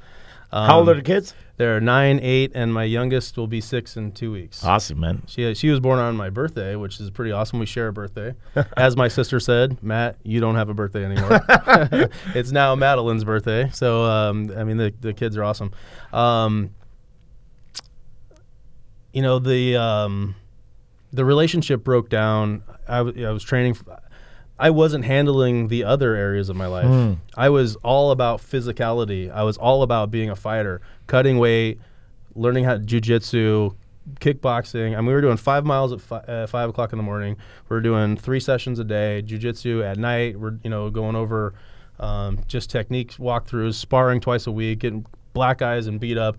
Um, 0.49 0.65
how 0.65 0.79
old 0.79 0.87
are 0.87 0.93
the 0.93 1.01
kids 1.01 1.33
They're 1.57 1.81
nine, 1.81 2.21
eight, 2.21 2.53
and 2.55 2.73
my 2.73 2.85
youngest 2.85 3.37
will 3.37 3.47
be 3.47 3.59
six 3.59 3.97
in 3.97 4.13
two 4.13 4.31
weeks. 4.31 4.63
awesome 4.63 5.01
man 5.01 5.21
She 5.27 5.53
she 5.55 5.69
was 5.69 5.81
born 5.81 5.99
on 5.99 6.15
my 6.15 6.29
birthday, 6.29 6.77
which 6.77 7.01
is 7.01 7.09
pretty 7.09 7.33
awesome. 7.33 7.59
We 7.59 7.65
share 7.65 7.89
a 7.89 7.93
birthday. 7.93 8.33
As 8.77 8.95
my 8.95 9.09
sister 9.09 9.41
said, 9.41 9.83
Matt, 9.83 10.15
you 10.23 10.39
don't 10.39 10.55
have 10.55 10.69
a 10.69 10.73
birthday 10.73 11.03
anymore. 11.03 11.41
it's 12.33 12.51
now 12.53 12.75
Madeline's 12.75 13.25
birthday. 13.25 13.69
So 13.73 14.05
um, 14.05 14.49
I 14.55 14.63
mean, 14.63 14.77
the 14.77 14.93
the 15.01 15.13
kids 15.13 15.35
are 15.35 15.43
awesome. 15.43 15.73
Um, 16.13 16.69
you 19.11 19.21
know 19.21 19.39
the 19.39 19.75
um, 19.75 20.35
the 21.13 21.25
relationship 21.25 21.83
broke 21.83 22.09
down. 22.09 22.63
I, 22.87 22.97
w- 22.97 23.27
I 23.27 23.31
was 23.31 23.43
training. 23.43 23.71
f- 23.87 23.99
I 24.59 24.71
wasn't 24.71 25.05
handling 25.05 25.67
the 25.67 25.83
other 25.83 26.15
areas 26.15 26.49
of 26.49 26.55
my 26.55 26.65
life. 26.67 26.85
I 27.35 27.49
was 27.49 27.75
all 27.77 28.11
about 28.11 28.39
physicality. 28.41 29.31
I 29.31 29.43
was 29.43 29.57
all 29.57 29.83
about 29.83 30.09
being 30.09 30.29
a 30.31 30.35
fighter, 30.35 30.81
cutting 31.05 31.37
weight, 31.37 31.79
learning 32.35 32.63
how 32.63 32.73
to 32.73 32.79
jujitsu, 32.79 33.75
kickboxing. 34.19 34.93
I 34.93 34.97
mean, 34.97 35.07
we 35.07 35.13
were 35.13 35.21
doing 35.21 35.37
five 35.37 35.65
miles 35.65 35.93
at 35.93 36.01
fi- 36.01 36.17
uh, 36.27 36.47
five 36.47 36.69
o'clock 36.69 36.91
in 36.93 36.97
the 36.97 37.03
morning. 37.03 37.35
We 37.69 37.75
were 37.75 37.81
doing 37.81 38.17
three 38.17 38.39
sessions 38.39 38.79
a 38.79 38.83
day, 38.83 39.23
jujitsu 39.25 39.83
at 39.83 39.97
night. 39.97 40.39
We're 40.39 40.55
you 40.63 40.69
know 40.69 40.89
going 40.89 41.15
over 41.15 41.53
um, 41.99 42.39
just 42.47 42.69
techniques, 42.69 43.17
walkthroughs, 43.17 43.75
sparring 43.75 44.21
twice 44.21 44.47
a 44.47 44.51
week, 44.51 44.79
getting 44.79 45.05
black 45.33 45.61
eyes 45.61 45.87
and 45.87 45.99
beat 45.99 46.17
up. 46.17 46.37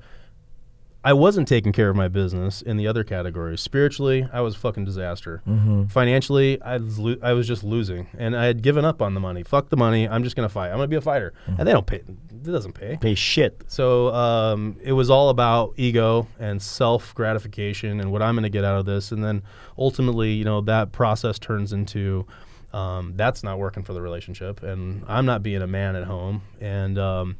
I 1.05 1.13
wasn't 1.13 1.47
taking 1.47 1.73
care 1.73 1.89
of 1.91 1.97
my 1.97 2.09
business 2.09 2.61
in 2.61 2.77
the 2.77 2.87
other 2.89 3.05
categories. 3.05 3.61
Spiritually, 3.61 4.29
I 4.33 4.41
was 4.41 4.57
a 4.57 4.59
fucking 4.59 4.85
disaster. 4.85 5.43
Financially, 5.89 6.61
I 6.61 6.79
was, 6.79 6.99
lo- 6.99 7.17
I 7.23 7.33
was 7.35 7.47
just 7.47 7.63
losing, 7.63 8.09
and 8.19 8.37
I 8.37 8.47
had 8.47 8.63
given 8.63 8.85
up 8.85 9.01
on 9.01 9.15
the 9.15 9.21
money. 9.21 9.43
Fuck 9.45 9.69
the 9.71 9.77
money. 9.77 10.09
I'm 10.09 10.25
just 10.25 10.35
gonna 10.37 10.49
fight. 10.49 10.71
I'm 10.71 10.77
gonna 10.77 10.89
be 10.89 10.97
a 10.97 11.01
fighter, 11.01 11.33
and 11.47 11.67
they 11.67 11.73
don't 11.73 11.87
pay. 11.87 12.03
It 12.41 12.43
doesn't 12.45 12.73
pay. 12.75 12.97
pay 13.01 13.15
shit 13.15 13.63
So 13.69 14.13
um, 14.15 14.77
it 14.83 14.93
was 14.93 15.11
all 15.11 15.29
about 15.29 15.75
ego 15.77 16.27
and 16.39 16.61
self 16.63 17.15
gratification 17.15 18.01
and 18.01 18.11
what 18.13 18.23
I'm 18.23 18.35
going 18.35 18.45
to 18.45 18.49
get 18.51 18.65
out 18.65 18.79
of 18.79 18.87
this, 18.87 19.13
and 19.13 19.23
then 19.25 19.43
ultimately, 19.77 20.33
you 20.33 20.45
know, 20.45 20.61
that 20.63 20.93
process 20.93 21.39
turns 21.39 21.73
into 21.73 22.27
um, 22.73 23.15
that's 23.17 23.43
not 23.43 23.59
working 23.59 23.83
for 23.83 23.93
the 23.93 24.01
relationship, 24.03 24.63
and 24.63 25.05
I'm 25.09 25.27
not 25.27 25.43
being 25.43 25.63
a 25.63 25.67
man 25.67 25.97
at 25.97 26.05
home, 26.05 26.43
and 26.61 26.99
um, 26.99 27.37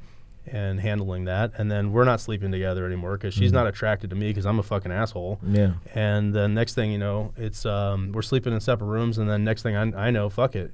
and 0.53 0.81
handling 0.81 1.25
that, 1.25 1.53
and 1.59 1.71
then 1.71 1.93
we're 1.93 2.05
not 2.05 2.21
sleeping 2.21 2.51
together 2.51 2.87
anymore 2.87 3.17
because 3.17 3.35
she's 3.35 3.53
not 3.53 3.67
attracted 3.67 4.11
to 4.11 4.17
me 4.17 4.29
because 4.29 4.47
I'm 4.47 4.59
a 4.59 4.63
fucking 4.63 4.93
asshole. 4.93 5.39
Yeah. 5.47 5.73
And 5.95 6.35
then 6.35 6.55
next 6.55 6.75
thing 6.75 6.93
you 6.93 6.99
know, 6.99 7.33
it's 7.37 7.67
um, 7.67 8.13
we're 8.13 8.23
sleeping 8.23 8.53
in 8.53 8.61
separate 8.61 8.87
rooms, 8.87 9.19
and 9.19 9.29
then 9.29 9.45
next 9.45 9.63
thing 9.63 9.77
I, 9.77 10.09
I 10.09 10.11
know, 10.11 10.29
fuck 10.29 10.57
it. 10.57 10.73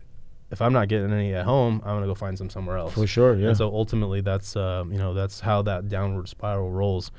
If 0.51 0.63
I'm 0.63 0.73
not 0.73 0.89
getting 0.89 1.13
any 1.13 1.35
at 1.35 1.45
home, 1.45 1.81
I'm 1.85 1.97
gonna 1.97 2.07
go 2.07 2.15
find 2.15 2.37
some 2.39 2.51
somewhere 2.51 2.77
else. 2.77 2.95
For 2.95 3.07
sure, 3.07 3.35
yeah. 3.35 3.49
And 3.49 3.57
so 3.57 3.69
ultimately, 3.73 4.21
that's 4.21 4.57
uh, 4.57 4.85
you 4.89 4.99
know 4.99 5.15
that's 5.15 5.41
how 5.41 5.63
that 5.63 5.89
downward 5.89 6.29
spiral 6.29 6.71
rolls, 6.71 7.11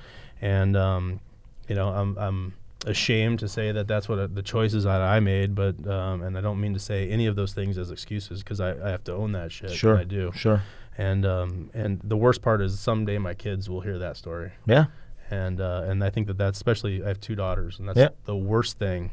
and 0.42 0.78
um, 0.78 1.20
you 1.68 1.76
know 1.76 1.90
I'm 1.90 2.18
I'm 2.18 2.54
ashamed 2.86 3.40
to 3.40 3.48
say 3.48 3.72
that 3.72 3.88
that's 3.88 4.08
what 4.08 4.20
uh, 4.20 4.28
the 4.32 4.44
choices 4.44 4.84
that 4.84 5.02
I 5.02 5.20
made, 5.20 5.56
but 5.56 5.76
um, 5.88 6.22
and 6.22 6.38
I 6.38 6.42
don't 6.42 6.60
mean 6.60 6.74
to 6.74 6.80
say 6.80 7.10
any 7.10 7.26
of 7.26 7.36
those 7.36 7.54
things 7.54 7.78
as 7.78 7.92
excuses 7.92 8.44
because 8.44 8.60
I, 8.60 8.72
I 8.72 8.90
have 8.90 9.04
to 9.06 9.14
own 9.14 9.32
that 9.34 9.52
shit. 9.52 9.72
Sure. 9.72 9.98
I 9.98 10.04
do. 10.04 10.32
Sure. 10.36 10.62
And 10.98 11.26
um, 11.26 11.70
and 11.74 12.00
the 12.04 12.16
worst 12.18 12.42
part 12.42 12.62
is 12.62 12.80
someday 12.80 13.18
my 13.18 13.34
kids 13.34 13.70
will 13.70 13.82
hear 13.82 13.98
that 14.00 14.16
story 14.18 14.52
Yeah. 14.66 14.86
and 15.30 15.60
uh, 15.60 15.84
and 15.88 16.04
I 16.04 16.10
think 16.10 16.28
that 16.28 16.38
that's 16.38 16.58
especially 16.58 17.04
I 17.04 17.10
have 17.10 17.20
two 17.20 17.36
daughters, 17.36 17.80
and 17.80 17.88
that's 17.90 17.98
Yeah. 18.00 18.10
the 18.26 18.36
worst 18.36 18.78
thing 18.80 19.12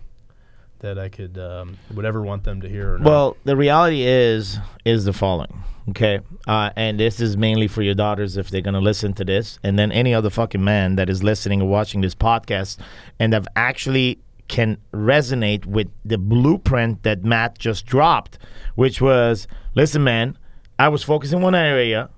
that 0.79 0.99
I 0.99 1.09
could 1.09 1.38
um, 1.38 1.79
would 1.95 2.05
ever 2.05 2.23
want 2.23 2.45
them 2.45 2.61
to 2.61 2.68
hear. 2.68 2.99
Well, 3.01 3.37
the 3.45 3.57
reality 3.57 4.03
is 4.03 4.59
is 4.85 5.05
the 5.05 5.12
following. 5.12 5.64
Okay, 5.90 6.21
uh, 6.47 6.71
and 6.77 7.01
this 7.01 7.18
is 7.18 7.37
mainly 7.37 7.66
for 7.66 7.83
your 7.83 7.95
daughters 7.95 8.37
if 8.37 8.51
they're 8.51 8.61
gonna 8.61 8.81
listen 8.81 9.12
to 9.14 9.25
this, 9.25 9.59
and 9.64 9.77
then 9.77 9.90
any 9.90 10.14
other 10.14 10.31
fucking 10.31 10.62
man 10.62 10.95
that 10.97 11.11
is 11.11 11.25
listening 11.25 11.61
or 11.61 11.68
watching 11.68 12.01
this 12.03 12.14
podcast 12.14 12.79
and 13.18 13.33
have 13.33 13.49
actually 13.57 14.21
can 14.47 14.77
resonate 14.92 15.66
with 15.66 15.88
the 16.05 16.18
blueprint 16.18 17.03
that 17.03 17.25
Matt 17.25 17.59
just 17.59 17.87
dropped, 17.87 18.38
which 18.77 19.01
was, 19.01 19.49
listen, 19.75 20.05
man, 20.05 20.37
I 20.83 20.88
was 20.88 21.05
focusing 21.05 21.40
one 21.40 21.55
area, 21.55 22.11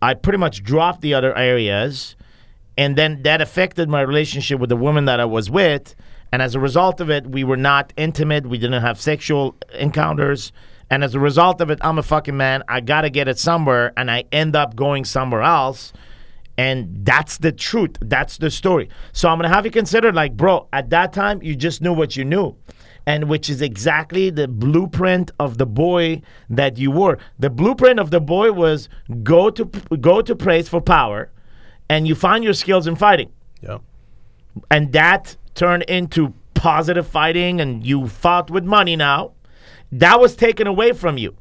I 0.00 0.14
pretty 0.14 0.38
much 0.38 0.62
dropped 0.62 1.00
the 1.00 1.14
other 1.14 1.36
areas, 1.36 2.14
and 2.78 2.94
then 2.94 3.24
that 3.24 3.40
affected 3.40 3.88
my 3.88 4.00
relationship 4.00 4.60
with 4.60 4.68
the 4.68 4.76
woman 4.76 5.06
that 5.06 5.18
I 5.18 5.24
was 5.24 5.50
with. 5.50 5.96
And 6.30 6.40
as 6.40 6.54
a 6.54 6.60
result 6.60 7.00
of 7.00 7.10
it, 7.10 7.26
we 7.26 7.42
were 7.42 7.56
not 7.56 7.92
intimate. 7.96 8.46
We 8.46 8.58
didn't 8.58 8.80
have 8.80 9.00
sexual 9.00 9.56
encounters. 9.74 10.52
And 10.88 11.02
as 11.02 11.16
a 11.16 11.18
result 11.18 11.60
of 11.60 11.68
it, 11.68 11.80
I'm 11.82 11.98
a 11.98 12.02
fucking 12.04 12.36
man. 12.36 12.62
I 12.68 12.80
gotta 12.80 13.10
get 13.10 13.26
it 13.26 13.40
somewhere, 13.40 13.92
and 13.96 14.08
I 14.08 14.22
end 14.30 14.54
up 14.54 14.76
going 14.76 15.04
somewhere 15.04 15.42
else. 15.42 15.92
And 16.56 17.04
that's 17.04 17.38
the 17.38 17.50
truth. 17.50 17.96
That's 18.00 18.38
the 18.38 18.52
story. 18.52 18.88
So 19.14 19.28
I'm 19.28 19.36
gonna 19.38 19.48
have 19.48 19.64
you 19.64 19.72
consider, 19.72 20.12
like, 20.12 20.36
bro, 20.36 20.68
at 20.72 20.90
that 20.90 21.12
time 21.12 21.42
you 21.42 21.56
just 21.56 21.82
knew 21.82 21.92
what 21.92 22.16
you 22.16 22.24
knew, 22.24 22.54
and 23.06 23.28
which 23.28 23.48
is 23.48 23.62
exactly 23.62 24.30
the 24.30 24.48
blueprint 24.48 25.30
of 25.38 25.58
the 25.58 25.66
boy 25.66 26.22
that 26.50 26.76
you 26.76 26.90
were. 26.90 27.18
The 27.38 27.50
blueprint 27.50 28.00
of 28.00 28.10
the 28.10 28.20
boy 28.20 28.52
was 28.52 28.88
go 29.22 29.50
to 29.50 29.64
go 29.64 30.20
to 30.22 30.34
praise 30.34 30.68
for 30.68 30.80
power, 30.80 31.30
and 31.88 32.08
you 32.08 32.14
find 32.14 32.42
your 32.42 32.54
skills 32.54 32.86
in 32.86 32.96
fighting. 32.96 33.30
Yeah, 33.60 33.78
and 34.70 34.92
that 34.92 35.36
turned 35.54 35.84
into 35.84 36.34
positive 36.54 37.06
fighting 37.06 37.60
and 37.60 37.86
you 37.86 38.08
fought 38.08 38.50
with 38.50 38.64
money 38.64 38.96
now. 38.96 39.32
That 39.92 40.20
was 40.20 40.34
taken 40.34 40.66
away 40.66 40.92
from 40.92 41.16
you. 41.16 41.36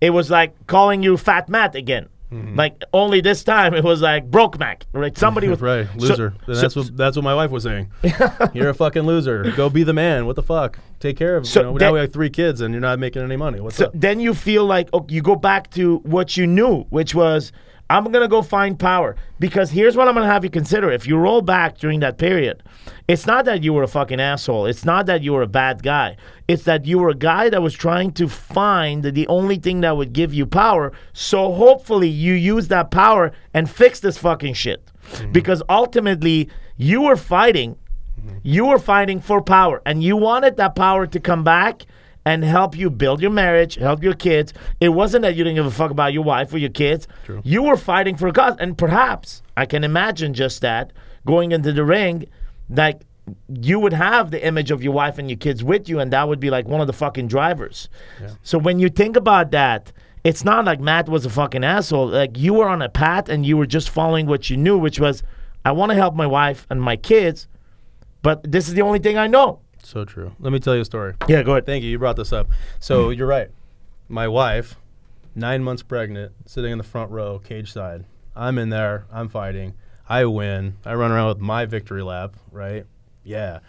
It 0.00 0.10
was 0.10 0.30
like 0.30 0.66
calling 0.66 1.02
you 1.02 1.16
fat 1.16 1.48
matt 1.48 1.74
again 1.74 2.08
Mm-hmm. 2.34 2.56
like 2.56 2.82
only 2.92 3.20
this 3.20 3.44
time 3.44 3.74
it 3.74 3.84
was 3.84 4.00
like 4.02 4.30
broke 4.30 4.58
Matt 4.58 4.86
right 4.92 5.16
somebody 5.16 5.46
was 5.48 5.60
right, 5.72 5.86
so- 5.86 5.98
loser. 5.98 6.34
So- 6.46 6.54
that's 6.54 6.74
what 6.76 6.96
that's 6.96 7.16
what 7.16 7.22
my 7.22 7.34
wife 7.34 7.50
was 7.50 7.62
saying. 7.62 7.90
you're 8.54 8.70
a 8.70 8.74
fucking 8.74 9.02
loser. 9.02 9.50
Go 9.52 9.70
be 9.70 9.84
the 9.84 9.92
man. 9.92 10.26
What 10.26 10.36
the 10.36 10.42
fuck? 10.42 10.78
Take 10.98 11.16
care 11.16 11.36
of. 11.36 11.46
So 11.46 11.60
you 11.60 11.66
know, 11.66 11.72
that- 11.78 11.84
now 11.84 11.92
we 11.92 12.00
have 12.00 12.12
three 12.12 12.30
kids, 12.30 12.60
and 12.60 12.74
you're 12.74 12.80
not 12.80 12.98
making 12.98 13.22
any 13.22 13.36
money. 13.36 13.60
What's 13.60 13.76
So 13.76 13.86
up? 13.86 13.92
then 13.94 14.18
you 14.20 14.34
feel 14.34 14.64
like 14.64 14.88
oh, 14.92 15.06
you 15.08 15.22
go 15.22 15.36
back 15.36 15.70
to 15.72 15.98
what 15.98 16.36
you 16.36 16.46
knew, 16.46 16.82
which 16.90 17.14
was 17.14 17.52
I'm 17.90 18.04
gonna 18.10 18.28
go 18.28 18.42
find 18.42 18.78
power. 18.78 19.16
Because 19.38 19.70
here's 19.70 19.96
what 19.96 20.08
I'm 20.08 20.14
gonna 20.14 20.26
have 20.26 20.44
you 20.44 20.50
consider: 20.50 20.90
if 20.90 21.06
you 21.06 21.16
roll 21.16 21.42
back 21.42 21.78
during 21.78 22.00
that 22.00 22.18
period, 22.18 22.62
it's 23.08 23.26
not 23.26 23.44
that 23.44 23.62
you 23.62 23.72
were 23.72 23.82
a 23.82 23.88
fucking 23.88 24.20
asshole. 24.20 24.66
It's 24.66 24.84
not 24.84 25.06
that 25.06 25.22
you 25.22 25.32
were 25.32 25.42
a 25.42 25.46
bad 25.46 25.82
guy. 25.82 26.16
It's 26.48 26.64
that 26.64 26.86
you 26.86 26.98
were 26.98 27.10
a 27.10 27.14
guy 27.14 27.50
that 27.50 27.62
was 27.62 27.74
trying 27.74 28.12
to 28.12 28.28
find 28.28 29.04
the 29.04 29.26
only 29.28 29.56
thing 29.56 29.80
that 29.82 29.96
would 29.96 30.12
give 30.12 30.32
you 30.32 30.46
power. 30.46 30.92
So 31.12 31.52
hopefully 31.52 32.08
you 32.08 32.34
use 32.34 32.68
that 32.68 32.90
power 32.90 33.32
and 33.52 33.68
fix 33.68 34.00
this 34.00 34.18
fucking 34.18 34.54
shit. 34.54 34.90
Mm-hmm. 35.10 35.32
Because 35.32 35.62
ultimately 35.68 36.48
you 36.76 37.02
were 37.02 37.16
fighting 37.16 37.76
mm-hmm. 38.18 38.38
you 38.42 38.66
were 38.66 38.78
fighting 38.78 39.20
for 39.20 39.40
power 39.40 39.80
and 39.86 40.02
you 40.02 40.16
wanted 40.16 40.56
that 40.56 40.74
power 40.74 41.06
to 41.06 41.20
come 41.20 41.44
back 41.44 41.84
and 42.26 42.42
help 42.42 42.76
you 42.76 42.90
build 42.90 43.20
your 43.20 43.30
marriage, 43.30 43.74
help 43.74 44.02
your 44.02 44.14
kids. 44.14 44.54
It 44.80 44.88
wasn't 44.90 45.22
that 45.22 45.34
you 45.36 45.44
didn't 45.44 45.56
give 45.56 45.66
a 45.66 45.70
fuck 45.70 45.90
about 45.90 46.12
your 46.12 46.24
wife 46.24 46.52
or 46.54 46.58
your 46.58 46.70
kids. 46.70 47.06
True. 47.24 47.42
You 47.44 47.62
were 47.62 47.76
fighting 47.76 48.16
for 48.16 48.28
a 48.28 48.32
cause. 48.32 48.56
And 48.58 48.78
perhaps 48.78 49.42
I 49.56 49.66
can 49.66 49.84
imagine 49.84 50.32
just 50.34 50.62
that 50.62 50.92
going 51.26 51.52
into 51.52 51.72
the 51.72 51.84
ring, 51.84 52.26
like 52.70 53.02
you 53.48 53.78
would 53.78 53.92
have 53.92 54.30
the 54.30 54.46
image 54.46 54.70
of 54.70 54.82
your 54.82 54.92
wife 54.92 55.18
and 55.18 55.30
your 55.30 55.36
kids 55.38 55.62
with 55.62 55.88
you, 55.88 56.00
and 56.00 56.12
that 56.12 56.28
would 56.28 56.40
be 56.40 56.50
like 56.50 56.66
one 56.66 56.80
of 56.80 56.86
the 56.86 56.92
fucking 56.92 57.28
drivers. 57.28 57.88
So 58.42 58.58
when 58.58 58.78
you 58.78 58.88
think 58.88 59.16
about 59.16 59.50
that, 59.50 59.92
it's 60.24 60.44
not 60.44 60.64
like 60.64 60.80
Matt 60.80 61.08
was 61.08 61.26
a 61.26 61.30
fucking 61.30 61.64
asshole. 61.64 62.08
Like 62.08 62.38
you 62.38 62.54
were 62.54 62.68
on 62.68 62.80
a 62.80 62.88
path 62.88 63.28
and 63.28 63.44
you 63.44 63.58
were 63.58 63.66
just 63.66 63.90
following 63.90 64.26
what 64.26 64.48
you 64.48 64.56
knew, 64.56 64.78
which 64.78 64.98
was 64.98 65.22
I 65.66 65.72
want 65.72 65.90
to 65.90 65.96
help 65.96 66.14
my 66.14 66.26
wife 66.26 66.66
and 66.70 66.80
my 66.80 66.96
kids, 66.96 67.48
but 68.22 68.50
this 68.50 68.68
is 68.68 68.74
the 68.74 68.82
only 68.82 68.98
thing 68.98 69.18
I 69.18 69.26
know. 69.26 69.60
So 69.84 70.04
true. 70.04 70.32
Let 70.40 70.52
me 70.52 70.58
tell 70.58 70.74
you 70.74 70.82
a 70.82 70.84
story. 70.84 71.14
Yeah, 71.28 71.42
go 71.42 71.52
ahead. 71.52 71.66
Thank 71.66 71.84
you. 71.84 71.90
You 71.90 71.98
brought 71.98 72.16
this 72.16 72.32
up. 72.32 72.48
So 72.80 73.08
mm. 73.08 73.16
you're 73.16 73.26
right. 73.26 73.50
My 74.08 74.28
wife, 74.28 74.76
nine 75.34 75.62
months 75.62 75.82
pregnant, 75.82 76.32
sitting 76.46 76.72
in 76.72 76.78
the 76.78 76.84
front 76.84 77.10
row, 77.10 77.38
cage 77.38 77.72
side. 77.72 78.04
I'm 78.36 78.58
in 78.58 78.70
there. 78.70 79.06
I'm 79.12 79.28
fighting. 79.28 79.74
I 80.08 80.24
win. 80.24 80.76
I 80.84 80.94
run 80.94 81.12
around 81.12 81.28
with 81.28 81.38
my 81.38 81.64
victory 81.66 82.02
lap. 82.02 82.36
Right? 82.50 82.86
Yeah. 83.22 83.60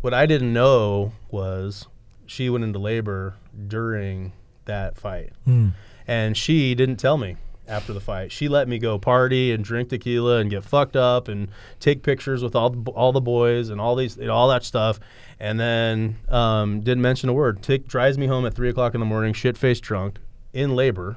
What 0.00 0.14
I 0.14 0.26
didn't 0.26 0.52
know 0.52 1.12
was 1.30 1.86
she 2.26 2.50
went 2.50 2.64
into 2.64 2.78
labor 2.78 3.34
during 3.66 4.32
that 4.66 4.96
fight, 4.96 5.32
mm. 5.46 5.72
and 6.06 6.36
she 6.36 6.74
didn't 6.74 6.96
tell 6.96 7.16
me 7.16 7.36
after 7.68 7.92
the 7.92 8.00
fight. 8.00 8.30
She 8.32 8.48
let 8.48 8.68
me 8.68 8.78
go 8.78 8.98
party 8.98 9.52
and 9.52 9.64
drink 9.64 9.88
tequila 9.88 10.38
and 10.38 10.50
get 10.50 10.64
fucked 10.64 10.96
up 10.96 11.28
and 11.28 11.48
take 11.80 12.02
pictures 12.02 12.42
with 12.42 12.54
all 12.54 12.70
the, 12.70 12.90
all 12.92 13.12
the 13.12 13.20
boys 13.20 13.68
and 13.70 13.80
all 13.80 13.96
these 13.96 14.16
and 14.16 14.30
all 14.30 14.48
that 14.48 14.64
stuff, 14.64 15.00
and 15.40 15.58
then 15.58 16.16
um, 16.28 16.80
didn't 16.80 17.02
mention 17.02 17.28
a 17.28 17.32
word. 17.32 17.62
Take 17.62 17.88
drives 17.88 18.18
me 18.18 18.26
home 18.26 18.46
at 18.46 18.54
three 18.54 18.68
o'clock 18.68 18.94
in 18.94 19.00
the 19.00 19.06
morning, 19.06 19.32
shit 19.32 19.56
faced 19.58 19.82
drunk, 19.82 20.18
in 20.52 20.74
labor. 20.76 21.16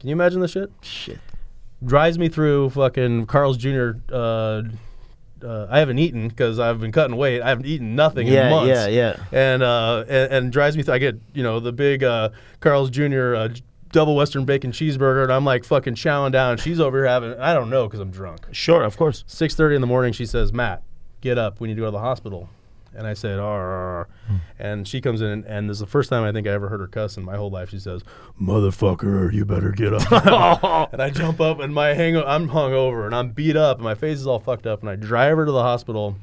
Can 0.00 0.08
you 0.08 0.12
imagine 0.14 0.40
the 0.40 0.48
shit? 0.48 0.70
Shit. 0.82 1.18
drives 1.84 2.18
me 2.18 2.28
through 2.28 2.70
fucking 2.70 3.26
Carl's 3.26 3.56
Jr. 3.56 3.90
Uh, 4.12 4.62
uh, 5.42 5.66
I 5.70 5.78
haven't 5.78 5.98
eaten 6.00 6.28
because 6.28 6.58
I've 6.58 6.80
been 6.80 6.90
cutting 6.92 7.16
weight. 7.16 7.40
I 7.42 7.48
haven't 7.48 7.66
eaten 7.66 7.94
nothing 7.94 8.26
Yeah, 8.26 8.46
in 8.46 8.50
months. 8.50 8.68
yeah, 8.68 8.86
yeah. 8.88 9.16
And 9.30 9.62
uh, 9.62 10.04
and, 10.08 10.32
and 10.32 10.52
drives 10.52 10.76
me. 10.76 10.82
Th- 10.82 10.92
I 10.94 10.98
get 10.98 11.16
you 11.32 11.42
know 11.44 11.60
the 11.60 11.72
big 11.72 12.02
uh, 12.02 12.30
Carl's 12.60 12.90
Jr. 12.90 13.34
Double 13.90 14.16
Western 14.16 14.44
bacon 14.44 14.72
cheeseburger, 14.72 15.22
and 15.22 15.32
I'm 15.32 15.44
like 15.44 15.64
fucking 15.64 15.94
chowing 15.94 16.32
down. 16.32 16.58
She's 16.58 16.80
over 16.80 16.98
here 16.98 17.06
having 17.06 17.34
I 17.34 17.54
don't 17.54 17.70
know 17.70 17.86
because 17.86 18.00
I'm 18.00 18.10
drunk. 18.10 18.46
Sure, 18.52 18.82
of 18.82 18.96
course. 18.96 19.24
Six 19.26 19.54
thirty 19.54 19.74
in 19.74 19.80
the 19.80 19.86
morning, 19.86 20.12
she 20.12 20.26
says, 20.26 20.52
"Matt, 20.52 20.82
get 21.20 21.38
up. 21.38 21.60
We 21.60 21.68
need 21.68 21.74
to 21.74 21.80
go 21.80 21.86
to 21.86 21.92
the 21.92 21.98
hospital." 21.98 22.48
And 22.94 23.06
I 23.06 23.14
said, 23.14 23.38
"Arr." 23.38 24.08
Hmm. 24.26 24.36
And 24.58 24.88
she 24.88 25.00
comes 25.00 25.20
in, 25.20 25.44
and 25.44 25.68
this 25.68 25.76
is 25.76 25.80
the 25.80 25.86
first 25.86 26.10
time 26.10 26.24
I 26.24 26.32
think 26.32 26.46
I 26.46 26.50
ever 26.50 26.68
heard 26.68 26.80
her 26.80 26.86
cuss 26.86 27.16
in 27.16 27.24
my 27.24 27.36
whole 27.36 27.50
life. 27.50 27.70
She 27.70 27.78
says, 27.78 28.02
"Motherfucker, 28.40 29.32
you 29.32 29.44
better 29.44 29.70
get 29.70 29.92
up." 29.94 30.92
and 30.92 31.00
I 31.00 31.10
jump 31.10 31.40
up, 31.40 31.60
and 31.60 31.72
my 31.72 31.94
hang, 31.94 32.16
I'm 32.16 32.48
hung 32.48 32.72
over, 32.72 33.06
and 33.06 33.14
I'm 33.14 33.30
beat 33.30 33.56
up, 33.56 33.78
and 33.78 33.84
my 33.84 33.94
face 33.94 34.18
is 34.18 34.26
all 34.26 34.40
fucked 34.40 34.66
up, 34.66 34.80
and 34.80 34.90
I 34.90 34.96
drive 34.96 35.36
her 35.36 35.46
to 35.46 35.52
the 35.52 35.62
hospital. 35.62 36.16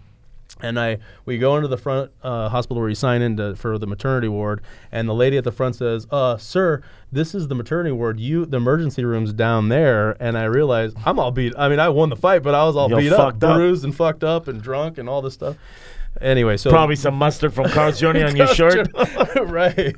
And 0.62 0.80
I 0.80 1.00
we 1.26 1.38
go 1.38 1.58
into 1.58 1.68
the 1.68 1.78
front 1.78 2.12
uh, 2.24 2.48
hospital 2.50 2.80
where 2.80 2.88
you 2.90 2.96
sign 2.96 3.22
in 3.22 3.36
to, 3.38 3.56
for 3.56 3.78
the 3.78 3.86
maternity 3.88 4.30
ward, 4.30 4.62
and 4.92 5.08
the 5.08 5.14
lady 5.14 5.38
at 5.38 5.44
the 5.44 5.52
front 5.52 5.76
says, 5.76 6.08
"Uh, 6.12 6.38
sir, 6.38 6.82
this 7.12 7.36
is 7.36 7.50
the 7.50 7.56
maternity 7.56 7.92
ward. 7.92 8.20
You 8.22 8.46
the 8.46 8.58
emergency 8.58 9.04
room's 9.04 9.34
down 9.34 9.68
there." 9.68 10.16
And 10.22 10.38
I 10.38 10.46
realize 10.46 10.94
I'm 11.06 11.20
all 11.20 11.32
beat. 11.32 11.54
I 11.58 11.68
mean, 11.68 11.80
I 11.80 11.90
won 11.90 12.10
the 12.10 12.16
fight, 12.16 12.42
but 12.42 12.56
I 12.56 12.64
was 12.64 12.76
all 12.78 12.90
You're 12.90 13.00
beat 13.00 13.12
up, 13.12 13.34
up. 13.34 13.40
bruised 13.40 13.84
and 13.84 13.94
fucked 13.94 14.24
up 14.24 14.48
and 14.48 14.62
drunk 14.62 14.98
and 14.98 15.10
all 15.10 15.22
this 15.22 15.34
stuff. 15.34 15.58
Anyway, 16.22 16.56
so 16.56 16.70
Probably 16.70 16.96
some 16.96 17.16
mustard 17.16 17.54
from 17.54 17.66
Carl's 17.72 18.00
Jr. 18.00 18.08
on 18.26 18.38
your 18.38 18.48
shirt. 18.56 18.88
right. 19.36 19.94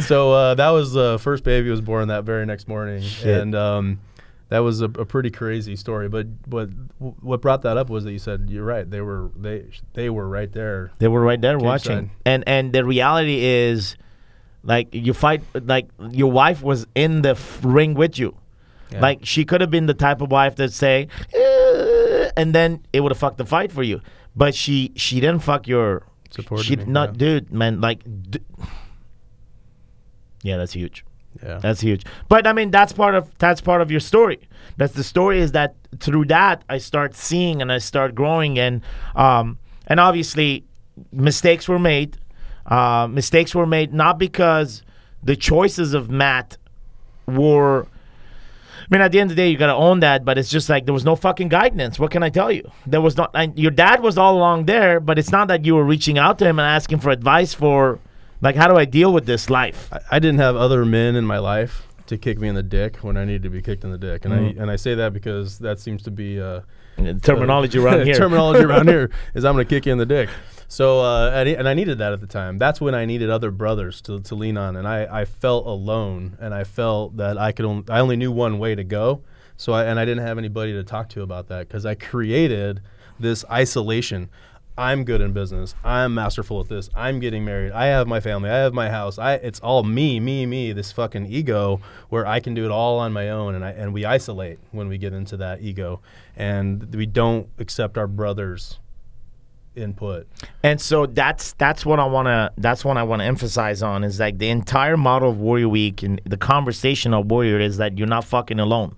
So 0.00 0.30
uh, 0.32 0.54
that 0.56 0.68
was 0.68 0.92
the 0.92 1.18
first 1.18 1.42
baby 1.44 1.70
was 1.70 1.80
born 1.80 2.08
that 2.08 2.24
very 2.24 2.44
next 2.44 2.68
morning, 2.68 3.00
Shit. 3.00 3.40
and 3.40 3.54
um, 3.54 4.00
that 4.54 4.60
was 4.60 4.82
a, 4.82 4.84
a 4.84 5.04
pretty 5.04 5.32
crazy 5.32 5.74
story. 5.74 6.08
But 6.08 6.48
but 6.48 6.70
what 6.98 7.40
brought 7.40 7.62
that 7.62 7.76
up 7.76 7.90
was 7.90 8.04
that 8.04 8.12
you 8.12 8.20
said 8.20 8.46
you're 8.48 8.64
right. 8.64 8.88
They 8.88 9.00
were 9.00 9.32
they 9.34 9.64
they 9.94 10.10
were 10.10 10.28
right 10.28 10.52
there. 10.52 10.92
They 11.00 11.08
were 11.08 11.22
right 11.22 11.40
there 11.40 11.58
watching. 11.58 11.98
side. 12.02 12.10
And 12.24 12.44
and 12.46 12.72
the 12.72 12.84
reality 12.84 13.44
is, 13.44 13.96
like 14.62 14.94
you 14.94 15.12
fight, 15.12 15.42
like 15.54 15.88
your 16.12 16.30
wife 16.30 16.62
was 16.62 16.86
in 16.94 17.22
the 17.22 17.30
f- 17.30 17.58
ring 17.64 17.94
with 17.94 18.16
you. 18.16 18.36
Yeah. 18.92 19.00
Like 19.00 19.26
she 19.26 19.44
could 19.44 19.60
have 19.60 19.72
been 19.72 19.86
the 19.86 19.94
type 19.94 20.20
of 20.20 20.30
wife 20.30 20.54
that 20.54 20.72
say, 20.72 21.08
"Eh," 21.32 22.30
and 22.36 22.54
then 22.54 22.86
it 22.92 23.00
would 23.00 23.10
have 23.10 23.18
fucked 23.18 23.38
the 23.38 23.46
fight 23.46 23.72
for 23.72 23.82
you. 23.82 24.00
But 24.36 24.54
she 24.54 24.92
she 24.94 25.18
didn't 25.18 25.40
fuck 25.40 25.66
your. 25.66 26.06
Supported 26.30 26.64
she 26.64 26.76
me, 26.76 26.84
not, 26.84 27.08
yeah. 27.14 27.18
dude, 27.18 27.52
man. 27.52 27.80
Like, 27.80 28.02
d- 28.30 28.38
Yeah, 30.42 30.58
that's 30.58 30.72
huge. 30.72 31.04
Yeah. 31.42 31.58
That's 31.58 31.80
huge. 31.80 32.04
But 32.28 32.46
I 32.46 32.52
mean, 32.52 32.70
that's 32.70 32.92
part 32.92 33.14
of 33.14 33.30
that's 33.38 33.60
part 33.60 33.80
of 33.80 33.90
your 33.90 34.00
story. 34.00 34.40
That's 34.76 34.94
the 34.94 35.04
story 35.04 35.40
is 35.40 35.52
that 35.52 35.74
through 36.00 36.26
that 36.26 36.64
I 36.68 36.78
start 36.78 37.14
seeing 37.14 37.62
and 37.62 37.70
I 37.70 37.78
start 37.78 38.14
growing 38.14 38.58
and 38.58 38.82
um 39.14 39.58
and 39.86 40.00
obviously 40.00 40.64
mistakes 41.12 41.68
were 41.68 41.78
made. 41.78 42.18
Uh, 42.66 43.06
mistakes 43.10 43.54
were 43.54 43.66
made 43.66 43.92
not 43.92 44.18
because 44.18 44.82
the 45.22 45.36
choices 45.36 45.94
of 45.94 46.10
Matt 46.10 46.56
were. 47.26 47.86
I 48.80 48.86
mean, 48.90 49.00
at 49.00 49.12
the 49.12 49.20
end 49.20 49.30
of 49.30 49.36
the 49.36 49.42
day, 49.42 49.48
you 49.48 49.56
got 49.56 49.68
to 49.68 49.74
own 49.74 50.00
that, 50.00 50.26
but 50.26 50.36
it's 50.36 50.50
just 50.50 50.68
like 50.68 50.84
there 50.84 50.92
was 50.92 51.06
no 51.06 51.16
fucking 51.16 51.48
guidance. 51.48 51.98
What 51.98 52.10
can 52.10 52.22
I 52.22 52.28
tell 52.28 52.52
you? 52.52 52.70
There 52.86 53.00
was 53.00 53.16
not. 53.16 53.30
And 53.34 53.58
your 53.58 53.70
dad 53.70 54.02
was 54.02 54.18
all 54.18 54.36
along 54.36 54.66
there, 54.66 55.00
but 55.00 55.18
it's 55.18 55.30
not 55.30 55.48
that 55.48 55.64
you 55.64 55.74
were 55.74 55.84
reaching 55.84 56.18
out 56.18 56.38
to 56.40 56.44
him 56.46 56.58
and 56.58 56.66
asking 56.66 57.00
for 57.00 57.08
advice 57.10 57.54
for, 57.54 57.98
like, 58.44 58.56
how 58.56 58.68
do 58.68 58.76
I 58.76 58.84
deal 58.84 59.12
with 59.12 59.26
this 59.26 59.50
life? 59.50 59.88
I, 59.92 59.98
I 60.12 60.18
didn't 60.18 60.38
have 60.38 60.54
other 60.56 60.84
men 60.84 61.16
in 61.16 61.24
my 61.24 61.38
life 61.38 61.86
to 62.06 62.18
kick 62.18 62.38
me 62.38 62.48
in 62.48 62.54
the 62.54 62.62
dick 62.62 62.96
when 62.98 63.16
I 63.16 63.24
needed 63.24 63.42
to 63.44 63.50
be 63.50 63.62
kicked 63.62 63.82
in 63.84 63.90
the 63.90 63.98
dick, 63.98 64.24
and 64.24 64.32
Mm-hmm. 64.34 64.58
I 64.60 64.62
and 64.62 64.70
I 64.70 64.76
say 64.76 64.94
that 64.94 65.12
because 65.12 65.58
that 65.60 65.80
seems 65.80 66.02
to 66.04 66.10
be 66.10 66.40
uh, 66.40 66.60
Terminology 67.22 67.78
around 67.78 68.02
here. 68.06 68.14
terminology 68.14 68.64
around 68.68 68.88
here 68.88 69.10
is 69.34 69.44
I'm 69.44 69.54
gonna 69.54 69.64
kick 69.64 69.86
you 69.86 69.92
in 69.92 69.98
the 69.98 70.06
dick. 70.06 70.28
So 70.68 71.00
uh, 71.00 71.30
and, 71.34 71.48
I- 71.48 71.52
and 71.52 71.68
I 71.68 71.74
needed 71.74 71.98
that 71.98 72.12
at 72.12 72.20
the 72.20 72.26
time. 72.26 72.58
That's 72.58 72.80
when 72.80 72.94
I 72.94 73.04
needed 73.04 73.30
other 73.30 73.50
brothers 73.50 74.00
to, 74.02 74.20
to 74.20 74.34
lean 74.34 74.56
on, 74.56 74.76
and 74.76 74.86
I, 74.86 75.20
I 75.22 75.24
felt 75.24 75.66
alone, 75.66 76.36
and 76.40 76.52
I 76.54 76.64
felt 76.64 77.16
that 77.16 77.36
I 77.38 77.52
could 77.52 77.64
only, 77.64 77.84
I 77.90 78.00
only 78.00 78.16
knew 78.16 78.30
one 78.32 78.58
way 78.58 78.74
to 78.74 78.84
go. 78.84 79.22
So 79.56 79.72
I, 79.72 79.84
and 79.84 79.98
I 80.00 80.04
didn't 80.04 80.24
have 80.26 80.36
anybody 80.38 80.72
to 80.72 80.82
talk 80.84 81.08
to 81.10 81.22
about 81.22 81.48
that 81.48 81.68
because 81.68 81.86
I 81.86 81.94
created 81.94 82.80
this 83.20 83.44
isolation. 83.50 84.28
I'm 84.76 85.04
good 85.04 85.20
in 85.20 85.32
business. 85.32 85.74
I'm 85.84 86.14
masterful 86.14 86.60
at 86.60 86.68
this. 86.68 86.90
I'm 86.96 87.20
getting 87.20 87.44
married. 87.44 87.70
I 87.70 87.86
have 87.86 88.08
my 88.08 88.18
family. 88.18 88.50
I 88.50 88.56
have 88.56 88.74
my 88.74 88.90
house. 88.90 89.18
I 89.18 89.34
it's 89.34 89.60
all 89.60 89.84
me, 89.84 90.18
me, 90.18 90.46
me. 90.46 90.72
This 90.72 90.90
fucking 90.90 91.26
ego 91.26 91.80
where 92.08 92.26
I 92.26 92.40
can 92.40 92.54
do 92.54 92.64
it 92.64 92.72
all 92.72 92.98
on 92.98 93.12
my 93.12 93.30
own, 93.30 93.54
and 93.54 93.64
I 93.64 93.70
and 93.70 93.94
we 93.94 94.04
isolate 94.04 94.58
when 94.72 94.88
we 94.88 94.98
get 94.98 95.12
into 95.12 95.36
that 95.36 95.60
ego, 95.60 96.00
and 96.36 96.92
we 96.92 97.06
don't 97.06 97.48
accept 97.58 97.96
our 97.96 98.08
brothers' 98.08 98.80
input. 99.76 100.26
And 100.64 100.80
so 100.80 101.06
that's 101.06 101.52
that's 101.52 101.86
what 101.86 102.00
I 102.00 102.06
want 102.06 102.26
to 102.26 102.50
that's 102.58 102.84
what 102.84 102.96
I 102.96 103.04
want 103.04 103.20
to 103.20 103.26
emphasize 103.26 103.80
on 103.80 104.02
is 104.02 104.18
like 104.18 104.38
the 104.38 104.48
entire 104.48 104.96
model 104.96 105.30
of 105.30 105.38
Warrior 105.38 105.68
Week 105.68 106.02
and 106.02 106.20
the 106.24 106.36
conversation 106.36 107.14
of 107.14 107.30
Warrior 107.30 107.60
is 107.60 107.76
that 107.76 107.96
you're 107.96 108.08
not 108.08 108.24
fucking 108.24 108.58
alone. 108.58 108.96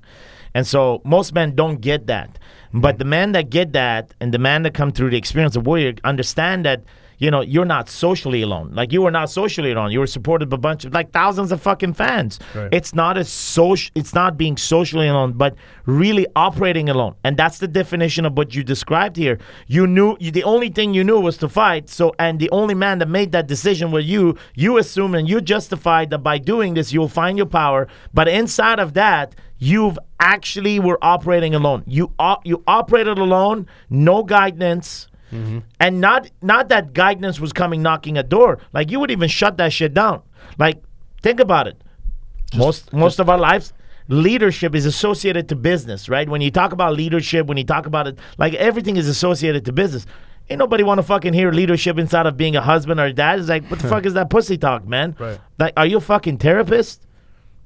And 0.55 0.67
so 0.67 1.03
most 1.05 1.35
men 1.35 1.55
don't 1.55 1.83
get 1.83 2.07
that. 2.07 2.39
But 2.73 2.99
the 2.99 3.05
men 3.05 3.33
that 3.33 3.51
get 3.51 3.73
that 3.73 4.15
and 4.21 4.33
the 4.33 4.39
men 4.39 4.63
that 4.63 4.75
come 4.75 4.91
through 4.91 5.11
the 5.11 5.17
experience 5.17 5.57
of 5.57 5.67
Warrior 5.67 5.95
understand 6.05 6.65
that 6.65 6.83
you 7.19 7.31
know, 7.31 7.41
you're 7.41 7.65
not 7.65 7.89
socially 7.89 8.43
alone. 8.43 8.71
Like 8.73 8.93
you 8.93 9.03
were 9.03 9.11
not 9.11 9.31
socially 9.31 9.73
alone. 9.73 9.91
You 9.91 10.01
were 10.01 10.07
supported 10.07 10.49
by 10.49 10.57
a 10.57 10.59
bunch 10.59 10.85
of 10.85 10.93
like 10.93 11.13
thousands 11.13 11.53
of 11.53 11.63
fucking 11.63 11.95
fans. 11.95 12.39
Right. 12.55 12.69
It's 12.73 12.95
not 12.95 13.17
a 13.17 13.25
social. 13.25 13.91
It's 13.95 14.15
not 14.15 14.37
being 14.37 14.57
socially 14.57 15.09
alone, 15.09 15.33
but 15.33 15.55
really 15.87 16.27
operating 16.37 16.89
alone. 16.89 17.15
And 17.25 17.37
that's 17.37 17.59
the 17.59 17.69
definition 17.69 18.27
of 18.27 18.37
what 18.37 18.55
you 18.55 18.63
described 18.63 19.17
here. 19.17 19.39
You 19.67 19.87
knew 19.87 20.17
you, 20.21 20.31
the 20.31 20.45
only 20.45 20.69
thing 20.69 20.95
you 20.95 21.05
knew 21.05 21.21
was 21.21 21.37
to 21.39 21.49
fight. 21.49 21.89
So, 21.89 22.15
and 22.19 22.39
the 22.39 22.51
only 22.51 22.75
man 22.75 22.99
that 22.99 23.09
made 23.09 23.33
that 23.33 23.47
decision 23.47 23.91
was 23.91 24.05
you. 24.05 24.37
You 24.55 24.79
assumed 24.79 25.15
and 25.15 25.29
you 25.29 25.41
justified 25.41 26.11
that 26.11 26.19
by 26.19 26.39
doing 26.39 26.75
this 26.75 26.93
you'll 26.93 27.09
find 27.09 27.39
your 27.39 27.47
power. 27.47 27.89
But 28.13 28.29
inside 28.29 28.79
of 28.79 28.95
that, 28.95 29.35
you've 29.59 29.99
actually 30.21 30.79
were 30.81 30.99
operating 31.03 31.55
alone. 31.55 31.83
You 31.87 32.13
op- 32.19 32.45
you 32.45 32.63
operated 32.67 33.19
alone, 33.19 33.67
no 33.89 34.23
guidance. 34.23 35.09
Mm-hmm. 35.33 35.59
And 35.81 36.01
not 36.01 36.31
not 36.43 36.69
that 36.69 36.93
guidance 36.93 37.41
was 37.41 37.53
coming 37.53 37.83
knocking 37.83 38.17
a 38.17 38.23
door. 38.23 38.59
Like 38.73 38.91
you 38.91 39.01
would 39.01 39.11
even 39.11 39.29
shut 39.29 39.57
that 39.59 39.73
shit 39.73 39.95
down. 39.95 40.23
Like 40.59 40.83
think 41.23 41.41
about 41.41 41.67
it. 41.67 41.83
most 42.57 42.93
most 42.93 43.19
of 43.19 43.29
our 43.29 43.39
lives 43.39 43.73
leadership 44.09 44.75
is 44.75 44.87
associated 44.87 45.49
to 45.49 45.57
business, 45.57 46.09
right? 46.09 46.29
When 46.29 46.41
you 46.41 46.51
talk 46.51 46.73
about 46.73 46.95
leadership, 46.95 47.47
when 47.47 47.57
you 47.57 47.65
talk 47.65 47.87
about 47.87 48.07
it, 48.07 48.19
like 48.39 48.55
everything 48.55 48.97
is 48.97 49.09
associated 49.09 49.65
to 49.65 49.73
business. 49.73 50.07
Ain't 50.49 50.61
nobody 50.61 50.85
want 50.85 50.99
to 50.99 51.03
fucking 51.03 51.33
hear 51.33 51.51
leadership 51.51 51.99
inside 51.99 52.27
of 52.27 52.37
being 52.37 52.55
a 52.55 52.61
husband 52.61 53.01
or 53.01 53.07
a 53.07 53.13
dad. 53.13 53.41
It's 53.41 53.49
like, 53.49 53.69
what 53.69 53.81
the 53.81 53.89
fuck 53.95 54.07
is 54.07 54.15
that 54.15 54.31
pussy 54.31 54.57
talk, 54.57 54.87
man? 54.87 55.17
Right. 55.19 55.41
Like, 55.59 55.73
are 55.77 55.87
you 55.87 55.97
a 55.97 56.01
fucking 56.01 56.39
therapist? 56.39 57.03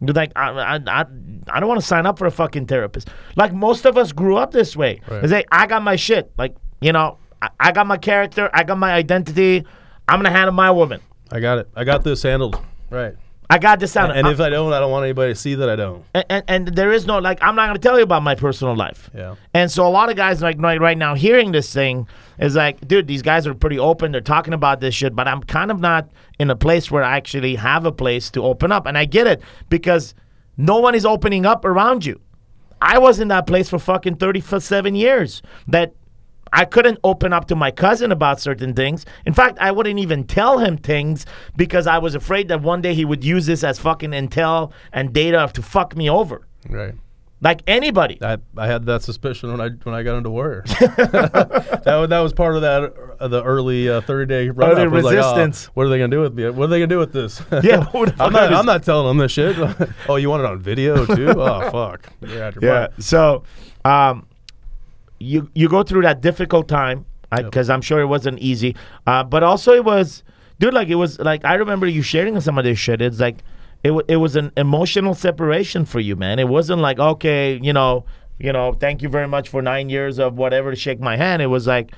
You're 0.00 0.14
like, 0.14 0.32
I, 0.34 0.48
I, 0.50 0.74
I, 0.86 1.04
I 1.48 1.60
don't 1.60 1.68
want 1.68 1.80
to 1.80 1.86
sign 1.86 2.06
up 2.06 2.18
for 2.18 2.26
a 2.26 2.30
fucking 2.30 2.66
therapist. 2.66 3.08
Like 3.36 3.52
most 3.52 3.84
of 3.84 3.98
us 3.98 4.12
grew 4.12 4.36
up 4.36 4.50
this 4.50 4.74
way. 4.74 5.02
Right. 5.06 5.22
It's 5.22 5.32
like, 5.32 5.46
I 5.52 5.66
got 5.66 5.82
my 5.82 5.96
shit. 5.96 6.32
Like, 6.38 6.56
you 6.80 6.92
know, 6.92 7.18
I, 7.42 7.48
I 7.58 7.72
got 7.72 7.86
my 7.86 7.96
character. 7.96 8.50
I 8.52 8.64
got 8.64 8.78
my 8.78 8.92
identity. 8.92 9.64
I'm 10.08 10.18
gonna 10.18 10.30
handle 10.30 10.54
my 10.54 10.70
woman. 10.70 11.00
I 11.32 11.40
got 11.40 11.58
it. 11.58 11.68
I 11.76 11.84
got 11.84 12.04
this 12.04 12.22
handled. 12.22 12.60
Right. 12.90 13.14
I 13.52 13.58
got 13.58 13.80
this 13.80 13.92
down. 13.92 14.12
And 14.12 14.28
if 14.28 14.38
I 14.38 14.48
don't, 14.48 14.72
I 14.72 14.78
don't 14.78 14.92
want 14.92 15.02
anybody 15.02 15.32
to 15.32 15.38
see 15.38 15.56
that 15.56 15.68
I 15.68 15.74
don't. 15.74 16.04
and, 16.14 16.24
and, 16.30 16.44
and 16.46 16.68
there 16.68 16.92
is 16.92 17.04
no 17.04 17.18
like 17.18 17.42
I'm 17.42 17.56
not 17.56 17.66
gonna 17.66 17.80
tell 17.80 17.96
you 17.98 18.04
about 18.04 18.22
my 18.22 18.36
personal 18.36 18.76
life. 18.76 19.10
Yeah. 19.12 19.34
And 19.54 19.70
so 19.70 19.86
a 19.86 19.90
lot 19.90 20.08
of 20.08 20.16
guys 20.16 20.40
like 20.40 20.56
right, 20.60 20.80
right 20.80 20.96
now 20.96 21.16
hearing 21.16 21.50
this 21.50 21.72
thing 21.72 22.06
is 22.38 22.54
like, 22.54 22.86
dude, 22.86 23.08
these 23.08 23.22
guys 23.22 23.48
are 23.48 23.54
pretty 23.54 23.78
open. 23.78 24.12
They're 24.12 24.20
talking 24.20 24.54
about 24.54 24.80
this 24.80 24.94
shit, 24.94 25.16
but 25.16 25.26
I'm 25.26 25.42
kind 25.42 25.72
of 25.72 25.80
not 25.80 26.08
in 26.38 26.48
a 26.48 26.56
place 26.56 26.92
where 26.92 27.02
I 27.02 27.16
actually 27.16 27.56
have 27.56 27.86
a 27.86 27.92
place 27.92 28.30
to 28.30 28.44
open 28.44 28.70
up. 28.70 28.86
And 28.86 28.96
I 28.96 29.04
get 29.04 29.26
it 29.26 29.42
because 29.68 30.14
no 30.56 30.78
one 30.78 30.94
is 30.94 31.04
opening 31.04 31.44
up 31.44 31.64
around 31.64 32.06
you. 32.06 32.20
I 32.80 32.98
was 32.98 33.18
in 33.18 33.28
that 33.28 33.46
place 33.46 33.68
for 33.68 33.78
fucking 33.78 34.16
37 34.16 34.94
years 34.94 35.42
that 35.66 35.92
I 36.52 36.64
couldn't 36.64 36.98
open 37.04 37.32
up 37.32 37.46
to 37.48 37.56
my 37.56 37.70
cousin 37.70 38.12
about 38.12 38.40
certain 38.40 38.74
things. 38.74 39.06
In 39.24 39.32
fact, 39.32 39.58
I 39.58 39.70
wouldn't 39.70 39.98
even 39.98 40.24
tell 40.24 40.58
him 40.58 40.76
things 40.76 41.26
because 41.56 41.86
I 41.86 41.98
was 41.98 42.14
afraid 42.14 42.48
that 42.48 42.62
one 42.62 42.80
day 42.82 42.94
he 42.94 43.04
would 43.04 43.24
use 43.24 43.46
this 43.46 43.62
as 43.64 43.78
fucking 43.78 44.10
intel 44.10 44.72
and 44.92 45.12
data 45.12 45.50
to 45.54 45.62
fuck 45.62 45.96
me 45.96 46.10
over. 46.10 46.46
Right. 46.68 46.94
Like 47.42 47.62
anybody. 47.66 48.18
I, 48.20 48.36
I 48.56 48.66
had 48.66 48.84
that 48.84 49.02
suspicion 49.02 49.50
when 49.50 49.62
I 49.62 49.70
when 49.84 49.94
I 49.94 50.02
got 50.02 50.18
into 50.18 50.28
Warrior. 50.28 50.62
that, 50.66 51.82
was, 51.86 52.10
that 52.10 52.20
was 52.20 52.34
part 52.34 52.54
of 52.54 52.62
that 52.62 52.92
uh, 53.18 53.28
the 53.28 53.42
early 53.42 53.88
uh, 53.88 54.02
thirty 54.02 54.26
day 54.26 54.50
run 54.50 54.72
Early 54.72 54.88
was 54.88 55.04
like, 55.04 55.14
oh, 55.14 55.16
resistance. 55.16 55.64
what 55.74 55.86
are 55.86 55.88
they 55.88 55.96
gonna 55.96 56.10
do 56.10 56.20
with 56.20 56.34
me? 56.34 56.50
What 56.50 56.64
are 56.64 56.66
they 56.66 56.80
gonna 56.80 56.88
do 56.88 56.98
with 56.98 57.14
this? 57.14 57.40
Yeah, 57.62 57.84
who 57.92 58.04
the 58.04 58.12
fuck 58.12 58.26
I'm 58.26 58.32
not. 58.34 58.52
I'm 58.52 58.66
not 58.66 58.82
telling 58.82 59.06
them 59.08 59.16
this 59.16 59.32
shit. 59.32 59.56
oh, 60.08 60.16
you 60.16 60.28
want 60.28 60.42
it 60.42 60.46
on 60.46 60.58
video 60.58 61.06
too? 61.06 61.30
oh 61.30 61.70
fuck. 61.70 62.12
Yeah. 62.20 62.50
Yeah. 62.60 62.88
So, 62.98 63.44
um, 63.86 64.26
you 65.20 65.48
you 65.54 65.68
go 65.68 65.82
through 65.84 66.02
that 66.02 66.20
difficult 66.20 66.66
time 66.66 67.06
Yep. 67.32 67.44
because 67.44 67.70
I'm 67.70 67.80
sure 67.80 68.00
it 68.00 68.06
wasn't 68.06 68.40
easy. 68.40 68.74
Uh, 69.06 69.22
but 69.22 69.44
also 69.44 69.72
it 69.72 69.84
was, 69.84 70.24
dude. 70.58 70.74
Like 70.74 70.88
it 70.88 70.96
was 70.96 71.20
like 71.20 71.44
I 71.44 71.54
remember 71.54 71.86
you 71.86 72.02
sharing 72.02 72.40
some 72.40 72.58
of 72.58 72.64
this 72.64 72.76
shit. 72.78 73.00
It's 73.00 73.20
like 73.20 73.44
it 73.84 73.92
it 74.08 74.16
was 74.16 74.34
an 74.34 74.50
emotional 74.56 75.14
separation 75.14 75.84
for 75.84 76.00
you, 76.00 76.16
man. 76.16 76.40
It 76.40 76.48
wasn't 76.48 76.80
like 76.80 76.98
okay, 76.98 77.60
you 77.62 77.72
know, 77.72 78.04
you 78.40 78.52
know, 78.52 78.72
thank 78.72 79.00
you 79.02 79.08
very 79.08 79.28
much 79.28 79.48
for 79.48 79.62
nine 79.62 79.88
years 79.90 80.18
of 80.18 80.36
whatever 80.38 80.70
to 80.70 80.76
shake 80.76 80.98
my 81.00 81.16
hand. 81.16 81.40
It 81.42 81.46
was 81.46 81.66
like. 81.68 81.92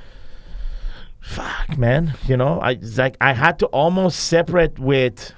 Fuck, 1.20 1.78
man. 1.78 2.14
You 2.26 2.36
know, 2.36 2.58
I 2.60 2.78
like 2.96 3.16
I 3.20 3.32
had 3.32 3.60
to 3.60 3.66
almost 3.66 4.24
separate 4.24 4.78
with, 4.80 5.32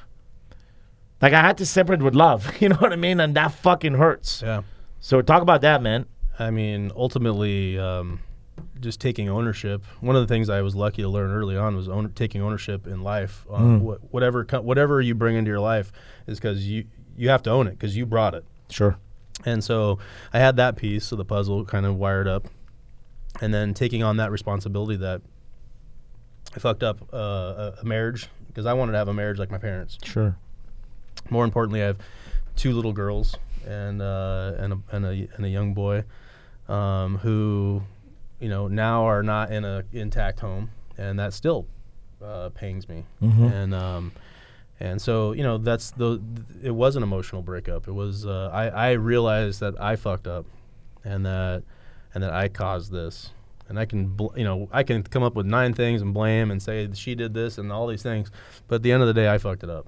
like 1.21 1.35
I 1.35 1.43
had 1.43 1.59
to 1.59 1.67
separate 1.67 2.03
with 2.03 2.15
love. 2.15 2.51
You 2.61 2.71
know 2.71 2.77
what 2.77 2.93
I 2.93 2.97
mean? 2.97 3.21
And 3.21 3.37
that 3.37 3.53
fucking 3.53 3.95
hurts. 3.95 4.41
Yeah. 4.43 4.63
So 5.01 5.21
talk 5.21 5.43
about 5.43 5.61
that, 5.61 5.83
man. 5.83 6.07
I 6.39 6.51
mean, 6.51 6.91
ultimately, 6.97 7.79
um, 7.79 8.21
just 8.81 9.01
taking 9.01 9.29
ownership. 9.29 9.85
One 10.01 10.17
of 10.17 10.23
the 10.23 10.33
things 10.33 10.49
I 10.49 10.63
was 10.63 10.75
lucky 10.75 11.03
to 11.03 11.09
learn 11.09 11.31
early 11.31 11.57
on 11.57 11.77
was 11.77 11.89
own, 11.89 12.11
taking 12.13 12.43
ownership 12.43 12.87
in 12.87 13.03
life. 13.03 13.47
Um, 13.51 13.81
wh- 13.81 14.13
whatever 14.15 14.45
whatever 14.45 15.01
you 15.01 15.15
bring 15.15 15.37
into 15.37 15.51
your 15.51 15.61
life 15.61 15.93
is 16.27 16.39
because 16.39 16.67
you 16.67 16.85
you 17.17 17.29
have 17.29 17.43
to 17.45 17.51
own 17.51 17.67
it 17.67 17.73
because 17.73 17.97
you 17.97 18.07
brought 18.07 18.35
it. 18.35 18.45
Sure. 18.71 18.97
And 19.45 19.63
so 19.63 19.99
I 20.33 20.39
had 20.39 20.57
that 20.57 20.77
piece 20.77 21.13
of 21.13 21.19
the 21.19 21.25
puzzle 21.25 21.65
kind 21.65 21.87
of 21.87 21.97
wired 21.97 22.29
up, 22.29 22.49
and 23.41 23.53
then 23.53 23.75
taking 23.75 24.03
on 24.03 24.17
that 24.19 24.31
responsibility 24.31 24.97
that 24.97 25.23
I 26.55 26.59
fucked 26.61 26.83
up 26.83 27.01
uh, 27.13 27.17
a, 27.17 27.75
a 27.81 27.85
marriage 27.85 28.29
because 28.49 28.67
I 28.67 28.73
wanted 28.73 28.93
to 28.93 28.99
have 28.99 29.09
a 29.09 29.15
marriage 29.15 29.39
like 29.39 29.51
my 29.51 29.59
parents. 29.59 29.99
Sure. 30.05 30.37
More 31.31 31.45
importantly, 31.45 31.83
I 31.83 31.87
have 31.87 31.99
two 32.57 32.73
little 32.73 32.93
girls 32.93 33.35
and 33.67 34.01
uh, 34.03 34.53
and 34.59 34.73
a, 34.75 34.79
and 34.93 35.07
a 35.07 35.29
and 35.37 35.45
a 35.45 35.49
young 35.49 35.75
boy 35.75 36.05
um, 36.69 37.19
who, 37.19 37.83
you 38.41 38.49
know, 38.49 38.69
now 38.69 39.05
are 39.05 39.23
not 39.23 39.53
in 39.53 39.65
a 39.65 39.85
intact 39.93 40.41
home, 40.41 40.71
and 40.99 41.19
that 41.19 41.33
still 41.33 41.67
uh, 42.23 42.49
pains 42.51 42.89
me. 42.89 43.05
And 43.53 43.75
um, 43.75 44.13
and 44.81 45.01
so 45.01 45.33
you 45.33 45.43
know 45.43 45.59
that's 45.59 45.91
the 45.93 46.21
it 46.63 46.71
was 46.73 46.97
an 46.97 47.03
emotional 47.03 47.43
breakup. 47.43 47.87
It 47.89 47.93
was 47.93 48.27
uh, 48.27 48.51
I 48.53 48.69
I 48.69 48.91
realized 48.93 49.61
that 49.61 49.81
I 49.81 49.97
fucked 49.97 50.27
up, 50.27 50.47
and 51.05 51.25
that 51.27 51.63
and 52.15 52.23
that 52.23 52.33
I 52.33 52.49
caused 52.49 52.93
this. 52.93 53.31
And 53.67 53.79
I 53.79 53.87
can, 53.87 54.09
bl- 54.09 54.37
you 54.37 54.45
know, 54.45 54.69
I 54.73 54.83
can 54.83 55.03
come 55.03 55.23
up 55.23 55.35
with 55.35 55.47
nine 55.47 55.73
things 55.73 56.03
and 56.03 56.13
blame 56.13 56.51
and 56.51 56.63
say 56.63 56.87
she 56.93 57.15
did 57.15 57.33
this 57.33 57.57
and 57.57 57.73
all 57.73 57.87
these 57.87 58.03
things, 58.03 58.31
but 58.69 58.75
at 58.77 58.83
the 58.83 58.93
end 58.93 59.01
of 59.01 59.07
the 59.09 59.15
day, 59.15 59.27
I 59.27 59.39
fucked 59.39 59.65
it 59.65 59.71
up. 59.71 59.87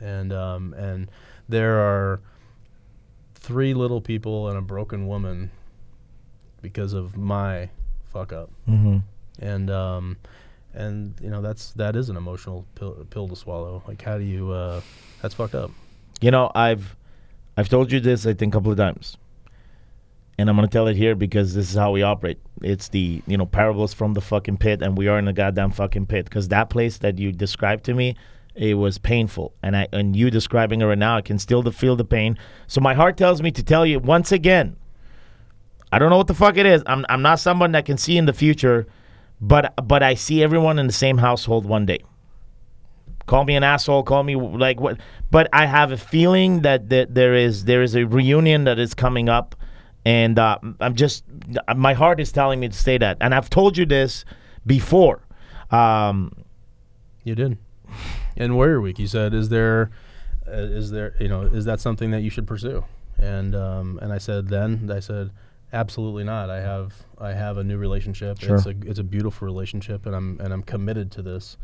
And 0.00 0.32
um, 0.32 0.74
and 0.74 1.10
there 1.48 1.80
are 1.80 2.20
three 3.34 3.74
little 3.74 4.00
people 4.00 4.48
and 4.48 4.56
a 4.56 4.60
broken 4.60 5.08
woman 5.08 5.50
because 6.66 6.94
of 6.94 7.16
my 7.16 7.70
fuck 8.12 8.32
up. 8.32 8.50
Mm-hmm. 8.68 8.98
And 9.38 9.70
um, 9.70 10.16
and 10.74 11.14
you 11.22 11.30
know 11.30 11.40
that's 11.40 11.70
that 11.72 11.94
is 11.94 12.08
an 12.08 12.16
emotional 12.16 12.66
pill, 12.74 13.06
pill 13.08 13.28
to 13.28 13.36
swallow. 13.36 13.82
Like 13.86 14.02
how 14.02 14.18
do 14.18 14.24
you? 14.24 14.50
Uh, 14.50 14.80
that's 15.22 15.34
fucked 15.34 15.54
up. 15.54 15.70
You 16.20 16.32
know, 16.32 16.50
I've 16.54 16.96
I've 17.56 17.68
told 17.68 17.92
you 17.92 18.00
this 18.00 18.26
I 18.26 18.34
think 18.34 18.52
a 18.52 18.56
couple 18.56 18.72
of 18.72 18.78
times. 18.78 19.16
And 20.38 20.50
I'm 20.50 20.56
gonna 20.56 20.68
tell 20.68 20.88
it 20.88 20.96
here 20.96 21.14
because 21.14 21.54
this 21.54 21.70
is 21.70 21.76
how 21.76 21.92
we 21.92 22.02
operate. 22.02 22.38
It's 22.62 22.88
the 22.88 23.22
you 23.26 23.36
know 23.36 23.46
parables 23.46 23.94
from 23.94 24.14
the 24.14 24.20
fucking 24.20 24.56
pit, 24.56 24.82
and 24.82 24.98
we 24.98 25.06
are 25.06 25.18
in 25.18 25.24
the 25.24 25.32
goddamn 25.32 25.70
fucking 25.70 26.06
pit. 26.06 26.24
Because 26.24 26.48
that 26.48 26.68
place 26.68 26.98
that 26.98 27.18
you 27.18 27.30
described 27.32 27.84
to 27.84 27.94
me, 27.94 28.16
it 28.54 28.74
was 28.74 28.98
painful, 28.98 29.54
and 29.62 29.76
I 29.76 29.86
and 29.92 30.16
you 30.16 30.30
describing 30.30 30.80
it 30.80 30.84
right 30.84 30.98
now, 30.98 31.16
I 31.16 31.22
can 31.22 31.38
still 31.38 31.62
the- 31.62 31.72
feel 31.72 31.96
the 31.96 32.04
pain. 32.04 32.36
So 32.66 32.80
my 32.80 32.94
heart 32.94 33.16
tells 33.16 33.40
me 33.40 33.50
to 33.52 33.62
tell 33.62 33.86
you 33.86 34.00
once 34.00 34.32
again. 34.32 34.76
I 35.92 35.98
don't 35.98 36.10
know 36.10 36.16
what 36.16 36.26
the 36.26 36.34
fuck 36.34 36.56
it 36.56 36.66
is. 36.66 36.82
I'm 36.86 37.04
I'm 37.08 37.22
not 37.22 37.38
someone 37.40 37.72
that 37.72 37.84
can 37.84 37.96
see 37.96 38.16
in 38.16 38.26
the 38.26 38.32
future, 38.32 38.86
but 39.40 39.72
but 39.86 40.02
I 40.02 40.14
see 40.14 40.42
everyone 40.42 40.78
in 40.78 40.86
the 40.86 40.92
same 40.92 41.18
household 41.18 41.66
one 41.66 41.86
day. 41.86 42.00
Call 43.26 43.44
me 43.44 43.56
an 43.56 43.64
asshole. 43.64 44.02
Call 44.04 44.22
me 44.22 44.36
like 44.36 44.80
what? 44.80 44.98
But 45.30 45.48
I 45.52 45.66
have 45.66 45.90
a 45.92 45.96
feeling 45.96 46.62
that, 46.62 46.90
that 46.90 47.14
there 47.14 47.34
is 47.34 47.64
there 47.64 47.82
is 47.82 47.96
a 47.96 48.04
reunion 48.04 48.64
that 48.64 48.78
is 48.78 48.94
coming 48.94 49.28
up, 49.28 49.56
and 50.04 50.38
uh, 50.38 50.58
I'm 50.80 50.94
just 50.94 51.24
my 51.74 51.94
heart 51.94 52.20
is 52.20 52.30
telling 52.30 52.60
me 52.60 52.68
to 52.68 52.76
say 52.76 52.98
that. 52.98 53.16
And 53.20 53.34
I've 53.34 53.50
told 53.50 53.76
you 53.76 53.86
this 53.86 54.24
before. 54.64 55.22
Um, 55.70 56.32
You 57.24 57.34
did. 57.34 57.58
In 58.36 58.54
Warrior 58.54 58.80
Week, 58.80 58.98
you 58.98 59.06
said, 59.08 59.34
"Is 59.34 59.48
there, 59.48 59.90
uh, 60.46 60.52
is 60.52 60.90
there, 60.90 61.14
you 61.18 61.28
know, 61.28 61.42
is 61.42 61.64
that 61.64 61.80
something 61.80 62.10
that 62.12 62.22
you 62.22 62.30
should 62.30 62.46
pursue?" 62.46 62.84
And 63.18 63.54
um, 63.56 63.98
and 64.02 64.12
I 64.12 64.18
said 64.18 64.48
then, 64.48 64.90
I 64.92 65.00
said, 65.00 65.30
"Absolutely 65.72 66.24
not. 66.24 66.50
I 66.50 66.60
have 66.60 66.94
I 67.18 67.32
have 67.32 67.58
a 67.58 67.64
new 67.64 67.76
relationship. 67.78 68.38
Sure. 68.40 68.56
It's 68.56 68.66
a 68.66 68.74
it's 68.84 68.98
a 68.98 69.04
beautiful 69.04 69.46
relationship, 69.46 70.06
and 70.06 70.14
I'm 70.14 70.40
and 70.40 70.52
I'm 70.52 70.62
committed 70.62 71.10
to 71.12 71.22
this. 71.22 71.56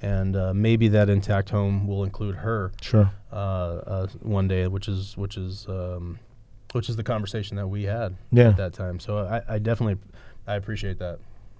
And 0.00 0.36
uh, 0.36 0.54
maybe 0.54 0.86
that 0.88 1.10
intact 1.10 1.50
home 1.50 1.88
will 1.88 2.04
include 2.04 2.36
her 2.36 2.70
sure. 2.80 3.10
uh, 3.32 3.34
uh, 3.34 4.06
one 4.22 4.46
day, 4.46 4.68
which 4.68 4.86
is 4.86 5.16
which 5.16 5.36
is 5.36 5.66
um, 5.68 6.20
which 6.72 6.88
is 6.88 6.94
the 6.94 7.02
conversation 7.02 7.56
that 7.56 7.66
we 7.66 7.82
had 7.82 8.14
Yeah. 8.30 8.50
at 8.50 8.56
that 8.58 8.74
time. 8.74 9.00
So 9.00 9.18
I, 9.18 9.54
I 9.54 9.58
definitely 9.58 9.96
I 10.46 10.54
appreciate 10.54 11.00
that 11.00 11.18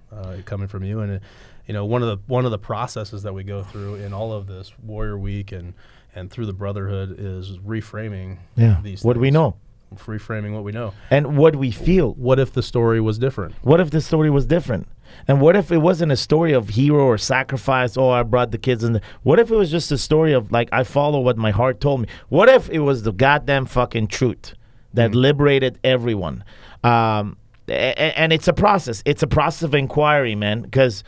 uh, 0.09 0.37
coming 0.45 0.69
from 0.69 0.85
you. 0.85 1.01
And 1.01 1.17
uh, 1.17 1.19
you 1.67 1.73
know, 1.73 1.83
one 1.85 2.01
of 2.01 2.07
the 2.07 2.17
one 2.27 2.45
of 2.45 2.51
the 2.51 2.57
processes 2.57 3.23
that 3.23 3.33
we 3.33 3.43
go 3.43 3.61
through 3.61 3.95
in 3.95 4.13
all 4.13 4.31
of 4.31 4.47
this 4.47 4.71
Warrior 4.83 5.17
Week 5.17 5.51
and 5.51 5.73
and 6.15 6.31
through 6.31 6.45
the 6.45 6.53
Brotherhood 6.53 7.17
is 7.19 7.57
reframing 7.57 8.37
Yeah. 8.55 8.79
these. 8.81 9.03
What 9.03 9.15
do 9.15 9.19
we 9.19 9.31
know? 9.31 9.57
Reframing 9.95 10.53
what 10.53 10.63
we 10.63 10.71
know. 10.71 10.93
And 11.09 11.37
what 11.37 11.55
we 11.55 11.71
feel. 11.71 12.13
What 12.13 12.39
if 12.39 12.53
the 12.53 12.63
story 12.63 13.01
was 13.01 13.17
different? 13.17 13.55
What 13.61 13.79
if 13.79 13.91
the 13.91 14.01
story 14.01 14.29
was 14.29 14.45
different? 14.45 14.87
And 15.27 15.41
what 15.41 15.55
if 15.55 15.71
it 15.71 15.79
wasn't 15.79 16.11
a 16.11 16.17
story 16.17 16.53
of 16.53 16.69
hero 16.69 17.05
or 17.05 17.17
sacrifice? 17.17 17.97
Oh, 17.97 18.09
I 18.09 18.23
brought 18.23 18.51
the 18.51 18.57
kids 18.57 18.83
in. 18.83 18.93
The, 18.93 19.01
what 19.23 19.39
if 19.39 19.49
it 19.49 19.55
was 19.55 19.71
just 19.71 19.91
a 19.91 19.97
story 19.97 20.33
of 20.33 20.51
like 20.51 20.69
I 20.71 20.83
follow 20.83 21.19
what 21.19 21.37
my 21.37 21.51
heart 21.51 21.81
told 21.81 22.01
me? 22.01 22.07
What 22.29 22.49
if 22.49 22.69
it 22.69 22.79
was 22.79 23.03
the 23.03 23.11
goddamn 23.11 23.65
fucking 23.65 24.07
truth 24.07 24.53
that 24.93 25.15
liberated 25.15 25.79
everyone? 25.83 26.43
Um, 26.83 27.37
and 27.67 28.33
it's 28.33 28.47
a 28.47 28.53
process. 28.53 29.03
It's 29.05 29.23
a 29.23 29.27
process 29.27 29.63
of 29.63 29.75
inquiry, 29.75 30.35
man, 30.35 30.61
because 30.61 31.03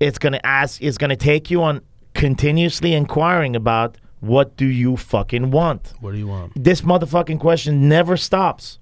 it's 0.00 0.18
gonna 0.18 0.40
ask. 0.44 0.82
It's 0.82 0.98
gonna 0.98 1.16
take 1.16 1.50
you 1.50 1.62
on 1.62 1.80
continuously 2.14 2.94
inquiring 2.94 3.56
about 3.56 3.98
what 4.26 4.56
do 4.56 4.66
you 4.66 4.96
fucking 4.96 5.50
want 5.50 5.92
What 6.00 6.12
do 6.12 6.18
you 6.18 6.26
want? 6.28 6.52
this 6.56 6.80
motherfucking 6.82 7.40
question 7.40 7.88
never 7.88 8.16
stops. 8.16 8.78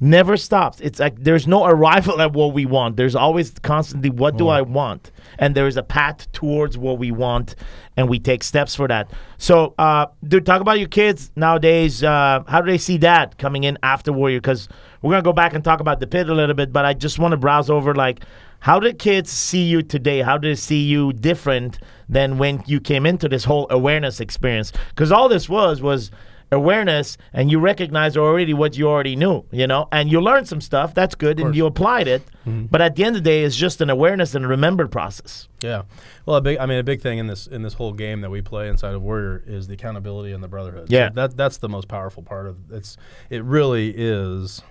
Never 0.00 0.36
stops. 0.36 0.80
It's 0.80 0.98
like 0.98 1.22
there's 1.22 1.46
no 1.46 1.64
arrival 1.64 2.20
at 2.20 2.32
what 2.32 2.52
we 2.52 2.66
want. 2.66 2.96
There's 2.96 3.14
always 3.14 3.52
constantly 3.62 4.10
what 4.10 4.36
do 4.36 4.48
I 4.48 4.60
want, 4.60 5.12
and 5.38 5.54
there 5.54 5.68
is 5.68 5.76
a 5.76 5.82
path 5.84 6.30
towards 6.32 6.76
what 6.76 6.98
we 6.98 7.10
want, 7.12 7.54
and 7.96 8.08
we 8.08 8.18
take 8.18 8.42
steps 8.42 8.74
for 8.74 8.88
that. 8.88 9.08
So, 9.38 9.72
uh, 9.78 10.06
dude, 10.26 10.44
talk 10.44 10.60
about 10.60 10.78
your 10.80 10.88
kids 10.88 11.30
nowadays. 11.36 12.02
Uh, 12.02 12.42
how 12.48 12.60
do 12.60 12.70
they 12.70 12.76
see 12.76 12.98
that 12.98 13.38
coming 13.38 13.64
in 13.64 13.78
after 13.82 14.12
Warrior? 14.12 14.40
Because 14.40 14.68
we're 15.00 15.12
gonna 15.12 15.22
go 15.22 15.32
back 15.32 15.54
and 15.54 15.62
talk 15.64 15.80
about 15.80 16.00
the 16.00 16.08
pit 16.08 16.28
a 16.28 16.34
little 16.34 16.56
bit, 16.56 16.72
but 16.72 16.84
I 16.84 16.92
just 16.92 17.18
want 17.20 17.32
to 17.32 17.38
browse 17.38 17.70
over 17.70 17.94
like 17.94 18.24
how 18.64 18.80
did 18.80 18.98
kids 18.98 19.30
see 19.30 19.62
you 19.62 19.82
today? 19.82 20.22
How 20.22 20.38
did 20.38 20.52
they 20.52 20.58
see 20.58 20.82
you 20.82 21.12
different 21.12 21.78
than 22.08 22.38
when 22.38 22.62
you 22.66 22.80
came 22.80 23.04
into 23.04 23.28
this 23.28 23.44
whole 23.44 23.66
awareness 23.68 24.20
experience? 24.20 24.72
Because 24.88 25.12
all 25.12 25.28
this 25.28 25.50
was 25.50 25.82
was 25.82 26.10
awareness 26.50 27.18
and 27.34 27.50
you 27.50 27.60
recognize 27.60 28.16
already 28.16 28.54
what 28.54 28.74
you 28.78 28.88
already 28.88 29.16
knew, 29.16 29.44
you 29.50 29.66
know, 29.66 29.86
and 29.92 30.10
you 30.10 30.18
learned 30.18 30.48
some 30.48 30.62
stuff. 30.62 30.94
That's 30.94 31.14
good, 31.14 31.40
and 31.40 31.54
you 31.54 31.66
applied 31.66 32.08
it. 32.08 32.22
Mm-hmm. 32.46 32.66
But 32.66 32.80
at 32.80 32.96
the 32.96 33.04
end 33.04 33.16
of 33.16 33.22
the 33.22 33.28
day, 33.28 33.44
it's 33.44 33.54
just 33.54 33.82
an 33.82 33.90
awareness 33.90 34.34
and 34.34 34.46
a 34.46 34.48
remembered 34.48 34.90
process. 34.90 35.46
Yeah, 35.60 35.82
well, 36.24 36.36
a 36.36 36.40
big. 36.40 36.56
I 36.56 36.64
mean, 36.64 36.78
a 36.78 36.82
big 36.82 37.02
thing 37.02 37.18
in 37.18 37.26
this 37.26 37.46
in 37.46 37.60
this 37.60 37.74
whole 37.74 37.92
game 37.92 38.22
that 38.22 38.30
we 38.30 38.40
play 38.40 38.68
inside 38.70 38.94
of 38.94 39.02
Warrior 39.02 39.42
is 39.46 39.66
the 39.66 39.74
accountability 39.74 40.32
and 40.32 40.42
the 40.42 40.48
brotherhood. 40.48 40.88
So 40.88 40.96
Yeah. 40.96 41.10
that 41.10 41.36
that's 41.36 41.58
the 41.58 41.68
most 41.68 41.86
powerful 41.86 42.22
part 42.22 42.46
of 42.46 42.56
it's. 42.72 42.96
It 43.28 43.44
really 43.44 43.92
is. 43.94 44.62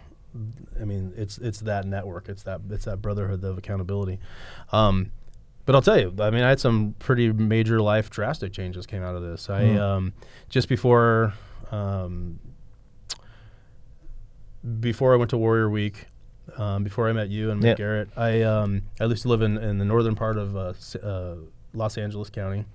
I 0.80 0.86
mean, 0.86 1.14
it's 1.16 1.38
it's 1.38 1.60
that 1.62 1.86
network. 1.86 2.30
It's 2.30 2.44
that 2.44 2.62
it's 2.70 2.86
that 2.86 3.02
brotherhood 3.02 3.44
of 3.44 3.58
accountability. 3.58 4.20
Um, 4.72 5.12
but 5.66 5.76
I'll 5.76 5.82
tell 5.82 6.00
you, 6.00 6.14
I 6.20 6.30
mean, 6.30 6.44
I 6.44 6.50
had 6.50 6.60
some 6.60 6.96
pretty 7.00 7.32
major 7.32 7.82
life 7.82 8.10
drastic 8.10 8.52
changes 8.52 8.86
came 8.86 9.04
out 9.04 9.16
of 9.16 9.22
this. 9.22 9.50
I 9.50 9.76
um, 9.76 10.14
just 10.50 10.68
before 10.68 11.34
um, 11.72 12.40
before 14.80 15.14
I 15.14 15.18
went 15.18 15.30
to 15.32 15.38
Warrior 15.38 15.70
Week, 15.70 16.08
um, 16.58 16.84
before 16.84 17.10
I 17.10 17.14
met 17.14 17.30
you 17.30 17.52
and 17.52 17.62
Mick. 17.62 17.78
Garrett, 17.78 18.10
I 18.18 18.42
um, 18.42 18.84
I 19.00 19.06
used 19.06 19.24
to 19.24 19.30
live 19.30 19.42
in, 19.42 19.58
in 19.58 19.78
the 19.78 19.86
northern 19.86 20.16
part 20.16 20.38
of 20.38 20.56
uh, 20.56 20.74
uh, 21.02 21.36
Los 21.74 21.98
Angeles 21.98 22.30
County, 22.30 22.66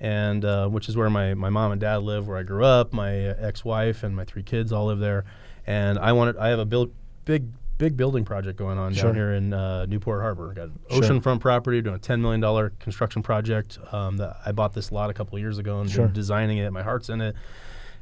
and 0.00 0.44
uh, 0.44 0.68
which 0.68 0.88
is 0.88 0.96
where 0.96 1.10
my, 1.10 1.34
my 1.34 1.48
mom 1.48 1.72
and 1.72 1.80
dad 1.80 1.98
live, 1.98 2.28
where 2.28 2.36
I 2.36 2.42
grew 2.42 2.64
up. 2.64 2.92
My 2.92 3.28
uh, 3.28 3.34
ex-wife 3.38 4.02
and 4.02 4.16
my 4.16 4.24
three 4.24 4.42
kids 4.42 4.72
all 4.72 4.86
live 4.86 4.98
there, 4.98 5.24
and 5.66 5.98
I 5.98 6.12
wanted 6.12 6.36
I 6.36 6.48
have 6.48 6.58
a 6.58 6.64
build, 6.64 6.92
big 7.24 7.44
big 7.78 7.96
building 7.96 8.24
project 8.24 8.56
going 8.58 8.78
on 8.78 8.92
Sure. 8.94 9.04
down 9.10 9.14
here 9.16 9.32
in 9.32 9.52
uh, 9.52 9.86
Newport 9.86 10.20
Harbor. 10.20 10.52
Got 10.54 10.68
Sure. 10.90 11.00
oceanfront 11.02 11.40
property, 11.40 11.80
doing 11.82 11.96
a 11.96 11.98
ten 11.98 12.20
million 12.22 12.40
dollar 12.40 12.72
construction 12.80 13.22
project. 13.22 13.78
Um, 13.90 14.18
that 14.18 14.36
I 14.46 14.52
bought 14.52 14.72
this 14.72 14.92
lot 14.92 15.10
a 15.10 15.14
couple 15.14 15.36
of 15.36 15.40
years 15.40 15.58
ago 15.58 15.80
and 15.80 15.90
Sure. 15.90 16.04
been 16.06 16.14
designing 16.14 16.58
it. 16.58 16.70
My 16.72 16.82
heart's 16.82 17.08
in 17.08 17.20
it 17.20 17.34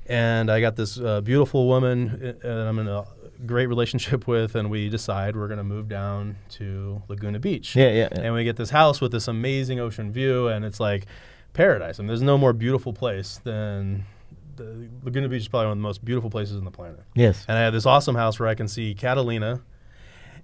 and 0.06 0.50
I 0.50 0.60
got 0.60 0.76
this 0.76 0.98
uh, 0.98 1.20
beautiful 1.20 1.68
woman 1.68 2.36
uh, 2.42 2.46
that 2.46 2.66
I'm 2.68 2.78
in 2.80 2.88
a 2.88 3.04
great 3.46 3.66
relationship 3.66 4.26
with, 4.26 4.54
and 4.56 4.68
we 4.70 4.88
decide 4.88 5.36
we're 5.36 5.46
going 5.46 5.58
to 5.58 5.64
move 5.64 5.88
down 5.88 6.36
to 6.50 7.00
Laguna 7.08 7.38
Beach. 7.38 7.76
Yeah, 7.76 7.90
yeah, 7.90 8.08
yeah. 8.12 8.20
And 8.22 8.34
we 8.34 8.42
get 8.44 8.56
this 8.56 8.70
house 8.70 9.00
with 9.00 9.12
this 9.12 9.28
amazing 9.28 9.78
ocean 9.78 10.10
view, 10.10 10.48
and 10.48 10.64
it's 10.64 10.80
like 10.80 11.06
paradise. 11.52 11.98
I 11.98 12.02
And 12.02 12.08
there's 12.10 12.22
no 12.22 12.36
more 12.36 12.52
beautiful 12.52 12.92
place 12.92 13.40
than 13.44 14.04
the, 14.60 14.88
Laguna 15.02 15.28
Beach 15.28 15.42
is 15.42 15.48
probably 15.48 15.66
one 15.66 15.72
of 15.72 15.78
the 15.78 15.82
most 15.82 16.04
beautiful 16.04 16.30
places 16.30 16.56
on 16.56 16.64
the 16.64 16.70
planet. 16.70 17.00
Yes. 17.14 17.44
And 17.48 17.56
I 17.56 17.62
have 17.62 17.72
this 17.72 17.86
awesome 17.86 18.14
house 18.14 18.38
where 18.38 18.48
I 18.48 18.54
can 18.54 18.68
see 18.68 18.94
Catalina 18.94 19.62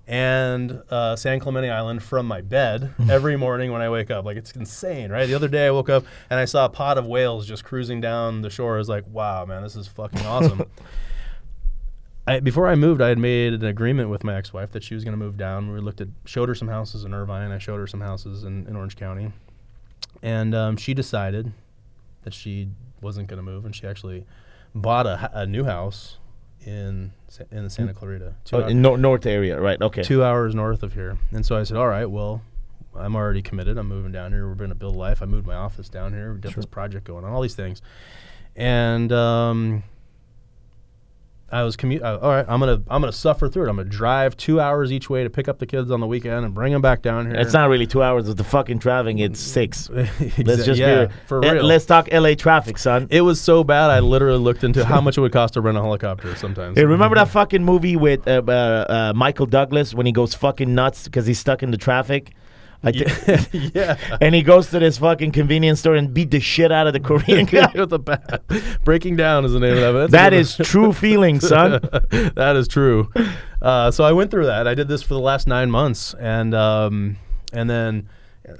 and 0.07 0.83
uh, 0.91 1.17
San 1.17 1.41
Clemente 1.41 1.69
Island 1.69 2.03
from 2.03 2.27
my 2.27 2.41
bed 2.41 2.95
every 3.11 3.37
morning 3.37 3.73
when 3.73 3.83
I 3.83 3.91
wake 3.91 4.11
up. 4.11 4.25
Like 4.25 4.37
it's 4.37 4.53
insane, 4.53 5.11
right? 5.11 5.27
The 5.27 5.35
other 5.35 5.49
day 5.49 5.67
I 5.67 5.71
woke 5.71 5.91
up 5.91 6.05
and 6.31 6.41
I 6.41 6.45
saw 6.45 6.65
a 6.65 6.69
pod 6.69 6.99
of 6.99 7.07
whales 7.07 7.47
just 7.47 7.65
cruising 7.65 8.01
down 8.01 8.43
the 8.43 8.51
shore. 8.51 8.77
I 8.77 8.79
was 8.79 8.89
like, 8.89 9.05
wow, 9.09 9.45
man, 9.45 9.63
this 9.63 9.77
is 9.77 9.87
fucking 9.87 10.25
awesome. 10.25 10.65
I, 12.29 12.41
before 12.41 12.67
I 12.67 12.75
moved, 12.75 13.01
I 13.01 13.09
had 13.09 13.19
made 13.19 13.53
an 13.53 13.65
agreement 13.65 14.11
with 14.11 14.25
my 14.25 14.37
ex-wife 14.37 14.73
that 14.73 14.83
she 14.83 14.95
was 14.95 15.05
going 15.05 15.13
to 15.13 15.19
move 15.19 15.37
down. 15.37 15.73
We 15.73 15.79
looked 15.79 16.01
at, 16.01 16.09
showed 16.25 16.49
her 16.49 16.57
some 16.57 16.67
houses 16.67 17.05
in 17.05 17.15
Irvine. 17.15 17.53
I 17.53 17.59
showed 17.59 17.77
her 17.77 17.87
some 17.87 18.01
houses 18.01 18.43
in, 18.43 18.67
in 18.67 18.75
Orange 18.75 18.97
County, 18.97 19.31
and 20.25 20.53
um, 20.53 20.77
she 20.77 20.93
decided 20.93 21.53
that 22.25 22.35
she 22.35 22.69
wasn't 23.01 23.29
going 23.29 23.39
to 23.39 23.43
move, 23.43 23.65
and 23.65 23.75
she 23.75 23.87
actually 23.87 24.25
bought 24.75 25.07
a 25.07 25.47
new 25.47 25.65
house 25.65 26.19
in 26.65 27.13
in 27.51 27.65
the 27.65 27.71
Santa 27.71 27.95
Clarita, 27.95 28.35
two, 28.45 28.57
Oh, 28.57 28.63
hou- 28.63 28.69
in 28.69 28.83
nor- 28.83 28.99
north 28.99 29.27
area, 29.27 29.61
right? 29.61 29.81
Okay. 29.81 30.03
two 30.03 30.25
hours 30.25 30.55
north 30.55 30.83
of 30.83 30.93
here. 30.95 31.17
And 31.33 31.45
so 31.47 31.57
I 31.57 31.63
said, 31.63 31.77
all 31.77 31.87
right, 31.89 32.07
well, 32.07 32.43
I'm 32.95 33.15
already 33.15 33.43
committed. 33.43 33.77
I'm 33.79 33.89
moving 33.89 34.11
down 34.13 34.33
here. 34.33 34.49
We're 34.49 34.55
going 34.55 34.71
to 34.71 34.75
build 34.75 34.97
life. 34.97 35.23
I 35.23 35.27
moved 35.27 35.47
my 35.47 35.55
office 35.55 35.89
down 35.89 36.13
here. 36.13 36.33
We've 36.33 36.41
got 36.41 36.55
this 36.55 36.67
project 36.67 37.07
going 37.07 37.25
on, 37.25 37.33
all 37.33 37.43
these 37.43 37.55
things. 37.55 37.83
And 38.57 39.13
um, 39.13 39.83
I 41.49 41.63
was 41.63 41.77
commute. 41.77 42.03
Uh, 42.03 42.19
all 42.21 42.31
right, 42.31 42.45
I'm 42.49 42.59
gonna 42.59 42.83
I'm 42.89 43.01
gonna 43.01 43.13
suffer 43.13 43.49
through 43.49 43.67
it. 43.67 43.69
I'm 43.69 43.77
gonna 43.77 43.89
drive 43.89 44.37
two 44.37 44.61
hours 44.61 44.91
each 44.91 45.09
way 45.09 45.23
to 45.23 45.31
pick 45.31 45.47
up 45.47 45.59
the 45.59 45.67
kids 45.67 45.93
on 45.93 46.01
the 46.01 46.07
weekend 46.07 46.45
and 46.45 46.53
bring 46.53 46.73
them 46.73 46.83
back 46.83 47.03
down 47.03 47.27
here. 47.27 47.37
It's 47.37 47.53
not 47.53 47.69
really 47.69 47.87
two 47.87 48.03
hours 48.03 48.29
of 48.29 48.37
the 48.37 48.43
fucking 48.43 48.81
traffic. 48.81 49.19
It's 49.19 49.39
six. 49.39 49.89
Let's 50.39 50.65
just 50.65 50.81
yeah, 50.81 51.07
be 51.07 51.13
for 51.27 51.41
real. 51.41 51.63
Let's 51.65 51.87
talk 51.87 52.09
LA 52.11 52.35
traffic, 52.35 52.79
son. 52.79 53.07
it 53.11 53.21
was 53.21 53.41
so 53.41 53.63
bad. 53.63 53.91
I 53.91 54.01
literally 54.01 54.41
looked 54.41 54.65
into 54.65 54.85
how 54.85 55.01
much 55.01 55.19
it 55.19 55.21
would 55.21 55.33
cost 55.33 55.55
to 55.55 55.61
rent 55.61 55.79
a 55.79 55.83
helicopter. 55.83 56.35
Sometimes. 56.35 56.77
Hey, 56.77 56.85
remember 56.85 57.15
that 57.15 57.29
fucking 57.29 57.63
movie 57.63 57.95
with 57.95 58.27
uh, 58.27 58.43
uh, 58.47 58.51
uh, 58.51 59.13
Michael 59.15 59.47
Douglas 59.47 59.95
when 59.95 60.07
he 60.07 60.13
goes 60.13 60.35
fucking 60.35 60.75
nuts 60.75 61.05
because 61.05 61.27
he's 61.27 61.39
stuck 61.39 61.63
in 61.63 61.71
the 61.71 61.79
traffic? 61.79 62.35
I 62.87 62.93
thi- 62.93 63.71
yeah. 63.75 63.97
and 64.21 64.35
he 64.35 64.43
goes 64.43 64.71
to 64.71 64.79
this 64.79 64.99
fucking 64.99 65.33
convenience 65.33 65.81
store 65.81 65.95
and 65.95 66.13
beat 66.15 66.31
the 66.31 66.41
shit 66.41 66.71
out 66.73 66.87
of 66.87 66.93
the 66.93 67.01
Korean 67.01 67.45
guy. 67.47 67.71
with 67.75 67.91
the 67.91 67.99
bat. 67.99 68.43
Breaking 68.85 69.17
down 69.17 69.45
is 69.45 69.53
the 69.53 69.61
name 69.61 69.77
of 69.77 69.81
that. 69.81 69.93
That's 69.93 70.09
a 70.11 70.13
that 70.13 70.33
is 70.33 70.57
true 70.69 70.93
feeling, 70.93 71.41
son. 71.41 71.81
that 72.37 72.55
is 72.57 72.69
true. 72.69 73.11
Uh, 73.61 73.91
so 73.91 74.05
I 74.05 74.13
went 74.13 74.31
through 74.31 74.47
that. 74.47 74.67
I 74.69 74.75
did 74.75 74.89
this 74.89 75.03
for 75.03 75.15
the 75.15 75.21
last 75.21 75.47
nine 75.47 75.71
months, 75.71 76.15
and 76.15 76.55
um, 76.55 77.17
and 77.53 77.69
then 77.69 78.09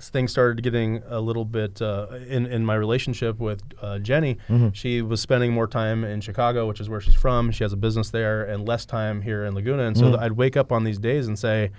things 0.01 0.33
started 0.33 0.61
getting 0.65 1.01
a 1.09 1.21
little 1.21 1.45
bit 1.45 1.81
uh, 1.81 2.09
in 2.29 2.47
in 2.47 2.65
my 2.65 2.75
relationship 2.75 3.39
with 3.39 3.63
uh, 3.81 3.99
Jenny. 4.01 4.37
She 4.73 5.03
was 5.03 5.21
spending 5.21 5.53
more 5.53 5.69
time 5.69 6.03
in 6.05 6.21
Chicago, 6.21 6.67
which 6.67 6.81
is 6.81 6.89
where 6.89 7.01
she's 7.01 7.15
from. 7.15 7.53
She 7.53 7.63
has 7.63 7.73
a 7.73 7.77
business 7.77 8.11
there, 8.11 8.45
and 8.45 8.67
less 8.67 8.85
time 8.85 9.23
here 9.23 9.45
in 9.45 9.55
Laguna. 9.55 9.85
And 9.85 9.97
so 9.97 10.19
I'd 10.19 10.33
wake 10.33 10.57
up 10.57 10.73
on 10.73 10.83
these 10.85 10.99
days 10.99 11.29
and 11.29 11.39
say, 11.39 11.71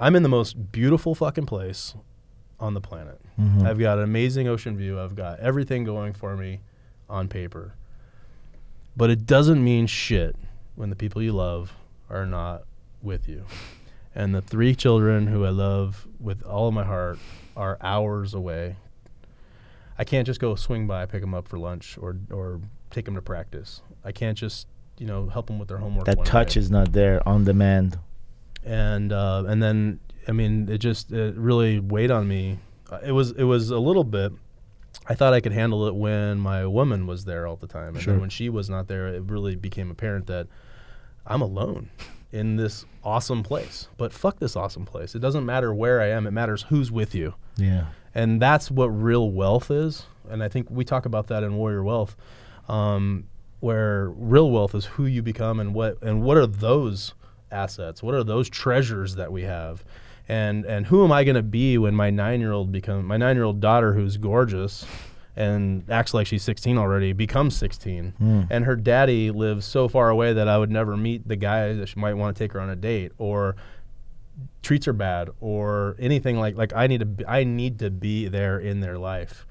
"I'm 0.00 0.16
in 0.16 0.24
the 0.24 0.28
most 0.28 0.72
beautiful 0.72 1.14
fucking 1.14 1.46
place 1.46 1.94
on 2.58 2.74
the 2.74 2.80
planet. 2.80 3.20
Mm-hmm. 3.38 3.66
I've 3.66 3.78
got 3.78 3.98
an 3.98 4.04
amazing 4.04 4.48
ocean 4.48 4.76
view. 4.76 4.98
I've 4.98 5.14
got 5.14 5.38
everything 5.38 5.84
going 5.84 6.12
for 6.12 6.36
me 6.36 6.60
on 7.08 7.28
paper." 7.28 7.74
But 8.96 9.10
it 9.10 9.24
doesn't 9.24 9.62
mean 9.62 9.86
shit 9.86 10.34
when 10.74 10.90
the 10.90 10.96
people 10.96 11.22
you 11.22 11.32
love 11.32 11.76
are 12.08 12.26
not 12.26 12.64
with 13.02 13.28
you. 13.28 13.44
And 14.14 14.34
the 14.34 14.42
three 14.42 14.74
children 14.74 15.28
who 15.28 15.44
I 15.44 15.50
love 15.50 16.06
with 16.18 16.42
all 16.42 16.68
of 16.68 16.74
my 16.74 16.84
heart 16.84 17.18
are 17.56 17.78
hours 17.80 18.34
away. 18.34 18.76
I 19.96 20.04
can't 20.04 20.26
just 20.26 20.40
go 20.40 20.54
swing 20.54 20.86
by, 20.86 21.06
pick 21.06 21.20
them 21.20 21.34
up 21.34 21.46
for 21.46 21.58
lunch, 21.58 21.96
or 21.98 22.16
or 22.30 22.60
take 22.90 23.04
them 23.04 23.14
to 23.14 23.22
practice. 23.22 23.82
I 24.04 24.12
can't 24.12 24.36
just 24.36 24.66
you 24.98 25.06
know 25.06 25.28
help 25.28 25.46
them 25.46 25.58
with 25.58 25.68
their 25.68 25.78
homework. 25.78 26.06
That 26.06 26.24
touch 26.24 26.54
day. 26.54 26.60
is 26.60 26.70
not 26.70 26.92
there 26.92 27.26
on 27.28 27.44
demand. 27.44 27.98
And 28.64 29.12
uh, 29.12 29.44
and 29.46 29.62
then 29.62 30.00
I 30.28 30.32
mean 30.32 30.68
it 30.68 30.78
just 30.78 31.12
it 31.12 31.36
really 31.36 31.80
weighed 31.80 32.10
on 32.10 32.26
me. 32.28 32.58
Uh, 32.90 32.98
It 33.04 33.12
was 33.12 33.32
it 33.32 33.44
was 33.44 33.70
a 33.70 33.78
little 33.78 34.04
bit. 34.04 34.32
I 35.06 35.14
thought 35.14 35.32
I 35.32 35.40
could 35.40 35.52
handle 35.52 35.86
it 35.86 35.94
when 35.94 36.38
my 36.38 36.66
woman 36.66 37.06
was 37.06 37.24
there 37.24 37.46
all 37.46 37.56
the 37.56 37.66
time, 37.66 37.94
and 37.94 38.02
Sure. 38.02 38.14
then 38.14 38.20
when 38.20 38.30
she 38.30 38.48
was 38.48 38.68
not 38.68 38.86
there, 38.88 39.08
it 39.08 39.22
really 39.24 39.56
became 39.56 39.90
apparent 39.90 40.26
that 40.26 40.46
I'm 41.26 41.40
alone 41.42 41.90
in 42.32 42.56
this 42.56 42.84
awesome 43.02 43.42
place. 43.42 43.88
But 43.96 44.12
fuck 44.12 44.38
this 44.38 44.54
awesome 44.56 44.84
place. 44.84 45.14
It 45.14 45.18
doesn't 45.20 45.44
matter 45.46 45.74
where 45.74 46.00
I 46.00 46.08
am. 46.10 46.26
It 46.26 46.30
matters 46.32 46.62
who's 46.68 46.92
with 46.92 47.14
you. 47.14 47.34
Yeah. 47.56 47.86
And 48.14 48.40
that's 48.42 48.70
what 48.70 48.86
real 48.86 49.30
wealth 49.30 49.70
is. 49.70 50.04
And 50.28 50.42
I 50.42 50.48
think 50.48 50.68
we 50.70 50.84
talk 50.84 51.06
about 51.06 51.26
that 51.28 51.42
in 51.42 51.56
Warrior 51.56 51.82
Wealth, 51.82 52.16
um, 52.68 53.24
where 53.60 54.10
real 54.10 54.50
wealth 54.50 54.74
is 54.74 54.84
who 54.86 55.06
you 55.06 55.22
become 55.22 55.58
and 55.60 55.74
what 55.74 56.00
and 56.02 56.22
what 56.22 56.36
are 56.36 56.46
those 56.46 57.14
assets? 57.50 58.02
What 58.02 58.14
are 58.14 58.24
those 58.24 58.48
treasures 58.48 59.16
that 59.16 59.32
we 59.32 59.42
have? 59.42 59.84
And 60.28 60.64
and 60.64 60.86
who 60.86 61.04
am 61.04 61.12
I 61.12 61.24
going 61.24 61.36
to 61.36 61.42
be 61.42 61.76
when 61.78 61.94
my 61.94 62.10
nine 62.10 62.40
year 62.40 62.52
old 62.52 62.70
become 62.70 63.04
my 63.04 63.16
nine 63.16 63.36
year 63.36 63.44
old 63.44 63.60
daughter 63.60 63.92
who's 63.94 64.16
gorgeous 64.16 64.86
and 65.36 65.88
acts 65.90 66.12
like 66.12 66.26
she's 66.26 66.42
16 66.42 66.76
already 66.76 67.12
becomes 67.12 67.56
16 67.56 68.14
and 68.50 68.64
her 68.64 68.74
daddy 68.76 69.30
lives 69.30 69.64
so 69.64 69.88
far 69.88 70.10
away 70.10 70.32
that 70.32 70.48
I 70.48 70.58
would 70.58 70.70
never 70.70 70.96
meet 70.96 71.26
the 71.26 71.36
guy 71.36 71.72
that 71.72 71.88
she 71.88 71.98
might 72.00 72.14
want 72.14 72.36
to 72.36 72.44
take 72.44 72.52
her 72.52 72.60
on 72.60 72.68
a 72.68 72.76
date 72.76 73.12
or 73.16 73.56
treats 74.62 74.86
her 74.86 74.92
bad 74.92 75.30
or 75.40 75.96
anything 75.98 76.38
like 76.38 76.56
like 76.56 76.72
I 76.74 76.86
need 76.86 76.98
to 77.00 77.06
be, 77.06 77.26
I 77.26 77.44
need 77.44 77.78
to 77.78 77.90
be 77.90 78.28
there 78.28 78.58
in 78.58 78.80
their 78.80 78.98
life, 78.98 79.46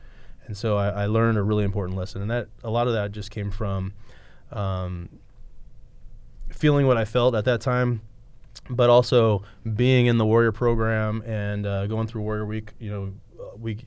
and 0.48 0.56
so 0.56 0.78
I, 0.78 0.90
I 0.90 1.06
learned 1.08 1.38
a 1.38 1.44
really 1.44 1.64
important 1.64 1.98
lesson, 1.98 2.22
and 2.22 2.32
that 2.32 2.48
a 2.64 2.70
lot 2.70 2.88
of 2.88 2.94
that 2.94 3.12
just 3.12 3.32
came 3.32 3.52
from 3.52 3.94
um, 4.52 5.10
feeling 6.60 6.88
what 6.88 6.98
I 6.98 7.06
felt 7.06 7.36
at 7.36 7.46
that 7.46 7.62
time, 7.62 8.02
but 8.70 8.90
also 8.90 9.44
being 9.76 10.06
in 10.06 10.18
the 10.18 10.26
Warrior 10.26 10.52
program 10.52 11.24
and 11.26 11.66
uh, 11.66 11.88
going 11.88 12.08
through 12.08 12.22
Warrior 12.22 12.46
Week. 12.46 12.74
You 12.80 12.92
know, 12.92 13.14
uh, 13.40 13.58
we 13.58 13.80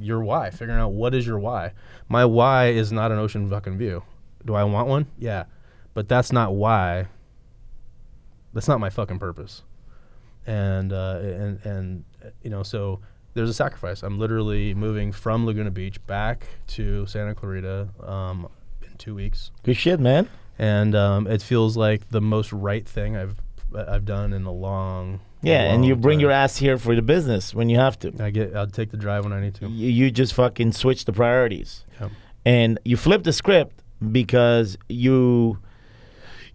your 0.00 0.22
why, 0.22 0.50
figuring 0.50 0.80
out 0.80 0.92
what 0.92 1.14
is 1.14 1.26
your 1.26 1.38
why. 1.38 1.72
My 2.08 2.24
why 2.24 2.68
is 2.68 2.92
not 2.92 3.12
an 3.12 3.18
ocean 3.18 3.48
fucking 3.48 3.76
view. 3.76 4.02
Do 4.44 4.54
I 4.54 4.64
want 4.64 4.88
one? 4.88 5.06
Yeah, 5.18 5.44
but 5.94 6.08
that's 6.08 6.32
not 6.32 6.54
why. 6.54 7.06
That's 8.54 8.68
not 8.68 8.80
my 8.80 8.90
fucking 8.90 9.18
purpose 9.18 9.62
and 10.46 10.92
uh, 10.92 11.18
and 11.22 11.64
and 11.64 12.04
you 12.42 12.50
know 12.50 12.62
so 12.62 13.00
there's 13.34 13.48
a 13.48 13.54
sacrifice. 13.54 14.02
I'm 14.02 14.18
literally 14.18 14.74
moving 14.74 15.10
from 15.10 15.46
Laguna 15.46 15.70
Beach 15.70 16.04
back 16.06 16.46
to 16.68 17.06
Santa 17.06 17.34
Clarita 17.34 17.88
um, 18.02 18.46
in 18.82 18.94
two 18.98 19.14
weeks, 19.14 19.50
Good 19.62 19.76
shit, 19.76 20.00
man. 20.00 20.28
And 20.62 20.94
um, 20.94 21.26
it 21.26 21.42
feels 21.42 21.76
like 21.76 22.08
the 22.10 22.20
most 22.20 22.52
right 22.52 22.86
thing 22.86 23.16
I've 23.16 23.34
I've 23.74 24.04
done 24.04 24.32
in 24.32 24.44
a 24.44 24.52
long 24.52 25.18
Yeah, 25.42 25.72
and 25.72 25.84
you 25.84 25.96
bring 25.96 26.18
time. 26.18 26.20
your 26.20 26.30
ass 26.30 26.56
here 26.56 26.78
for 26.78 26.94
the 26.94 27.02
business 27.02 27.52
when 27.54 27.68
you 27.68 27.78
have 27.78 27.98
to. 28.00 28.12
I 28.20 28.30
get 28.30 28.54
I'll 28.54 28.66
take 28.68 28.90
the 28.92 28.96
drive 28.96 29.24
when 29.24 29.32
I 29.32 29.40
need 29.40 29.54
to. 29.56 29.66
You, 29.68 29.88
you 29.88 30.10
just 30.10 30.34
fucking 30.34 30.72
switch 30.72 31.04
the 31.04 31.12
priorities. 31.12 31.84
And 32.44 32.78
you 32.84 32.96
flip 32.96 33.22
the 33.22 33.32
script 33.32 33.82
because 34.10 34.76
you 34.88 35.58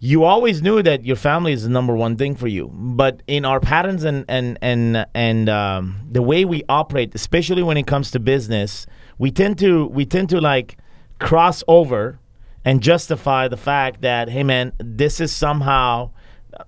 you 0.00 0.24
always 0.24 0.62
knew 0.62 0.82
that 0.82 1.04
your 1.04 1.16
family 1.16 1.52
is 1.52 1.62
the 1.64 1.68
number 1.70 1.94
one 1.96 2.14
thing 2.16 2.36
for 2.36 2.46
you 2.46 2.70
but 2.72 3.22
in 3.26 3.44
our 3.44 3.58
patterns 3.58 4.04
and 4.04 4.24
and 4.28 4.58
and 4.62 5.06
and 5.14 5.48
um, 5.48 6.00
the 6.12 6.22
way 6.22 6.44
we 6.44 6.62
operate 6.68 7.14
especially 7.14 7.62
when 7.62 7.76
it 7.78 7.86
comes 7.86 8.10
to 8.10 8.20
business 8.20 8.86
we 9.16 9.30
tend 9.30 9.58
to 9.58 9.86
we 9.86 10.04
tend 10.04 10.28
to 10.28 10.40
like 10.40 10.76
cross 11.18 11.64
over 11.66 12.18
and 12.64 12.82
justify 12.82 13.48
the 13.48 13.56
fact 13.56 14.02
that 14.02 14.28
hey 14.28 14.42
man 14.42 14.72
this 14.78 15.20
is 15.20 15.34
somehow 15.34 16.10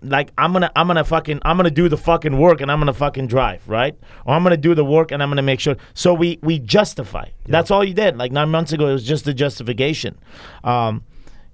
like 0.02 0.32
I'm 0.38 0.52
gonna 0.52 0.70
I'm 0.76 0.86
gonna 0.86 1.04
fucking 1.04 1.40
I'm 1.42 1.56
gonna 1.56 1.70
do 1.70 1.88
the 1.88 1.96
fucking 1.96 2.38
work 2.38 2.60
and 2.60 2.70
I'm 2.70 2.78
gonna 2.78 2.92
fucking 2.92 3.26
drive 3.26 3.66
right? 3.68 3.98
Or 4.24 4.34
I'm 4.34 4.42
gonna 4.42 4.56
do 4.56 4.74
the 4.74 4.84
work 4.84 5.10
and 5.10 5.22
I'm 5.22 5.30
gonna 5.30 5.42
make 5.42 5.60
sure. 5.60 5.76
So 5.94 6.14
we 6.14 6.38
we 6.42 6.58
justify. 6.58 7.28
That's 7.46 7.70
all 7.70 7.84
you 7.84 7.94
did. 7.94 8.16
Like 8.16 8.32
nine 8.32 8.50
months 8.50 8.72
ago 8.72 8.88
it 8.88 8.92
was 8.92 9.04
just 9.04 9.26
a 9.26 9.34
justification. 9.34 10.18
Um, 10.64 11.04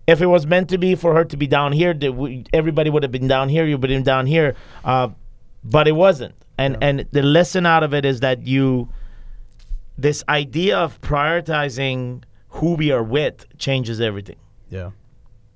if 0.07 0.21
it 0.21 0.27
was 0.27 0.47
meant 0.47 0.69
to 0.71 0.79
be 0.79 0.95
for 0.95 1.15
her 1.15 1.25
to 1.25 1.37
be 1.37 1.47
down 1.47 1.73
here 1.73 1.95
we, 1.95 2.45
everybody 2.53 2.91
would 2.91 3.03
have 3.03 3.13
been 3.13 3.29
down 3.29 3.49
here 3.49 3.65
you 3.65 3.79
would 3.79 3.91
have 3.91 3.99
been 3.99 4.05
down 4.05 4.27
here. 4.27 4.55
Uh, 4.85 5.09
but 5.65 5.89
it 5.89 5.93
wasn't. 5.93 6.35
And 6.59 6.77
and 6.81 7.07
the 7.13 7.23
lesson 7.23 7.67
out 7.67 7.83
of 7.83 7.95
it 7.95 8.05
is 8.05 8.21
that 8.21 8.47
you 8.47 8.89
this 9.99 10.23
idea 10.29 10.79
of 10.79 11.01
prioritizing 11.01 12.23
who 12.57 12.75
we 12.75 12.91
are 12.91 13.03
with 13.03 13.47
changes 13.59 14.01
everything. 14.01 14.37
Yeah, 14.71 14.91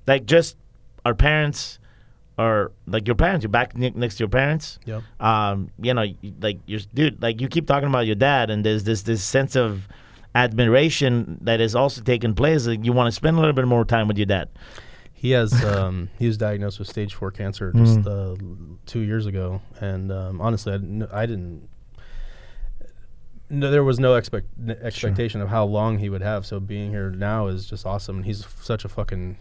like 0.07 0.27
just 0.27 0.57
our 1.05 1.15
parents 1.15 1.79
or 2.39 2.73
like 2.87 3.07
your 3.07 3.17
parents 3.17 3.43
you're 3.43 3.51
back 3.51 3.77
ne- 3.77 3.93
next 3.95 4.17
to 4.17 4.21
your 4.21 4.29
parents. 4.29 4.79
Yep. 4.87 5.03
um 5.21 5.71
you 5.81 5.93
know 5.95 6.07
like 6.41 6.59
you're 6.67 6.81
dude 6.95 7.21
like 7.23 7.41
you 7.41 7.49
keep 7.49 7.67
talking 7.67 7.89
about 7.89 8.07
your 8.07 8.15
dad 8.17 8.51
and 8.51 8.65
there's 8.65 8.85
this 8.85 9.03
this 9.03 9.23
sense 9.23 9.57
of 9.57 9.89
admiration 10.35 11.39
that 11.43 11.61
is 11.61 11.75
also 11.75 12.01
taking 12.03 12.35
place 12.35 12.67
like 12.67 12.85
you 12.85 12.93
want 12.93 13.09
to 13.09 13.13
spend 13.13 13.37
a 13.37 13.41
little 13.41 13.53
bit 13.53 13.67
more 13.67 13.85
time 13.85 14.09
with 14.09 14.17
your 14.17 14.27
dad. 14.27 14.49
He 15.13 15.33
has 15.33 15.53
um, 15.65 16.09
he 16.19 16.27
was 16.27 16.39
diagnosed 16.39 16.79
with 16.79 16.89
stage 16.89 17.15
four 17.15 17.31
cancer 17.31 17.73
just 17.75 18.07
uh, 18.07 18.37
two 18.87 19.01
years 19.01 19.27
ago, 19.27 19.61
and 19.79 20.11
um, 20.11 20.41
honestly, 20.41 20.73
I 20.73 20.79
didn't, 20.79 21.03
I 21.13 21.27
didn't 21.27 21.69
no, 23.51 23.71
there 23.71 23.85
was 23.85 23.99
no 23.99 24.15
expect 24.15 24.47
expectation 24.83 25.41
of 25.41 25.49
how 25.49 25.65
long 25.65 25.99
he 25.99 26.09
would 26.09 26.23
have. 26.23 26.47
So 26.47 26.61
being 26.61 26.91
here 26.91 27.11
now 27.11 27.49
is 27.49 27.67
just 27.69 27.85
awesome, 27.85 28.17
and 28.17 28.25
he's 28.25 28.47
such 28.61 28.85
a 28.85 28.89
fucking 28.89 29.37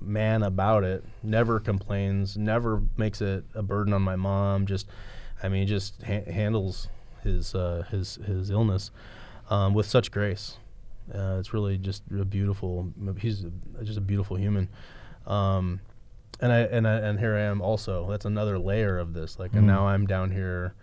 man 0.00 0.42
about 0.42 0.82
it. 0.84 1.04
Never 1.22 1.60
complains, 1.60 2.36
never 2.36 2.82
makes 2.96 3.20
it 3.20 3.44
a 3.54 3.62
burden 3.62 3.92
on 3.92 4.02
my 4.02 4.16
mom. 4.16 4.66
Just, 4.66 4.88
I 5.42 5.48
mean, 5.48 5.66
just 5.66 6.02
ha- 6.02 6.24
handles 6.30 6.88
his 7.22 7.54
uh, 7.54 7.84
his 7.90 8.16
his 8.26 8.50
illness 8.50 8.90
um, 9.50 9.72
with 9.72 9.86
such 9.86 10.10
grace. 10.10 10.58
Uh, 11.14 11.36
it's 11.38 11.52
really 11.52 11.78
just 11.78 12.02
a 12.18 12.24
beautiful. 12.24 12.92
He's 13.18 13.44
a- 13.44 13.84
just 13.84 13.98
a 13.98 14.02
beautiful 14.02 14.36
human. 14.36 14.68
Um, 15.26 15.80
and 16.40 16.50
I 16.52 16.60
and 16.60 16.88
I 16.88 16.94
and 16.96 17.18
here 17.20 17.36
I 17.36 17.42
am 17.42 17.60
also. 17.60 18.10
That's 18.10 18.24
another 18.24 18.58
layer 18.58 18.98
of 18.98 19.14
this. 19.14 19.38
Like, 19.38 19.52
and 19.54 19.66
now 19.66 19.86
I'm 19.86 20.06
down 20.06 20.30
here. 20.30 20.74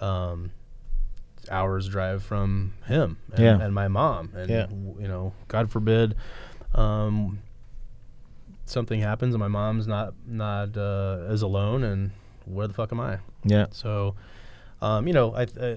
Um, 0.00 0.50
hours 1.50 1.88
drive 1.88 2.22
from 2.22 2.72
him 2.86 3.18
and, 3.32 3.44
Yeah. 3.44 3.60
and 3.60 3.74
my 3.74 3.88
mom. 3.88 4.30
And 4.34 4.50
Yeah. 4.50 4.66
you 4.70 5.08
know 5.08 5.32
god 5.48 5.70
forbid 5.70 6.14
um, 6.74 7.40
something 8.66 9.00
happens 9.00 9.34
and 9.34 9.40
my 9.40 9.48
mom's 9.48 9.86
not 9.86 10.14
not 10.26 10.76
uh, 10.76 11.26
is 11.28 11.42
alone 11.42 11.84
and 11.84 12.10
where 12.46 12.66
the 12.66 12.74
fuck 12.74 12.92
am 12.92 13.00
i? 13.00 13.18
Yeah. 13.44 13.66
So 13.70 14.14
um, 14.80 15.06
you 15.06 15.12
know 15.12 15.34
I, 15.34 15.42
uh, 15.44 15.76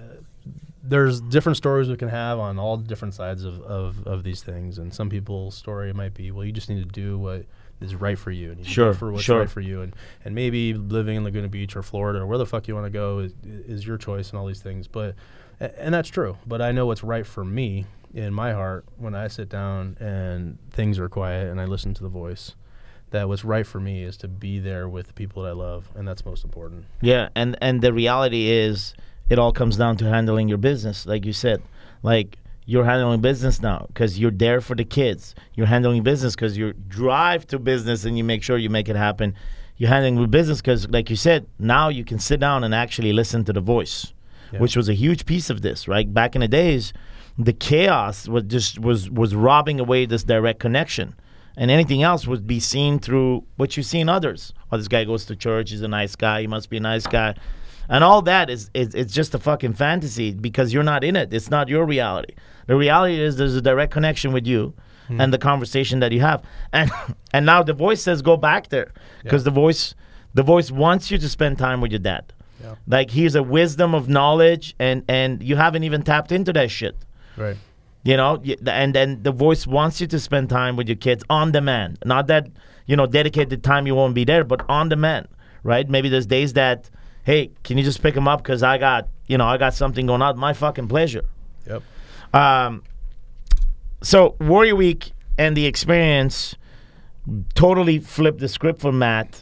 there's 0.84 1.20
different 1.20 1.58
stories 1.58 1.90
we 1.90 1.96
can 1.98 2.10
have 2.10 2.38
on 2.40 2.60
all 2.60 2.78
different 2.78 3.16
sides 3.16 3.44
of, 3.44 3.60
of, 3.64 4.06
of 4.06 4.24
these 4.24 4.44
things. 4.44 4.78
And 4.78 4.94
some 4.94 5.10
people's 5.10 5.56
story 5.56 5.92
might 5.94 6.14
be 6.14 6.32
well 6.32 6.46
you 6.46 6.52
just 6.52 6.70
need 6.70 6.82
to 6.84 6.90
do 7.02 7.18
what 7.18 7.46
is 7.82 7.94
right 7.96 8.18
for 8.18 8.32
you. 8.32 8.52
And 8.52 8.60
you 8.60 8.66
Sure, 8.66 8.94
for 8.94 9.12
what's 9.12 9.24
sure. 9.24 9.40
right 9.40 9.50
for 9.50 9.62
you. 9.62 9.82
And, 9.82 9.96
and 10.24 10.34
maybe 10.36 10.74
living 10.76 11.18
in 11.18 11.24
laguna 11.24 11.50
beach 11.50 11.76
or 11.76 11.82
florida 11.84 12.20
or 12.20 12.28
where 12.28 12.38
the 12.38 12.46
fuck 12.46 12.68
you 12.68 12.74
want 12.76 12.86
to 12.86 12.92
go 12.92 13.20
is, 13.20 13.34
is 13.68 13.86
your 13.86 13.98
choice 13.98 14.30
and 14.30 14.40
all 14.40 14.46
these 14.46 14.62
things. 14.62 14.88
But 14.88 15.16
and 15.60 15.94
that's 15.94 16.10
true 16.10 16.38
but 16.46 16.62
i 16.62 16.72
know 16.72 16.86
what's 16.86 17.04
right 17.04 17.26
for 17.26 17.44
me 17.46 17.86
in 18.14 18.34
my 18.34 18.54
heart 18.54 18.86
when 18.98 19.16
i 19.16 19.28
sit 19.28 19.50
down 19.50 19.98
and 20.00 20.58
things 20.72 21.00
are 21.00 21.10
quiet 21.10 21.48
and 21.50 21.60
i 21.62 21.66
listen 21.66 21.94
to 21.94 22.04
the 22.04 22.10
voice 22.10 22.56
that 23.12 23.28
what's 23.28 23.46
right 23.46 23.68
for 23.68 23.80
me 23.80 24.04
is 24.04 24.18
to 24.18 24.28
be 24.28 24.60
there 24.60 24.90
with 24.90 25.08
the 25.08 25.14
people 25.14 25.44
that 25.44 25.50
i 25.50 25.54
love 25.54 25.90
and 25.96 26.08
that's 26.08 26.26
most 26.26 26.44
important 26.44 26.86
Yeah, 27.02 27.30
and 27.36 27.58
and 27.62 27.82
the 27.82 27.94
reality 27.94 28.50
is, 28.50 28.94
it 29.30 29.40
all 29.40 29.52
comes 29.52 29.78
down 29.78 29.98
to 29.98 30.06
handling 30.06 30.48
your 30.48 30.58
business, 30.58 31.06
like 31.06 31.26
you 31.26 31.34
said. 31.34 31.62
Like 32.04 32.38
you're 32.66 32.84
handling 32.84 33.22
business 33.22 33.62
now 33.62 33.86
because 33.88 34.20
you're 34.20 34.32
there 34.32 34.60
for 34.62 34.76
the 34.76 34.84
kids. 34.84 35.36
You're 35.54 35.68
handling 35.68 36.04
business 36.04 36.36
because 36.36 36.58
you 36.58 36.74
drive 36.74 37.46
to 37.48 37.60
business 37.60 38.06
and 38.06 38.18
you 38.18 38.24
make 38.24 38.44
sure 38.44 38.58
you 38.58 38.70
make 38.70 38.90
it 38.90 38.96
happen. 38.96 39.36
You're 39.78 39.90
handling 39.90 40.30
business 40.30 40.62
because, 40.62 40.88
like 40.90 41.10
you 41.10 41.16
said, 41.16 41.48
now 41.60 41.90
you 41.90 42.04
can 42.04 42.20
sit 42.20 42.40
down 42.40 42.64
and 42.64 42.74
actually 42.74 43.14
listen 43.14 43.44
to 43.46 43.54
the 43.54 43.62
voice. 43.62 44.14
Which 44.60 44.76
was 44.76 44.90
a 44.90 44.94
huge 44.94 45.26
piece 45.26 45.50
of 45.50 45.62
this, 45.62 45.88
right? 45.88 46.12
Back 46.14 46.36
in 46.36 46.42
the 46.42 46.48
days, 46.48 46.94
the 47.38 47.54
chaos 47.54 48.28
was 48.28 48.44
just 48.44 48.80
was 48.80 49.10
was 49.10 49.36
robbing 49.36 49.80
away 49.80 50.06
this 50.06 50.24
direct 50.24 50.60
connection. 50.60 51.16
And 51.58 51.72
anything 51.72 52.04
else 52.04 52.28
would 52.28 52.46
be 52.46 52.60
seen 52.60 53.00
through 53.00 53.46
what 53.56 53.78
you 53.78 53.84
see 53.84 54.02
in 54.02 54.10
others. 54.10 54.54
Oh, 54.72 54.78
this 54.78 54.90
guy 54.90 55.06
goes 55.06 55.24
to 55.26 55.38
church, 55.38 55.72
he's 55.72 55.82
a 55.82 55.88
nice 55.88 56.16
guy, 56.16 56.42
he 56.42 56.48
must 56.48 56.70
be 56.70 56.78
a 56.78 56.82
nice 56.82 57.08
guy. 57.08 57.36
And 57.88 58.04
all 58.04 58.22
that 58.24 58.50
is, 58.50 58.70
is 58.74 58.94
it's 58.94 59.14
just 59.14 59.34
a 59.36 59.40
fucking 59.40 59.74
fantasy 59.74 60.34
because 60.34 60.74
you're 60.74 60.84
not 60.84 61.04
in 61.04 61.16
it. 61.16 61.34
It's 61.34 61.50
not 61.50 61.70
your 61.70 61.86
reality. 61.86 62.34
The 62.68 62.76
reality 62.76 63.20
is 63.20 63.38
there's 63.38 63.56
a 63.56 63.62
direct 63.62 63.94
connection 63.94 64.34
with 64.34 64.46
you 64.46 64.74
hmm. 65.08 65.22
and 65.22 65.32
the 65.32 65.38
conversation 65.38 66.00
that 66.00 66.12
you 66.12 66.22
have. 66.22 66.44
And 66.74 66.92
and 67.34 67.46
now 67.46 67.64
the 67.64 67.74
voice 67.74 68.02
says 68.02 68.22
go 68.22 68.38
back 68.38 68.70
there 68.70 68.94
because 69.24 69.44
the 69.44 69.52
voice 69.52 69.96
the 70.34 70.44
voice 70.44 70.72
wants 70.72 71.12
you 71.12 71.18
to 71.18 71.30
spend 71.30 71.58
time 71.58 71.80
with 71.80 71.92
your 71.92 72.00
dad. 72.00 72.34
Yeah. 72.66 72.76
Like 72.88 73.12
he's 73.12 73.36
a 73.36 73.44
wisdom 73.44 73.94
of 73.94 74.10
knowledge 74.10 74.76
and 74.80 75.04
and 75.08 75.44
you 75.44 75.56
haven't 75.56 75.84
even 75.84 76.02
tapped 76.02 76.32
into 76.32 76.52
that 76.54 76.72
shit. 76.72 76.96
Right. 77.38 77.58
You 78.04 78.18
know, 78.18 78.42
and 78.68 78.94
then 78.94 79.24
the 79.24 79.32
voice 79.32 79.66
wants 79.66 80.00
you 80.02 80.08
to 80.08 80.20
spend 80.20 80.50
time 80.50 80.76
with 80.76 80.88
your 80.88 80.96
kids 80.96 81.24
on 81.30 81.52
demand. 81.52 81.98
Not 82.06 82.28
that, 82.28 82.48
you 82.86 82.96
know, 82.96 83.08
dedicated 83.08 83.64
time 83.64 83.88
you 83.88 83.96
won't 83.96 84.14
be 84.14 84.24
there, 84.24 84.44
but 84.44 84.64
on 84.70 84.90
demand, 84.90 85.28
right? 85.64 85.90
Maybe 85.90 86.08
there's 86.10 86.28
days 86.28 86.54
that, 86.54 86.90
hey, 87.24 87.52
can 87.64 87.80
you 87.80 87.84
just 87.84 88.04
pick 88.04 88.14
them 88.14 88.28
up 88.28 88.44
because 88.44 88.62
I 88.62 88.78
got, 88.78 89.10
you 89.28 89.40
know, 89.40 89.46
I 89.46 89.58
got 89.58 89.74
something 89.74 90.06
going 90.06 90.22
on. 90.22 90.38
My 90.38 90.54
fucking 90.54 90.88
pleasure. 90.88 91.26
Yep. 91.68 91.82
Um, 92.32 92.84
so 94.04 94.36
Warrior 94.40 94.76
Week 94.76 95.12
and 95.40 95.58
the 95.58 95.66
experience 95.66 96.56
totally 97.56 97.98
flipped 97.98 98.40
the 98.40 98.48
script 98.48 98.82
for 98.82 98.92
Matt. 98.92 99.42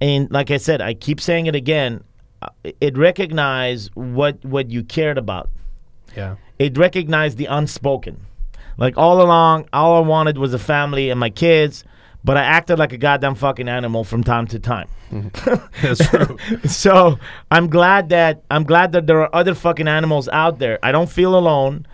And 0.00 0.28
like 0.32 0.50
I 0.50 0.56
said, 0.56 0.82
I 0.82 0.94
keep 0.94 1.20
saying 1.20 1.46
it 1.46 1.54
again. 1.54 2.02
Uh, 2.42 2.70
It 2.80 2.96
recognized 2.98 3.90
what 3.94 4.44
what 4.44 4.70
you 4.70 4.82
cared 4.84 5.18
about 5.18 5.48
Yeah. 6.16 6.36
it 6.58 6.76
recognized 6.78 7.38
the 7.38 7.46
unspoken. 7.46 8.16
Like 8.78 8.96
all 8.96 9.20
along, 9.22 9.68
all 9.72 9.96
I 10.02 10.06
wanted 10.06 10.38
was 10.38 10.54
a 10.54 10.58
family 10.58 11.10
and 11.10 11.20
my 11.20 11.30
kids, 11.30 11.84
but 12.24 12.36
I 12.36 12.42
acted 12.42 12.78
like 12.78 12.92
a 12.92 12.98
goddamn 12.98 13.34
fucking 13.34 13.68
animal 13.68 14.04
from 14.04 14.24
time 14.24 14.46
to 14.48 14.58
time. 14.58 14.88
That's 15.82 16.08
true. 16.10 16.38
so 16.64 17.18
I'm 17.50 17.68
glad 17.68 18.08
that 18.08 18.42
I'm 18.50 18.64
glad 18.64 18.92
that 18.92 19.06
there 19.06 19.20
are 19.20 19.34
other 19.34 19.54
fucking 19.54 19.88
animals 19.88 20.28
out 20.32 20.58
there. 20.58 20.78
I 20.82 20.90
don't 20.92 21.10
feel 21.10 21.34
alone. 21.36 21.86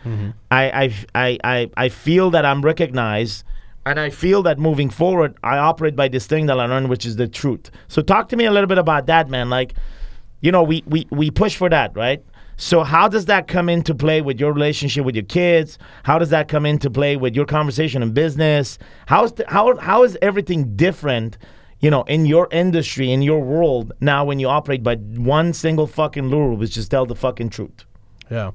I, 0.51 0.63
I 0.83 0.85
I 1.15 1.39
I 1.45 1.71
I 1.85 1.89
feel 1.89 2.31
that 2.31 2.45
I'm 2.45 2.63
recognized. 2.63 3.45
And 3.87 3.99
I 3.99 4.11
feel 4.11 4.43
that 4.43 4.59
moving 4.59 4.91
forward, 4.91 5.31
I 5.43 5.57
operate 5.57 5.97
by 5.97 6.09
this 6.09 6.27
thing 6.27 6.47
that 6.47 6.61
I 6.61 6.67
learned, 6.67 6.91
which 6.91 7.07
is 7.07 7.17
the 7.17 7.27
truth. 7.27 7.71
So 7.89 8.03
talk 8.03 8.29
to 8.29 8.37
me 8.37 8.45
a 8.45 8.51
little 8.53 8.67
bit 8.69 8.77
about 8.77 9.07
that, 9.07 9.31
man. 9.31 9.49
Like, 9.49 9.73
you 10.41 10.53
know, 10.53 10.63
we, 10.63 10.83
we, 10.87 11.07
we 11.11 11.31
push 11.31 11.57
for 11.57 11.69
that, 11.69 11.97
right? 11.97 12.25
So 12.61 12.83
how 12.83 13.07
does 13.07 13.27
that 13.27 13.47
come 13.47 13.69
into 13.69 13.95
play 13.95 14.21
with 14.21 14.41
your 14.41 14.53
relationship 14.53 15.05
with 15.05 15.15
your 15.15 15.25
kids? 15.25 15.79
How 16.03 16.19
does 16.19 16.31
that 16.31 16.49
come 16.49 16.67
into 16.67 16.91
play 16.91 17.17
with 17.17 17.37
your 17.37 17.47
conversation 17.47 18.03
in 18.03 18.13
business? 18.13 18.79
How 19.07 19.25
is 19.25 19.33
the, 19.33 19.45
how 19.49 19.77
how 19.77 20.03
is 20.03 20.19
everything 20.21 20.75
different, 20.75 21.39
you 21.79 21.89
know, 21.89 22.03
in 22.03 22.27
your 22.27 22.49
industry, 22.51 23.13
in 23.13 23.23
your 23.23 23.41
world 23.41 23.93
now 24.01 24.25
when 24.25 24.41
you 24.41 24.49
operate 24.49 24.83
by 24.83 24.97
one 24.97 25.53
single 25.53 25.87
fucking 25.87 26.33
rule, 26.33 26.57
which 26.57 26.77
is 26.77 26.89
tell 26.89 27.07
the 27.07 27.15
fucking 27.15 27.51
truth? 27.51 27.85
Yeah. 28.29 28.51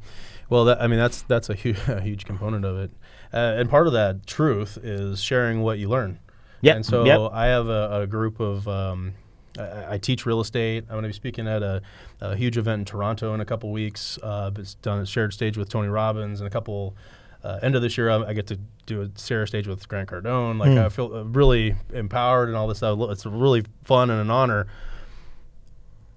Well, 0.50 0.66
that, 0.66 0.82
I 0.82 0.88
mean, 0.88 1.00
that's 1.00 1.22
that's 1.22 1.50
a, 1.50 1.56
hu- 1.56 1.76
a 1.88 2.02
huge 2.02 2.26
component 2.26 2.66
of 2.66 2.78
it, 2.78 2.92
uh, 3.34 3.56
and 3.58 3.70
part 3.70 3.88
of 3.88 3.94
that 3.94 4.28
truth 4.28 4.78
is 4.84 5.24
sharing 5.24 5.62
what 5.62 5.80
you 5.80 5.88
learn. 5.88 6.20
Yep, 6.60 6.76
And 6.76 6.86
so 6.86 7.06
yep. 7.06 7.32
I 7.34 7.46
have 7.48 7.68
a, 7.68 8.02
a 8.02 8.08
group 8.08 8.42
of. 8.42 8.68
Um, 8.68 9.14
I, 9.58 9.94
I 9.94 9.98
teach 9.98 10.26
real 10.26 10.42
estate. 10.42 10.86
I'm 10.88 10.96
going 10.96 11.04
to 11.04 11.10
be 11.10 11.14
speaking 11.14 11.48
at 11.48 11.64
a, 11.64 11.82
a 12.22 12.36
huge 12.36 12.58
event 12.58 12.80
in 12.80 12.86
Toronto 12.86 13.34
in 13.34 13.42
a 13.42 13.46
couple 13.46 13.72
weeks. 13.72 14.18
Uh, 14.22 14.52
it's 14.58 14.76
done 14.76 15.00
a 15.00 15.06
shared 15.06 15.34
stage 15.34 15.58
with 15.58 15.70
Tony 15.70 15.88
Robbins, 15.88 16.40
and 16.40 16.48
a 16.48 16.52
couple. 16.52 16.96
Uh, 17.44 17.60
end 17.62 17.76
of 17.76 17.82
this 17.82 17.98
year, 17.98 18.10
I, 18.10 18.28
I 18.28 18.34
get 18.34 18.48
to 18.48 18.60
do 18.86 19.02
a 19.02 19.20
share 19.20 19.46
stage 19.46 19.68
with 19.68 19.86
Grant 19.90 20.10
Cardone. 20.10 20.58
Like 20.60 20.78
I 20.78 20.88
feel 20.88 21.14
uh, 21.14 21.24
really 21.24 21.76
empowered 21.94 22.48
and 22.48 22.58
all 22.58 22.68
this 22.68 22.78
stuff. 22.78 22.98
It's 23.12 23.26
really 23.26 23.66
fun 23.84 24.10
and 24.10 24.22
an 24.22 24.30
honor. 24.30 24.68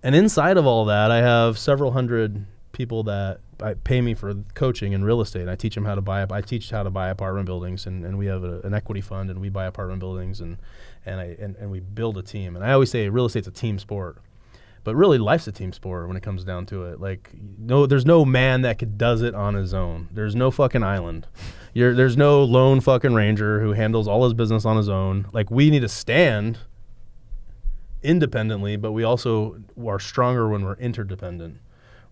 And 0.05 0.15
inside 0.15 0.57
of 0.57 0.67
all 0.67 0.85
that, 0.85 1.11
I 1.11 1.19
have 1.19 1.59
several 1.59 1.91
hundred 1.91 2.47
people 2.71 3.03
that 3.05 3.41
I 3.63 3.75
pay 3.75 4.01
me 4.01 4.15
for 4.15 4.35
coaching 4.55 4.93
in 4.93 5.05
real 5.05 5.21
estate. 5.21 5.49
I 5.49 5.55
teach 5.55 5.75
them 5.75 5.85
how 5.85 5.95
to 5.95 6.01
buy 6.01 6.23
up. 6.23 6.33
I 6.33 6.41
teach 6.41 6.71
how 6.71 6.83
to 6.83 6.91
buy 6.91 7.09
apartment 7.09 7.47
buildings, 7.47 7.87
and, 7.87 8.05
and 8.05 8.19
we 8.19 8.27
have 8.27 8.45
a, 8.45 8.61
an 8.61 8.75
equity 8.75 9.01
fund, 9.01 9.31
and 9.31 9.41
we 9.41 9.49
buy 9.49 9.65
apartment 9.65 10.01
buildings, 10.01 10.41
and 10.41 10.59
and 11.05 11.21
I 11.21 11.37
and, 11.41 11.57
and 11.57 11.71
we 11.71 11.81
build 11.81 12.19
a 12.19 12.23
team. 12.23 12.57
And 12.57 12.65
I 12.65 12.73
always 12.73 12.91
say 12.91 13.09
real 13.09 13.27
estate's 13.27 13.49
a 13.49 13.53
team 13.53 13.79
sport, 13.79 14.19
but 14.85 14.95
really 14.95 15.19
life's 15.19 15.47
a 15.47 15.53
team 15.53 15.73
sport 15.73 16.07
when 16.07 16.17
it 16.17 16.23
comes 16.23 16.45
down 16.45 16.67
to 16.67 16.85
it. 16.85 17.01
Like 17.01 17.31
no, 17.59 17.87
there's 17.87 18.07
no 18.07 18.25
man 18.25 18.63
that 18.63 18.79
could 18.79 18.99
does 18.99 19.23
it 19.23 19.35
on 19.35 19.55
his 19.55 19.73
own. 19.73 20.09
There's 20.13 20.35
no 20.35 20.51
fucking 20.51 20.83
island. 20.83 21.27
You're, 21.73 21.95
there's 21.95 22.17
no 22.17 22.43
lone 22.43 22.81
fucking 22.81 23.13
ranger 23.13 23.61
who 23.61 23.73
handles 23.73 24.09
all 24.09 24.25
his 24.25 24.33
business 24.33 24.65
on 24.65 24.77
his 24.77 24.89
own. 24.89 25.29
Like 25.33 25.51
we 25.51 25.69
need 25.71 25.81
to 25.81 25.89
stand 25.89 26.59
independently, 28.03 28.77
but 28.77 28.93
we 28.93 29.05
also 29.05 29.59
are 29.87 29.99
stronger 29.99 30.49
when 30.49 30.65
we're 30.65 30.77
interdependent, 30.77 31.59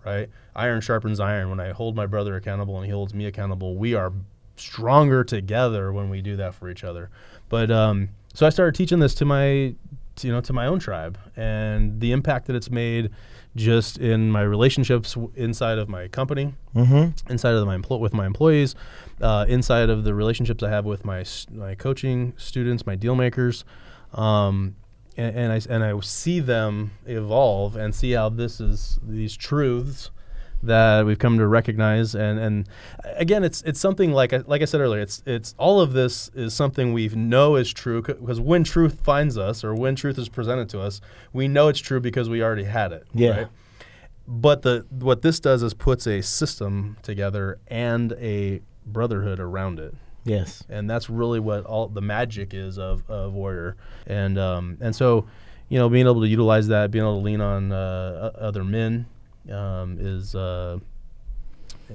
right? 0.04 0.28
Iron 0.56 0.80
sharpens 0.80 1.20
iron. 1.20 1.50
When 1.50 1.60
I 1.60 1.70
hold 1.72 1.96
my 1.96 2.06
brother 2.06 2.36
accountable 2.36 2.76
and 2.76 2.84
he 2.86 2.92
holds 2.92 3.14
me 3.14 3.26
accountable, 3.26 3.76
we 3.76 3.94
are 3.94 4.12
stronger 4.56 5.24
together 5.24 5.92
when 5.92 6.08
we 6.10 6.20
do 6.22 6.36
that 6.36 6.54
for 6.54 6.68
each 6.70 6.84
other. 6.84 7.10
But 7.48 7.70
um, 7.70 8.08
so 8.34 8.46
I 8.46 8.50
started 8.50 8.74
teaching 8.74 8.98
this 9.00 9.14
to 9.16 9.24
my, 9.24 9.74
to, 10.16 10.26
you 10.26 10.32
know, 10.32 10.40
to 10.42 10.52
my 10.52 10.66
own 10.66 10.78
tribe, 10.78 11.18
and 11.36 12.00
the 12.00 12.12
impact 12.12 12.46
that 12.46 12.56
it's 12.56 12.70
made 12.70 13.10
just 13.56 13.98
in 13.98 14.30
my 14.30 14.42
relationships 14.42 15.14
w- 15.14 15.32
inside 15.36 15.78
of 15.78 15.88
my 15.88 16.08
company, 16.08 16.54
Mm-hmm. 16.74 17.30
inside 17.32 17.54
of 17.54 17.64
my 17.66 17.76
empl- 17.76 18.00
with 18.00 18.12
my 18.12 18.26
employees, 18.26 18.74
uh, 19.20 19.44
inside 19.48 19.90
of 19.90 20.02
the 20.04 20.12
relationships 20.14 20.62
I 20.64 20.70
have 20.70 20.84
with 20.84 21.04
my 21.04 21.24
my 21.52 21.74
coaching 21.76 22.32
students, 22.36 22.84
my 22.86 22.96
deal 22.96 23.14
makers, 23.14 23.64
um, 24.12 24.74
and, 25.16 25.36
and 25.36 25.52
I 25.52 25.60
and 25.74 25.84
I 25.84 25.98
see 26.00 26.40
them 26.40 26.92
evolve 27.06 27.76
and 27.76 27.94
see 27.94 28.12
how 28.12 28.28
this 28.28 28.60
is 28.60 28.98
these 29.02 29.36
truths 29.36 30.10
that 30.62 31.04
we've 31.04 31.18
come 31.18 31.36
to 31.36 31.46
recognize 31.46 32.14
and 32.14 32.38
and 32.38 32.66
again 33.16 33.44
it's 33.44 33.60
it's 33.62 33.78
something 33.78 34.12
like 34.12 34.32
I, 34.32 34.38
like 34.46 34.62
I 34.62 34.64
said 34.64 34.80
earlier 34.80 35.00
it's 35.02 35.22
it's 35.26 35.54
all 35.58 35.78
of 35.80 35.92
this 35.92 36.30
is 36.34 36.54
something 36.54 36.94
we 36.94 37.08
know 37.08 37.56
is 37.56 37.70
true 37.70 38.00
because 38.00 38.40
when 38.40 38.64
truth 38.64 39.00
finds 39.04 39.36
us 39.36 39.62
or 39.62 39.74
when 39.74 39.94
truth 39.94 40.18
is 40.18 40.30
presented 40.30 40.70
to 40.70 40.80
us 40.80 41.02
we 41.34 41.48
know 41.48 41.68
it's 41.68 41.80
true 41.80 42.00
because 42.00 42.30
we 42.30 42.42
already 42.42 42.64
had 42.64 42.92
it 42.92 43.06
Yeah. 43.12 43.30
right? 43.30 43.48
but 44.26 44.62
the 44.62 44.86
what 44.88 45.20
this 45.20 45.38
does 45.38 45.62
is 45.62 45.74
puts 45.74 46.06
a 46.06 46.22
system 46.22 46.96
together 47.02 47.58
and 47.68 48.12
a 48.14 48.62
brotherhood 48.86 49.40
around 49.40 49.78
it 49.78 49.94
Yes. 50.24 50.64
and 50.68 50.88
that's 50.88 51.10
really 51.10 51.40
what 51.40 51.64
all 51.64 51.88
the 51.88 52.00
magic 52.00 52.54
is 52.54 52.78
of, 52.78 53.08
of 53.10 53.32
warrior 53.34 53.76
and 54.06 54.38
um, 54.38 54.78
and 54.80 54.94
so 54.94 55.26
you 55.68 55.78
know 55.78 55.88
being 55.88 56.06
able 56.06 56.20
to 56.22 56.28
utilize 56.28 56.68
that 56.68 56.90
being 56.90 57.04
able 57.04 57.18
to 57.18 57.24
lean 57.24 57.40
on 57.40 57.72
uh, 57.72 58.30
other 58.38 58.64
men 58.64 59.06
um, 59.52 59.98
is 60.00 60.34
uh, 60.34 60.78
uh, 61.90 61.94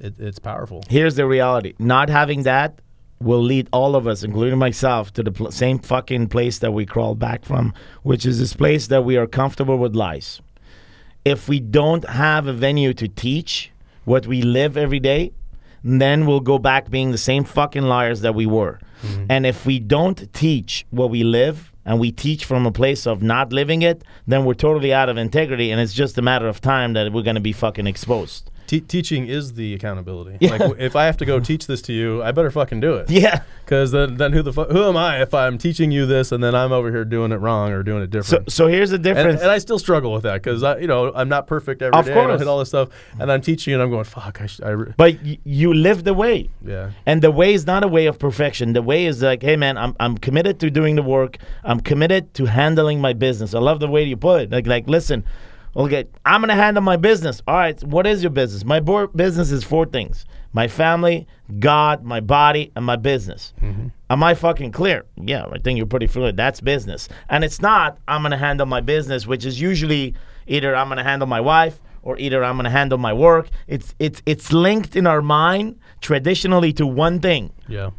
it, 0.00 0.14
it's 0.18 0.38
powerful 0.38 0.82
Here's 0.88 1.14
the 1.16 1.26
reality: 1.26 1.74
not 1.78 2.08
having 2.08 2.44
that 2.44 2.80
will 3.20 3.42
lead 3.42 3.68
all 3.72 3.96
of 3.96 4.06
us, 4.06 4.22
including 4.22 4.58
myself, 4.58 5.12
to 5.14 5.22
the 5.22 5.32
pl- 5.32 5.50
same 5.50 5.78
fucking 5.78 6.28
place 6.28 6.58
that 6.58 6.72
we 6.72 6.84
crawled 6.84 7.18
back 7.18 7.44
from, 7.44 7.72
which 8.02 8.26
is 8.26 8.38
this 8.38 8.52
place 8.54 8.88
that 8.88 9.04
we 9.04 9.16
are 9.16 9.26
comfortable 9.26 9.78
with 9.78 9.94
lies. 9.96 10.40
If 11.24 11.48
we 11.48 11.58
don't 11.60 12.06
have 12.08 12.46
a 12.46 12.52
venue 12.52 12.92
to 12.94 13.08
teach 13.08 13.70
what 14.04 14.26
we 14.26 14.42
live 14.42 14.76
every 14.76 15.00
day, 15.00 15.32
then 15.84 16.26
we'll 16.26 16.40
go 16.40 16.58
back 16.58 16.90
being 16.90 17.12
the 17.12 17.18
same 17.18 17.44
fucking 17.44 17.82
liars 17.82 18.22
that 18.22 18.34
we 18.34 18.46
were. 18.46 18.80
Mm-hmm. 19.02 19.26
And 19.28 19.46
if 19.46 19.66
we 19.66 19.78
don't 19.78 20.32
teach 20.32 20.86
what 20.90 21.10
we 21.10 21.22
live, 21.22 21.70
and 21.84 22.00
we 22.00 22.10
teach 22.10 22.44
from 22.44 22.66
a 22.66 22.72
place 22.72 23.06
of 23.06 23.22
not 23.22 23.52
living 23.52 23.82
it, 23.82 24.04
then 24.26 24.44
we're 24.44 24.54
totally 24.54 24.92
out 24.92 25.08
of 25.08 25.18
integrity, 25.18 25.70
and 25.70 25.80
it's 25.80 25.92
just 25.92 26.16
a 26.16 26.22
matter 26.22 26.48
of 26.48 26.60
time 26.60 26.94
that 26.94 27.12
we're 27.12 27.22
going 27.22 27.34
to 27.34 27.42
be 27.42 27.52
fucking 27.52 27.86
exposed. 27.86 28.50
Te- 28.80 28.86
teaching 28.86 29.26
is 29.26 29.54
the 29.54 29.74
accountability 29.74 30.46
like 30.48 30.60
if 30.78 30.96
I 30.96 31.04
have 31.06 31.16
to 31.18 31.24
go 31.24 31.40
teach 31.40 31.66
this 31.66 31.82
to 31.82 31.92
you 31.92 32.22
I 32.22 32.32
better 32.32 32.50
fucking 32.50 32.80
do 32.80 32.94
it 32.94 33.10
Yeah. 33.10 33.42
because 33.64 33.92
then, 33.92 34.16
then 34.16 34.32
who 34.32 34.42
the 34.42 34.52
fu- 34.52 34.64
who 34.64 34.84
am 34.84 34.96
I 34.96 35.22
if 35.22 35.32
I'm 35.34 35.58
teaching 35.58 35.90
you 35.90 36.06
this 36.06 36.32
and 36.32 36.42
then 36.42 36.54
I'm 36.54 36.72
over 36.72 36.90
here 36.90 37.04
doing 37.04 37.32
it 37.32 37.36
wrong 37.36 37.72
or 37.72 37.82
doing 37.82 38.02
it 38.02 38.10
different 38.10 38.50
so 38.52 38.66
here's 38.68 38.90
the 38.90 38.98
difference. 38.98 39.40
and 39.42 39.50
I 39.50 39.58
still 39.58 39.78
struggle 39.78 40.12
with 40.12 40.22
that 40.24 40.42
because 40.42 40.62
I, 40.62 40.78
you 40.78 40.86
know, 40.86 41.12
I'm 41.14 41.28
not 41.28 41.46
perfect 41.46 41.82
every 41.82 41.98
Of 41.98 42.04
day. 42.06 42.12
and 42.12 42.20
I 42.20 42.24
course. 42.26 42.40
hit 42.40 42.48
all 42.48 42.58
this 42.58 42.68
stuff, 42.68 42.88
and 43.20 43.30
I'm 43.32 43.40
teaching, 43.40 43.72
and 43.74 43.82
I'm 43.82 43.90
going, 43.90 44.04
"Fuck!" 44.04 44.40
I, 44.40 44.46
sh- 44.46 44.60
I 44.62 44.70
re-" 44.70 44.92
but 44.96 45.14
y- 45.24 45.38
you 45.44 45.72
live 45.74 46.04
the 46.04 46.14
way. 46.14 46.48
yeah, 46.64 46.90
And 47.06 47.22
the 47.22 47.30
way 47.30 47.54
is 47.54 47.66
not 47.66 47.84
a 47.84 47.88
way 47.88 48.06
of 48.06 48.18
perfection. 48.18 48.72
The 48.72 48.82
way 48.82 49.06
is 49.06 49.22
like, 49.22 49.42
hey 49.42 49.56
man, 49.56 49.76
I'm 49.78 49.94
I'm 50.00 50.18
committed 50.18 50.58
to 50.60 50.70
doing 50.70 50.96
the 50.96 51.02
work. 51.02 51.38
I'm 51.64 51.80
committed 51.80 52.32
to 52.34 52.44
handling 52.46 53.00
my 53.00 53.12
business. 53.12 53.54
I 53.54 53.60
love 53.60 53.78
the 53.80 53.88
way 53.88 54.02
you 54.04 54.16
put 54.16 54.42
it. 54.42 54.50
Like 54.50 54.66
like 54.66 54.88
listen, 54.88 55.24
okay, 55.76 56.04
I'm 56.24 56.40
gonna 56.40 56.54
handle 56.54 56.82
my 56.82 56.96
business. 56.96 57.42
All 57.46 57.56
right, 57.56 57.82
what 57.84 58.06
is 58.06 58.22
your 58.22 58.30
business? 58.30 58.64
My 58.64 58.80
bo- 58.80 59.08
business 59.08 59.50
is 59.50 59.64
four 59.64 59.86
things: 59.86 60.24
my 60.52 60.68
family, 60.68 61.26
God, 61.58 62.04
my 62.04 62.20
body, 62.20 62.72
and 62.76 62.84
my 62.84 62.96
business. 62.96 63.52
Mm-hmm. 63.62 63.88
Am 64.10 64.22
I 64.22 64.34
fucking 64.34 64.72
clear? 64.72 65.04
Yeah, 65.16 65.46
I 65.52 65.58
think 65.58 65.76
you're 65.76 65.86
pretty 65.86 66.06
fluid. 66.06 66.36
That's 66.36 66.60
business. 66.60 67.08
And 67.28 67.42
it's 67.44 67.60
not, 67.60 67.98
I'm 68.06 68.22
gonna 68.22 68.36
handle 68.38 68.66
my 68.66 68.80
business, 68.80 69.26
which 69.26 69.44
is 69.44 69.60
usually 69.60 70.14
either 70.46 70.74
I'm 70.76 70.88
gonna 70.88 71.02
handle 71.04 71.26
my 71.28 71.40
wife 71.40 71.80
or 72.02 72.18
either 72.18 72.44
I'm 72.44 72.56
gonna 72.56 72.70
handle 72.70 72.98
my 72.98 73.12
work. 73.12 73.48
It's 73.66 73.94
it's 73.98 74.22
it's 74.26 74.52
linked 74.52 74.94
in 74.94 75.06
our 75.06 75.22
mind 75.22 75.78
traditionally 76.00 76.72
to 76.74 76.86
one 76.86 77.18
thing 77.18 77.50
Yeah. 77.66 77.90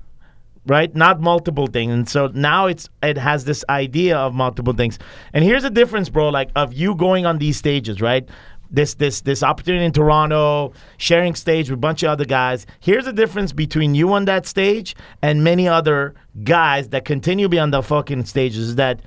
Right? 0.66 0.93
Not 0.95 1.22
multiple 1.22 1.68
things. 1.68 1.93
And 1.93 2.09
so 2.09 2.28
now 2.34 2.68
it's 2.68 2.89
it 3.03 3.18
has 3.18 3.45
this 3.45 3.63
idea 3.70 4.18
of 4.18 4.34
multiple 4.34 4.74
things. 4.74 4.99
And 5.34 5.43
here's 5.43 5.63
the 5.63 5.70
difference, 5.70 6.09
bro, 6.09 6.30
like 6.30 6.49
of 6.55 6.74
you 6.74 6.95
going 6.95 7.26
on 7.26 7.38
these 7.38 7.57
stages, 7.57 8.01
right? 8.01 8.28
This 8.72 8.95
this 8.95 9.22
this 9.22 9.43
opportunity 9.43 9.86
in 9.86 9.91
Toronto, 9.91 10.74
sharing 10.97 11.36
stage 11.36 11.70
with 11.70 11.78
a 11.78 11.82
bunch 11.82 12.03
of 12.03 12.09
other 12.09 12.26
guys. 12.26 12.66
Here's 12.80 13.05
the 13.05 13.13
difference 13.13 13.53
between 13.53 13.95
you 13.95 14.11
on 14.13 14.26
that 14.26 14.47
stage 14.47 14.95
and 15.22 15.43
many 15.43 15.68
other 15.68 16.16
guys 16.43 16.89
that 16.89 17.05
continue 17.05 17.45
to 17.45 17.49
be 17.49 17.59
on 17.59 17.72
the 17.72 17.84
fucking 17.84 18.26
stages 18.26 18.76
that 18.76 19.01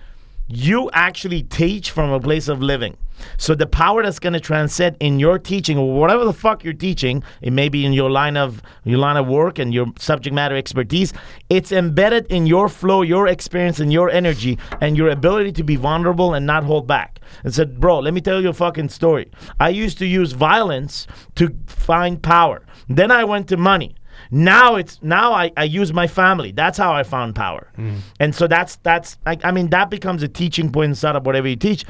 you 0.49 0.90
actually 0.92 1.42
teach 1.42 1.90
from 1.90 2.11
a 2.11 2.18
place 2.18 2.49
of 2.49 2.62
living. 2.62 2.96
So 3.36 3.55
the 3.55 3.66
power 3.66 4.03
that's 4.03 4.18
going 4.18 4.32
to 4.32 4.40
transcend 4.40 4.96
in 5.01 5.18
your 5.18 5.38
teaching 5.38 5.76
or 5.76 5.92
whatever 5.99 6.24
the 6.24 6.32
fuck 6.32 6.62
you're 6.64 6.72
teaching, 6.72 7.22
it 7.42 7.53
may 7.53 7.68
be 7.68 7.84
in 7.84 7.92
your 7.92 8.11
line 8.11 8.36
of 8.36 8.62
your 8.84 8.99
line 8.99 9.16
of 9.16 9.26
work 9.26 9.59
and 9.59 9.74
your 9.74 9.86
subject 9.99 10.32
matter 10.34 10.57
expertise, 10.57 11.12
it's 11.51 11.72
embedded 11.72 12.26
in 12.26 12.46
your 12.46 12.68
flow, 12.68 13.03
your 13.03 13.26
experience 13.26 13.80
and 13.80 13.92
your 13.92 14.09
energy 14.11 14.59
and 14.80 14.96
your 14.96 15.09
ability 15.11 15.53
to 15.53 15.64
be 15.64 15.76
vulnerable 15.76 16.34
and 16.34 16.46
not 16.46 16.64
hold 16.64 16.86
back. 16.86 17.20
And 17.44 17.55
said, 17.55 17.80
"Bro, 17.80 18.01
let 18.01 18.14
me 18.14 18.20
tell 18.20 18.40
you 18.40 18.49
a 18.49 18.55
fucking 18.55 18.88
story. 18.88 19.30
I 19.61 19.68
used 19.70 19.99
to 19.99 20.07
use 20.07 20.32
violence 20.32 21.07
to 21.34 21.55
find 21.66 22.22
power. 22.22 22.62
Then 22.88 23.11
I 23.11 23.24
went 23.24 23.49
to 23.49 23.57
money. 23.57 23.96
Now 24.30 24.76
it's 24.76 25.02
now 25.02 25.32
I, 25.32 25.50
I 25.56 25.64
use 25.64 25.92
my 25.92 26.06
family. 26.06 26.52
That's 26.52 26.78
how 26.78 26.92
I 26.92 27.02
found 27.02 27.34
power. 27.34 27.70
Mm. 27.78 28.00
And 28.20 28.34
so 28.34 28.46
that's 28.46 28.76
that's 28.76 29.16
I, 29.26 29.38
I 29.44 29.52
mean 29.52 29.70
that 29.70 29.90
becomes 29.90 30.22
a 30.22 30.28
teaching 30.28 30.70
point 30.70 30.90
inside 30.90 31.16
of 31.16 31.24
whatever 31.24 31.48
you 31.48 31.56
teach. 31.56 31.84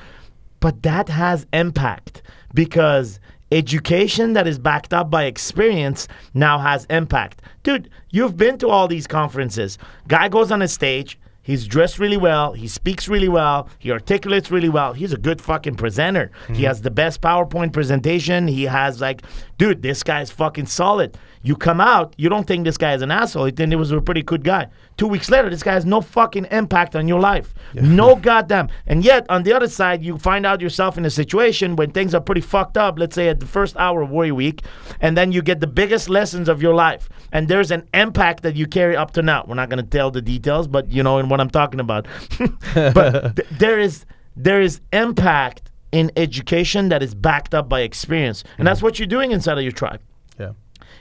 But 0.61 0.83
that 0.83 1.09
has 1.09 1.47
impact 1.53 2.23
because 2.55 3.21
education 3.53 4.33
that 4.35 4.47
is 4.47 4.59
backed 4.59 4.93
up 4.93 5.11
by 5.11 5.25
experience 5.25 6.09
now 6.35 6.59
has 6.59 6.85
impact. 6.91 7.43
Dude, 7.63 7.91
you've 8.11 8.37
been 8.37 8.59
to 8.59 8.69
all 8.69 8.89
these 8.89 9.07
conferences. 9.07 9.79
Guy 10.07 10.29
goes 10.29 10.51
on 10.51 10.63
a 10.63 10.69
stage, 10.69 11.19
He's 11.49 11.67
dressed 11.67 11.99
really 11.99 12.19
well. 12.19 12.53
He 12.53 12.69
speaks 12.69 13.09
really 13.09 13.31
well. 13.31 13.71
He 13.79 13.91
articulates 13.91 14.51
really 14.51 14.69
well. 14.69 14.93
He's 14.93 15.15
a 15.15 15.17
good 15.17 15.41
fucking 15.41 15.77
presenter. 15.77 16.31
He 16.49 16.57
hmm. 16.57 16.65
has 16.65 16.83
the 16.83 16.91
best 16.91 17.23
PowerPoint 17.23 17.73
presentation. 17.73 18.47
He 18.47 18.65
has 18.65 19.01
like, 19.01 19.23
dude, 19.57 19.81
this 19.81 20.03
guy's 20.03 20.31
fucking 20.31 20.67
solid. 20.67 21.17
You 21.41 21.57
come 21.57 21.81
out, 21.81 22.15
you 22.19 22.29
don't 22.29 22.47
think 22.47 22.65
this 22.65 22.77
guy 22.77 22.93
is 22.93 23.01
an 23.01 23.11
asshole. 23.11 23.47
You 23.47 23.53
think 23.53 23.71
he 23.71 23.77
was 23.77 23.93
a 23.93 24.01
pretty 24.03 24.23
good 24.23 24.45
guy. 24.45 24.67
Two 24.99 25.07
weeks 25.07 25.31
later, 25.31 25.49
this 25.49 25.63
guy 25.63 25.73
has 25.75 25.87
no 25.87 26.01
fucking 26.01 26.47
impact 26.51 26.97
on 26.97 27.07
your 27.07 27.21
life. 27.21 27.55
No 27.73 28.17
goddamn. 28.17 28.69
And 28.87 29.05
yet, 29.05 29.25
on 29.29 29.45
the 29.45 29.53
other 29.53 29.69
side, 29.69 30.03
you 30.03 30.19
find 30.19 30.45
out 30.45 30.61
yourself 30.61 30.99
in 30.99 31.05
a 31.05 31.11
situation 31.11 31.77
when 31.77 31.93
things 31.93 32.15
are 32.15 32.21
pretty 32.21 32.41
fucked 32.41 32.77
up. 32.77 32.99
Let's 32.99 33.15
say 33.15 33.29
at 33.29 33.39
the 33.39 33.47
first 33.47 33.77
hour 33.77 34.03
of 34.03 34.11
Warrior 34.11 34.35
Week, 34.35 34.63
and 35.01 35.17
then 35.17 35.31
you 35.31 35.41
get 35.41 35.61
the 35.61 35.69
biggest 35.69 36.09
lessons 36.09 36.49
of 36.49 36.61
your 36.61 36.75
life, 36.75 37.09
and 37.33 37.47
there's 37.47 37.71
an 37.71 37.89
impact 37.95 38.43
that 38.43 38.57
you 38.57 38.67
carry 38.67 38.97
up 38.97 39.13
to 39.13 39.23
now. 39.23 39.45
We're 39.47 39.55
not 39.55 39.69
going 39.69 39.83
to 39.83 39.89
tell 39.89 40.11
the 40.11 40.21
details, 40.21 40.67
but 40.67 40.91
you 40.91 41.05
know 41.05 41.19
in 41.19 41.29
what 41.39 41.45
I'm 41.45 41.51
talking 41.51 41.81
about. 41.81 42.07
but 42.75 43.37
th- 43.37 43.49
there 43.59 43.79
is 43.79 44.05
there 44.37 44.61
is 44.61 44.81
impact 44.93 45.71
in 45.91 46.13
education 46.17 46.91
that 46.91 47.03
is 47.03 47.15
backed 47.15 47.55
up 47.55 47.69
by 47.69 47.81
experience, 47.81 48.45
and 48.59 48.67
that's 48.67 48.79
mm-hmm. 48.79 48.87
what 48.87 48.99
you're 48.99 49.07
doing 49.07 49.33
inside 49.33 49.57
of 49.57 49.63
your 49.63 49.73
tribe. 49.73 50.01
Yeah. 50.39 50.53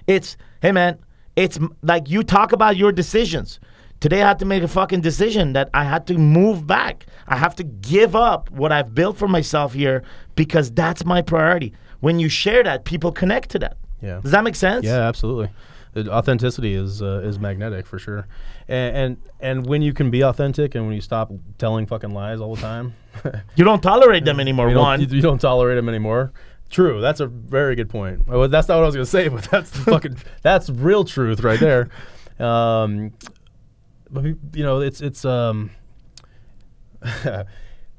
It's 0.05 0.37
hey 0.61 0.71
man, 0.71 0.99
it's 1.35 1.59
like 1.83 2.09
you 2.09 2.23
talk 2.23 2.51
about 2.51 2.77
your 2.77 2.91
decisions. 2.91 3.59
Today 3.99 4.21
I 4.21 4.27
had 4.27 4.39
to 4.39 4.45
make 4.45 4.61
a 4.61 4.67
fucking 4.67 5.01
decision 5.01 5.53
that 5.53 5.69
I 5.73 5.83
had 5.83 6.05
to 6.07 6.13
move 6.19 6.67
back. 6.67 7.07
I 7.27 7.35
have 7.35 7.55
to 7.55 7.63
give 7.63 8.15
up 8.15 8.51
what 8.51 8.71
I've 8.71 8.93
built 8.93 9.17
for 9.17 9.27
myself 9.27 9.73
here 9.73 10.03
because 10.35 10.71
that's 10.71 11.03
my 11.03 11.23
priority. 11.23 11.73
When 11.99 12.19
you 12.19 12.29
share 12.29 12.61
that, 12.63 12.85
people 12.85 13.11
connect 13.11 13.49
to 13.51 13.59
that. 13.59 13.77
Yeah. 14.03 14.19
Does 14.21 14.31
that 14.31 14.43
make 14.43 14.53
sense? 14.55 14.85
Yeah, 14.85 15.07
absolutely. 15.07 15.49
The 15.93 16.11
authenticity 16.11 16.73
is 16.75 17.01
uh, 17.01 17.21
is 17.23 17.39
magnetic 17.39 17.85
for 17.87 17.97
sure, 17.97 18.27
and, 18.67 18.95
and 18.95 19.17
and 19.39 19.65
when 19.65 19.81
you 19.81 19.93
can 19.93 20.11
be 20.11 20.21
authentic 20.23 20.75
and 20.75 20.85
when 20.85 20.93
you 20.95 21.01
stop 21.01 21.31
telling 21.57 21.85
fucking 21.87 22.11
lies 22.11 22.39
all 22.39 22.55
the 22.55 22.61
time, 22.61 22.93
You 23.55 23.63
don't 23.63 23.81
tolerate 23.81 24.25
them 24.25 24.39
anymore. 24.39 24.69
you 24.69 24.77
One. 24.77 25.01
you, 25.01 25.07
you 25.07 25.21
don't 25.21 25.39
tolerate 25.39 25.75
them 25.77 25.89
anymore. 25.89 26.31
True, 26.69 26.99
that's 27.01 27.19
a 27.21 27.27
very 27.27 27.75
good 27.75 27.89
point. 27.89 28.27
Well, 28.27 28.47
that's 28.49 28.67
not 28.67 28.75
what 28.75 28.83
I 28.83 28.85
was 28.87 28.95
gonna 28.95 29.05
say, 29.05 29.27
but 29.29 29.43
that's 29.45 29.71
fucking 29.71 30.17
that's 30.41 30.69
real 30.69 31.03
truth 31.05 31.39
right 31.41 31.59
there. 31.59 31.89
Um, 32.39 33.13
but 34.11 34.25
you 34.25 34.63
know, 34.63 34.81
it's 34.81 35.01
it's 35.01 35.23
um, 35.25 35.71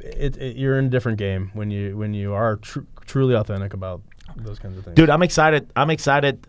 it, 0.01 0.37
it 0.37 0.57
you're 0.57 0.79
in 0.79 0.87
a 0.87 0.91
different 0.91 1.19
game 1.19 1.51
when 1.55 1.71
you 1.71 1.97
when 1.97 2.15
you 2.15 2.35
are 2.35 2.57
tr- 2.57 2.81
truly 3.07 3.35
authentic 3.35 3.75
about 3.75 4.03
those 4.37 4.59
kinds 4.59 4.79
of 4.79 4.85
things. 4.85 4.95
Dude, 4.95 5.11
I'm 5.11 5.23
excited. 5.23 5.71
I'm 5.75 5.91
excited 5.91 6.47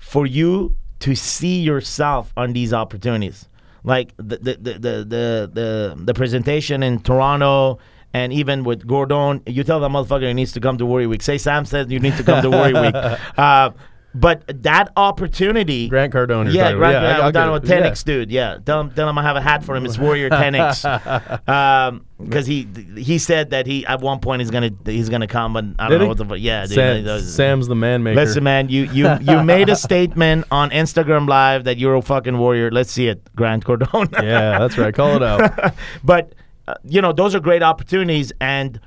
for 0.00 0.26
you 0.26 0.74
to 0.98 1.14
see 1.14 1.60
yourself 1.60 2.32
on 2.36 2.52
these 2.52 2.72
opportunities. 2.72 3.46
Like 3.84 4.12
the 4.16 4.36
the 4.36 4.54
the 4.56 4.72
the 4.72 4.94
the, 5.04 5.50
the, 5.52 5.96
the 6.04 6.14
presentation 6.14 6.82
in 6.82 7.00
Toronto 7.00 7.78
and 8.12 8.32
even 8.32 8.64
with 8.64 8.86
Cardone, 8.88 9.40
you 9.46 9.62
tell 9.62 9.78
that 9.80 9.90
motherfucker 9.90 10.26
he 10.26 10.34
needs 10.34 10.52
to 10.52 10.60
come 10.60 10.76
to 10.78 10.84
Warrior 10.84 11.08
Week. 11.08 11.22
Say 11.22 11.38
Sam 11.38 11.64
said 11.64 11.92
you 11.92 12.00
need 12.00 12.16
to 12.16 12.24
come 12.24 12.42
to 12.42 12.50
Warrior 12.50 12.82
Week. 12.82 12.94
Uh, 13.38 13.70
but 14.14 14.42
that 14.62 14.90
opportunity 14.96 15.88
Grant 15.88 16.12
Cardone. 16.12 16.52
yeah, 16.52 16.70
about. 16.70 16.90
Yeah, 16.92 17.00
I- 17.00 17.12
I'll 17.12 17.22
I'm 17.26 17.32
down 17.32 17.46
get 17.48 17.62
with 17.62 17.70
it. 17.70 17.82
10x 17.84 18.04
dude. 18.04 18.30
Yeah, 18.30 18.58
tell 18.64 18.80
him, 18.80 18.90
tell 18.90 19.08
him 19.08 19.16
I 19.18 19.22
have 19.22 19.36
a 19.36 19.40
hat 19.40 19.62
for 19.64 19.76
him. 19.76 19.84
It's 19.86 19.98
Warrior 19.98 20.30
10x. 20.30 21.48
Um, 21.48 22.04
because 22.18 22.46
he 22.46 22.68
he 22.98 23.18
said 23.18 23.50
that 23.50 23.66
he 23.66 23.86
at 23.86 24.00
one 24.00 24.20
point 24.20 24.40
he's 24.40 24.50
gonna 24.50 24.70
he's 24.84 25.08
gonna 25.08 25.26
come, 25.26 25.52
but 25.54 25.64
I 25.78 25.88
don't 25.88 25.90
Did 25.90 25.98
know 25.98 26.04
he? 26.04 26.08
what 26.08 26.16
the 26.18 26.24
fuck. 26.26 26.38
Yeah, 26.38 26.66
dude. 26.66 26.74
Sam- 27.06 27.20
Sam's 27.20 27.66
the 27.68 27.74
man 27.74 28.02
maker. 28.02 28.16
Listen, 28.20 28.44
man, 28.44 28.68
you 28.68 28.82
you 28.84 29.08
you 29.20 29.42
made 29.44 29.68
a 29.70 29.76
statement 29.76 30.44
on 30.50 30.70
Instagram 30.70 31.26
Live 31.28 31.64
that 31.64 31.78
you're 31.78 31.94
a 31.94 32.02
fucking 32.02 32.36
warrior. 32.36 32.70
Let's 32.70 32.90
see 32.92 33.06
it, 33.08 33.22
Grant 33.36 33.64
Cardone. 33.64 34.12
yeah, 34.22 34.58
that's 34.58 34.76
right. 34.76 34.92
Call 34.94 35.16
it 35.16 35.22
out. 35.22 35.74
but 36.04 36.34
uh, 36.68 36.74
you 36.84 37.00
know 37.00 37.12
those 37.12 37.34
are 37.34 37.40
great 37.40 37.62
opportunities, 37.62 38.32
and 38.40 38.78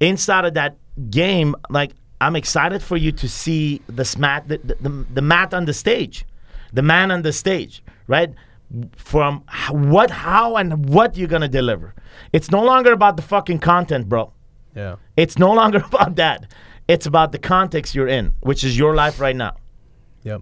inside 0.00 0.44
of 0.44 0.54
that 0.54 0.76
game, 1.10 1.56
like 1.70 1.92
I'm 2.24 2.36
excited 2.36 2.82
for 2.82 2.96
you 2.96 3.12
to 3.12 3.28
see 3.28 3.82
the 3.86 4.04
smat 4.04 4.48
the, 4.48 4.58
the, 4.64 4.74
the, 4.80 5.06
the 5.12 5.20
mat 5.20 5.52
on 5.52 5.66
the 5.66 5.74
stage, 5.74 6.24
the 6.72 6.80
man 6.80 7.10
on 7.10 7.20
the 7.20 7.34
stage, 7.34 7.82
right? 8.06 8.32
From 8.96 9.44
what, 9.70 10.10
how, 10.10 10.56
and 10.56 10.88
what 10.88 11.18
you're 11.18 11.28
gonna 11.28 11.48
deliver. 11.48 11.94
It's 12.32 12.50
no 12.50 12.64
longer 12.64 12.92
about 12.92 13.16
the 13.16 13.22
fucking 13.22 13.58
content, 13.58 14.08
bro. 14.08 14.32
Yeah. 14.74 14.96
It's 15.18 15.38
no 15.38 15.52
longer 15.52 15.84
about 15.92 16.16
that. 16.16 16.50
It's 16.88 17.04
about 17.04 17.32
the 17.32 17.38
context 17.38 17.94
you're 17.94 18.08
in, 18.08 18.32
which 18.40 18.64
is 18.64 18.76
your 18.78 18.94
life 18.94 19.20
right 19.20 19.36
now. 19.36 19.56
Yep. 20.22 20.40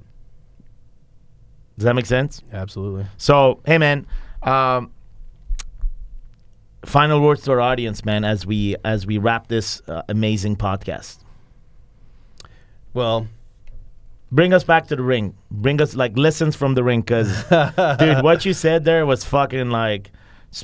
Does 1.79 1.85
that 1.85 1.95
make 1.95 2.07
sense? 2.07 2.43
Absolutely. 2.53 3.07
So, 3.17 3.59
hey, 3.67 3.79
man. 3.79 4.07
Um, 4.45 4.93
final 6.85 7.21
words 7.21 7.43
to 7.43 7.53
our 7.53 7.61
audience, 7.61 8.05
man, 8.05 8.25
as 8.25 8.47
we 8.47 8.77
as 8.85 9.05
we 9.05 9.19
wrap 9.19 9.49
this 9.49 9.83
uh, 9.89 10.03
amazing 10.09 10.57
podcast. 10.57 11.19
Well, 12.95 13.29
Bring 14.33 14.55
us 14.55 14.65
back 14.65 14.87
to 14.87 14.97
the 14.97 15.03
ring. 15.03 15.35
Bring 15.51 15.83
us 15.83 15.95
like 15.95 16.17
lessons 16.17 16.57
from 16.57 16.73
the 16.73 16.83
ring, 16.83 17.03
cause 17.03 17.45
dude, 17.99 18.23
what 18.23 18.47
you 18.47 18.55
said 18.55 18.83
there 18.83 19.05
was 19.05 19.25
fucking 19.25 19.69
like. 19.69 20.11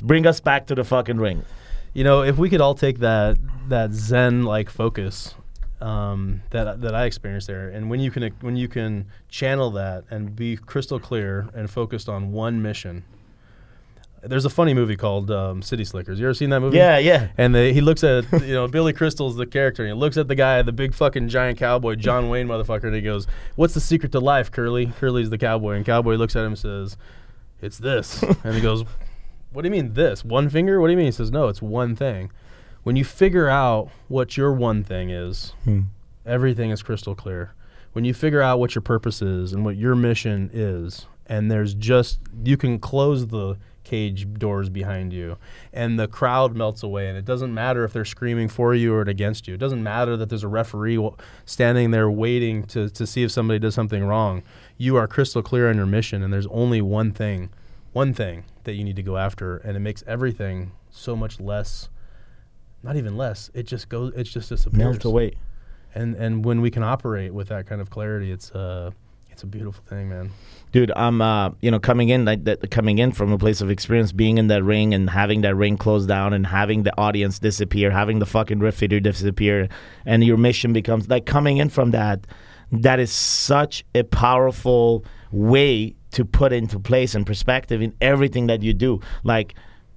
Bring 0.01 0.25
us 0.25 0.39
back 0.39 0.65
to 0.67 0.75
the 0.75 0.83
fucking 0.83 1.17
ring. 1.17 1.45
you 1.93 2.03
know, 2.03 2.23
if 2.23 2.37
we 2.37 2.49
could 2.49 2.61
all 2.61 2.73
take 2.73 2.97
that 2.99 3.37
that 3.67 3.91
Zen 3.91 4.41
like 4.41 4.71
focus 4.71 5.35
um, 5.81 6.41
that 6.49 6.81
that 6.81 6.95
I 6.95 7.05
experienced 7.05 7.45
there, 7.45 7.69
and 7.69 7.91
when 7.91 7.99
you 7.99 8.09
can 8.09 8.31
when 8.41 8.55
you 8.55 8.67
can 8.67 9.05
channel 9.29 9.69
that 9.71 10.05
and 10.09 10.35
be 10.35 10.57
crystal 10.57 10.99
clear 10.99 11.47
and 11.53 11.69
focused 11.69 12.09
on 12.09 12.31
one 12.31 12.63
mission. 12.63 13.03
There's 14.21 14.45
a 14.45 14.49
funny 14.49 14.73
movie 14.73 14.97
called 14.97 15.31
um, 15.31 15.61
City 15.61 15.85
Slickers. 15.85 16.19
You 16.19 16.25
ever 16.25 16.33
seen 16.33 16.49
that 16.49 16.59
movie? 16.59 16.77
Yeah, 16.77 16.97
yeah. 16.97 17.29
And 17.37 17.55
they, 17.55 17.71
he 17.73 17.81
looks 17.81 18.03
at 18.03 18.25
you 18.33 18.53
know 18.53 18.67
Billy 18.67 18.91
Crystal's 18.91 19.35
the 19.35 19.45
character, 19.45 19.83
and 19.83 19.93
he 19.93 19.99
looks 19.99 20.17
at 20.17 20.27
the 20.27 20.35
guy, 20.35 20.61
the 20.61 20.73
big 20.73 20.93
fucking 20.93 21.29
giant 21.29 21.57
cowboy, 21.57 21.95
John 21.95 22.29
Wayne 22.29 22.47
motherfucker, 22.47 22.85
and 22.85 22.95
he 22.95 23.01
goes, 23.01 23.27
"What's 23.55 23.73
the 23.73 23.79
secret 23.79 24.11
to 24.11 24.19
life, 24.19 24.51
Curly?" 24.51 24.87
Curly's 24.87 25.29
the 25.29 25.37
cowboy, 25.37 25.75
and 25.75 25.85
cowboy 25.85 26.15
looks 26.15 26.35
at 26.35 26.41
him 26.41 26.51
and 26.51 26.59
says, 26.59 26.97
"It's 27.61 27.77
this," 27.77 28.21
and 28.43 28.55
he 28.55 28.61
goes, 28.61 28.83
"What 29.51 29.61
do 29.61 29.67
you 29.67 29.71
mean 29.71 29.93
this? 29.93 30.25
One 30.25 30.49
finger? 30.49 30.81
What 30.81 30.87
do 30.87 30.91
you 30.91 30.97
mean?" 30.97 31.07
He 31.07 31.11
says, 31.11 31.31
"No, 31.31 31.47
it's 31.47 31.61
one 31.61 31.95
thing." 31.95 32.31
When 32.83 32.95
you 32.95 33.05
figure 33.05 33.49
out 33.49 33.89
what 34.07 34.37
your 34.37 34.53
one 34.53 34.83
thing 34.83 35.09
is, 35.09 35.53
everything 36.25 36.71
is 36.71 36.81
crystal 36.81 37.13
clear. 37.13 37.53
When 37.91 38.05
you 38.05 38.13
figure 38.13 38.41
out 38.41 38.59
what 38.59 38.73
your 38.73 38.81
purpose 38.81 39.21
is 39.21 39.51
and 39.53 39.65
what 39.65 39.75
your 39.75 39.95
mission 39.95 40.49
is, 40.53 41.05
and 41.27 41.51
there's 41.51 41.73
just 41.73 42.19
you 42.43 42.57
can 42.57 42.79
close 42.79 43.27
the 43.27 43.57
cage 43.89 44.31
doors 44.33 44.69
behind 44.69 45.11
you 45.11 45.35
and 45.73 45.99
the 45.99 46.07
crowd 46.07 46.55
melts 46.55 46.83
away 46.83 47.07
and 47.07 47.17
it 47.17 47.25
doesn't 47.25 47.51
matter 47.51 47.83
if 47.83 47.91
they're 47.91 48.05
screaming 48.05 48.47
for 48.47 48.75
you 48.75 48.93
or 48.93 49.01
against 49.01 49.47
you. 49.47 49.55
It 49.55 49.59
doesn't 49.59 49.81
matter 49.81 50.15
that 50.15 50.29
there's 50.29 50.43
a 50.43 50.47
referee 50.47 50.99
standing 51.45 51.89
there 51.89 52.11
waiting 52.11 52.63
to, 52.65 52.87
to 52.91 53.07
see 53.07 53.23
if 53.23 53.31
somebody 53.31 53.57
does 53.57 53.73
something 53.73 54.05
wrong. 54.05 54.43
You 54.77 54.95
are 54.97 55.07
crystal 55.07 55.41
clear 55.41 55.67
on 55.71 55.75
your 55.75 55.87
mission 55.87 56.21
and 56.21 56.31
there's 56.31 56.45
only 56.47 56.81
one 56.81 57.11
thing 57.11 57.49
one 57.91 58.13
thing 58.13 58.43
that 58.65 58.73
you 58.73 58.83
need 58.83 58.95
to 58.97 59.01
go 59.01 59.17
after 59.17 59.57
and 59.57 59.75
it 59.75 59.79
makes 59.79 60.03
everything 60.05 60.71
so 60.91 61.15
much 61.15 61.39
less 61.39 61.89
not 62.83 62.95
even 62.95 63.17
less 63.17 63.49
it 63.55 63.63
just 63.63 63.89
goes 63.89 64.13
it 64.15 64.25
just 64.25 64.49
disappears. 64.49 64.77
Melt 64.77 65.05
away. 65.05 65.33
and 65.95 66.13
and 66.15 66.45
when 66.45 66.61
we 66.61 66.69
can 66.69 66.83
operate 66.83 67.33
with 67.33 67.47
that 67.47 67.65
kind 67.65 67.81
of 67.81 67.89
clarity, 67.89 68.31
it's 68.31 68.51
uh 68.51 68.91
it's 69.39 69.43
a 69.45 69.47
beautiful 69.47 69.81
thing, 69.87 70.09
man. 70.09 70.31
dude 70.73 70.91
i'm 70.97 71.21
uh 71.21 71.49
you 71.61 71.71
know 71.71 71.79
coming 71.79 72.09
in 72.09 72.25
like 72.25 72.43
that 72.43 72.69
coming 72.71 72.97
in 72.97 73.13
from 73.13 73.31
a 73.31 73.37
place 73.37 73.61
of 73.61 73.71
experience 73.71 74.11
being 74.11 74.37
in 74.37 74.47
that 74.47 74.61
ring 74.63 74.93
and 74.93 75.09
having 75.09 75.39
that 75.43 75.55
ring 75.55 75.77
closed 75.77 76.09
down 76.09 76.33
and 76.33 76.45
having 76.45 76.83
the 76.83 76.93
audience 76.99 77.39
disappear 77.39 77.89
having 77.89 78.19
the 78.19 78.25
fucking 78.25 78.59
feeder 78.71 78.99
disappear 78.99 79.69
and 80.05 80.25
your 80.25 80.35
mission 80.35 80.73
becomes 80.73 81.07
like 81.07 81.25
coming 81.25 81.55
in 81.55 81.69
from 81.69 81.91
that 81.91 82.27
that 82.69 82.99
is 82.99 83.13
such 83.13 83.85
a 83.95 84.03
powerful 84.03 85.05
way 85.31 85.95
to 86.11 86.25
put 86.25 86.51
into 86.51 86.77
place 86.77 87.15
and 87.15 87.25
perspective 87.25 87.81
in 87.81 87.93
everything 88.01 88.47
that 88.47 88.61
you 88.61 88.73
do 88.73 88.99
like 89.23 89.55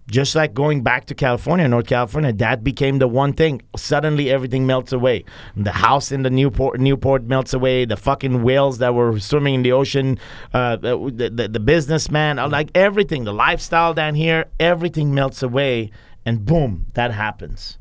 just 0.08 0.34
like 0.34 0.52
going 0.52 0.82
back 0.82 1.06
to 1.06 1.14
California, 1.14 1.66
North 1.68 1.86
California, 1.86 2.32
that 2.32 2.64
became 2.64 2.98
the 2.98 3.08
one 3.08 3.32
thing. 3.32 3.62
Suddenly, 3.76 4.30
everything 4.30 4.66
melts 4.66 4.92
away. 4.92 5.24
The 5.56 5.72
house 5.72 6.12
in 6.12 6.22
the 6.22 6.30
Newport, 6.30 6.80
Newport 6.80 7.24
melts 7.24 7.54
away. 7.54 7.84
The 7.84 7.96
fucking 7.96 8.42
whales 8.42 8.78
that 8.78 8.94
were 8.94 9.18
swimming 9.20 9.54
in 9.54 9.62
the 9.62 9.72
ocean, 9.72 10.18
uh, 10.52 10.76
the, 10.76 11.30
the 11.34 11.48
the 11.48 11.60
businessman, 11.60 12.38
uh, 12.38 12.48
like 12.48 12.70
everything, 12.74 13.24
the 13.24 13.32
lifestyle 13.32 13.94
down 13.94 14.14
here, 14.14 14.46
everything 14.58 15.14
melts 15.14 15.42
away, 15.42 15.90
and 16.26 16.44
boom, 16.44 16.86
that 16.94 17.12
happens. 17.12 17.78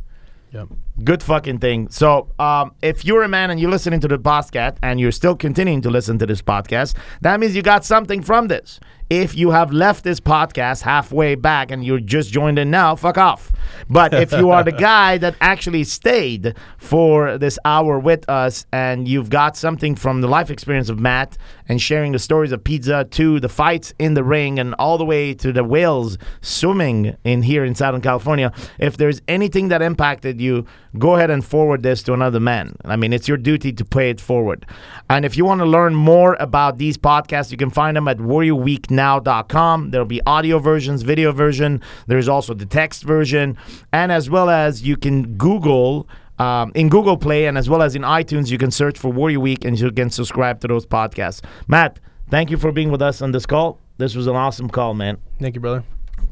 Yep. 0.51 0.67
Good 1.05 1.23
fucking 1.23 1.59
thing. 1.59 1.87
So, 1.89 2.27
um, 2.37 2.75
if 2.81 3.05
you're 3.05 3.23
a 3.23 3.29
man 3.29 3.51
and 3.51 3.59
you're 3.59 3.71
listening 3.71 4.01
to 4.01 4.07
the 4.09 4.19
podcast 4.19 4.75
and 4.81 4.99
you're 4.99 5.13
still 5.13 5.35
continuing 5.35 5.81
to 5.81 5.89
listen 5.89 6.19
to 6.19 6.25
this 6.25 6.41
podcast, 6.41 6.95
that 7.21 7.39
means 7.39 7.55
you 7.55 7.61
got 7.61 7.85
something 7.85 8.21
from 8.21 8.49
this. 8.49 8.79
If 9.11 9.35
you 9.35 9.51
have 9.51 9.73
left 9.73 10.05
this 10.05 10.21
podcast 10.21 10.83
halfway 10.83 11.35
back 11.35 11.69
and 11.69 11.83
you're 11.83 11.99
just 11.99 12.31
joined 12.31 12.57
in 12.57 12.71
now, 12.71 12.95
fuck 12.95 13.17
off. 13.17 13.51
But 13.89 14.13
if 14.13 14.31
you 14.31 14.51
are 14.51 14.63
the 14.63 14.71
guy 14.89 15.17
that 15.17 15.35
actually 15.41 15.83
stayed 15.83 16.55
for 16.77 17.37
this 17.37 17.59
hour 17.65 17.99
with 17.99 18.29
us 18.29 18.65
and 18.71 19.09
you've 19.09 19.29
got 19.29 19.57
something 19.57 19.95
from 19.97 20.21
the 20.21 20.29
life 20.29 20.49
experience 20.49 20.87
of 20.87 20.97
Matt 20.97 21.37
and 21.67 21.81
sharing 21.81 22.13
the 22.13 22.19
stories 22.19 22.53
of 22.53 22.63
pizza 22.63 23.03
to 23.11 23.41
the 23.41 23.49
fights 23.49 23.93
in 23.99 24.13
the 24.13 24.23
ring 24.23 24.59
and 24.59 24.75
all 24.79 24.97
the 24.97 25.03
way 25.03 25.33
to 25.33 25.51
the 25.51 25.65
whales 25.65 26.17
swimming 26.39 27.17
in 27.25 27.41
here 27.41 27.65
in 27.65 27.75
Southern 27.75 27.99
California, 27.99 28.53
if 28.79 28.95
there's 28.95 29.21
anything 29.27 29.67
that 29.67 29.81
impacted 29.81 30.39
you, 30.39 30.65
go 30.97 31.15
ahead 31.15 31.29
and 31.29 31.43
forward 31.43 31.83
this 31.83 32.03
to 32.03 32.13
another 32.13 32.39
man. 32.39 32.75
I 32.85 32.95
mean, 32.95 33.13
it's 33.13 33.27
your 33.27 33.37
duty 33.37 33.71
to 33.73 33.85
pay 33.85 34.09
it 34.09 34.19
forward. 34.19 34.65
And 35.09 35.25
if 35.25 35.37
you 35.37 35.45
want 35.45 35.59
to 35.59 35.65
learn 35.65 35.95
more 35.95 36.35
about 36.39 36.77
these 36.77 36.97
podcasts, 36.97 37.51
you 37.51 37.57
can 37.57 37.69
find 37.69 37.95
them 37.95 38.07
at 38.07 38.17
warriorweeknow.com. 38.17 39.91
There'll 39.91 40.05
be 40.05 40.21
audio 40.25 40.59
versions, 40.59 41.03
video 41.03 41.31
version. 41.31 41.81
There's 42.07 42.27
also 42.27 42.53
the 42.53 42.65
text 42.65 43.03
version. 43.03 43.57
And 43.93 44.11
as 44.11 44.29
well 44.29 44.49
as 44.49 44.83
you 44.83 44.97
can 44.97 45.37
Google 45.37 46.07
um, 46.39 46.71
in 46.73 46.89
Google 46.89 47.17
Play 47.17 47.45
and 47.45 47.57
as 47.57 47.69
well 47.69 47.81
as 47.81 47.95
in 47.95 48.01
iTunes, 48.01 48.49
you 48.49 48.57
can 48.57 48.71
search 48.71 48.97
for 48.97 49.11
Warrior 49.11 49.39
Week 49.39 49.63
and 49.63 49.79
you 49.79 49.91
can 49.91 50.09
subscribe 50.09 50.59
to 50.61 50.67
those 50.67 50.85
podcasts. 50.85 51.41
Matt, 51.67 51.99
thank 52.29 52.49
you 52.49 52.57
for 52.57 52.71
being 52.71 52.89
with 52.89 53.01
us 53.01 53.21
on 53.21 53.31
this 53.31 53.45
call. 53.45 53.79
This 53.97 54.15
was 54.15 54.25
an 54.25 54.35
awesome 54.35 54.67
call, 54.67 54.95
man. 54.95 55.19
Thank 55.39 55.53
you, 55.53 55.61
brother. 55.61 55.83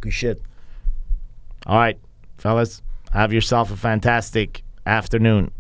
Good 0.02 0.14
shit. 0.14 0.42
All 1.68 1.78
right, 1.78 2.00
fellas, 2.38 2.82
have 3.12 3.34
yourself 3.34 3.72
a 3.72 3.76
fantastic 3.76 4.64
afternoon. 4.86 5.52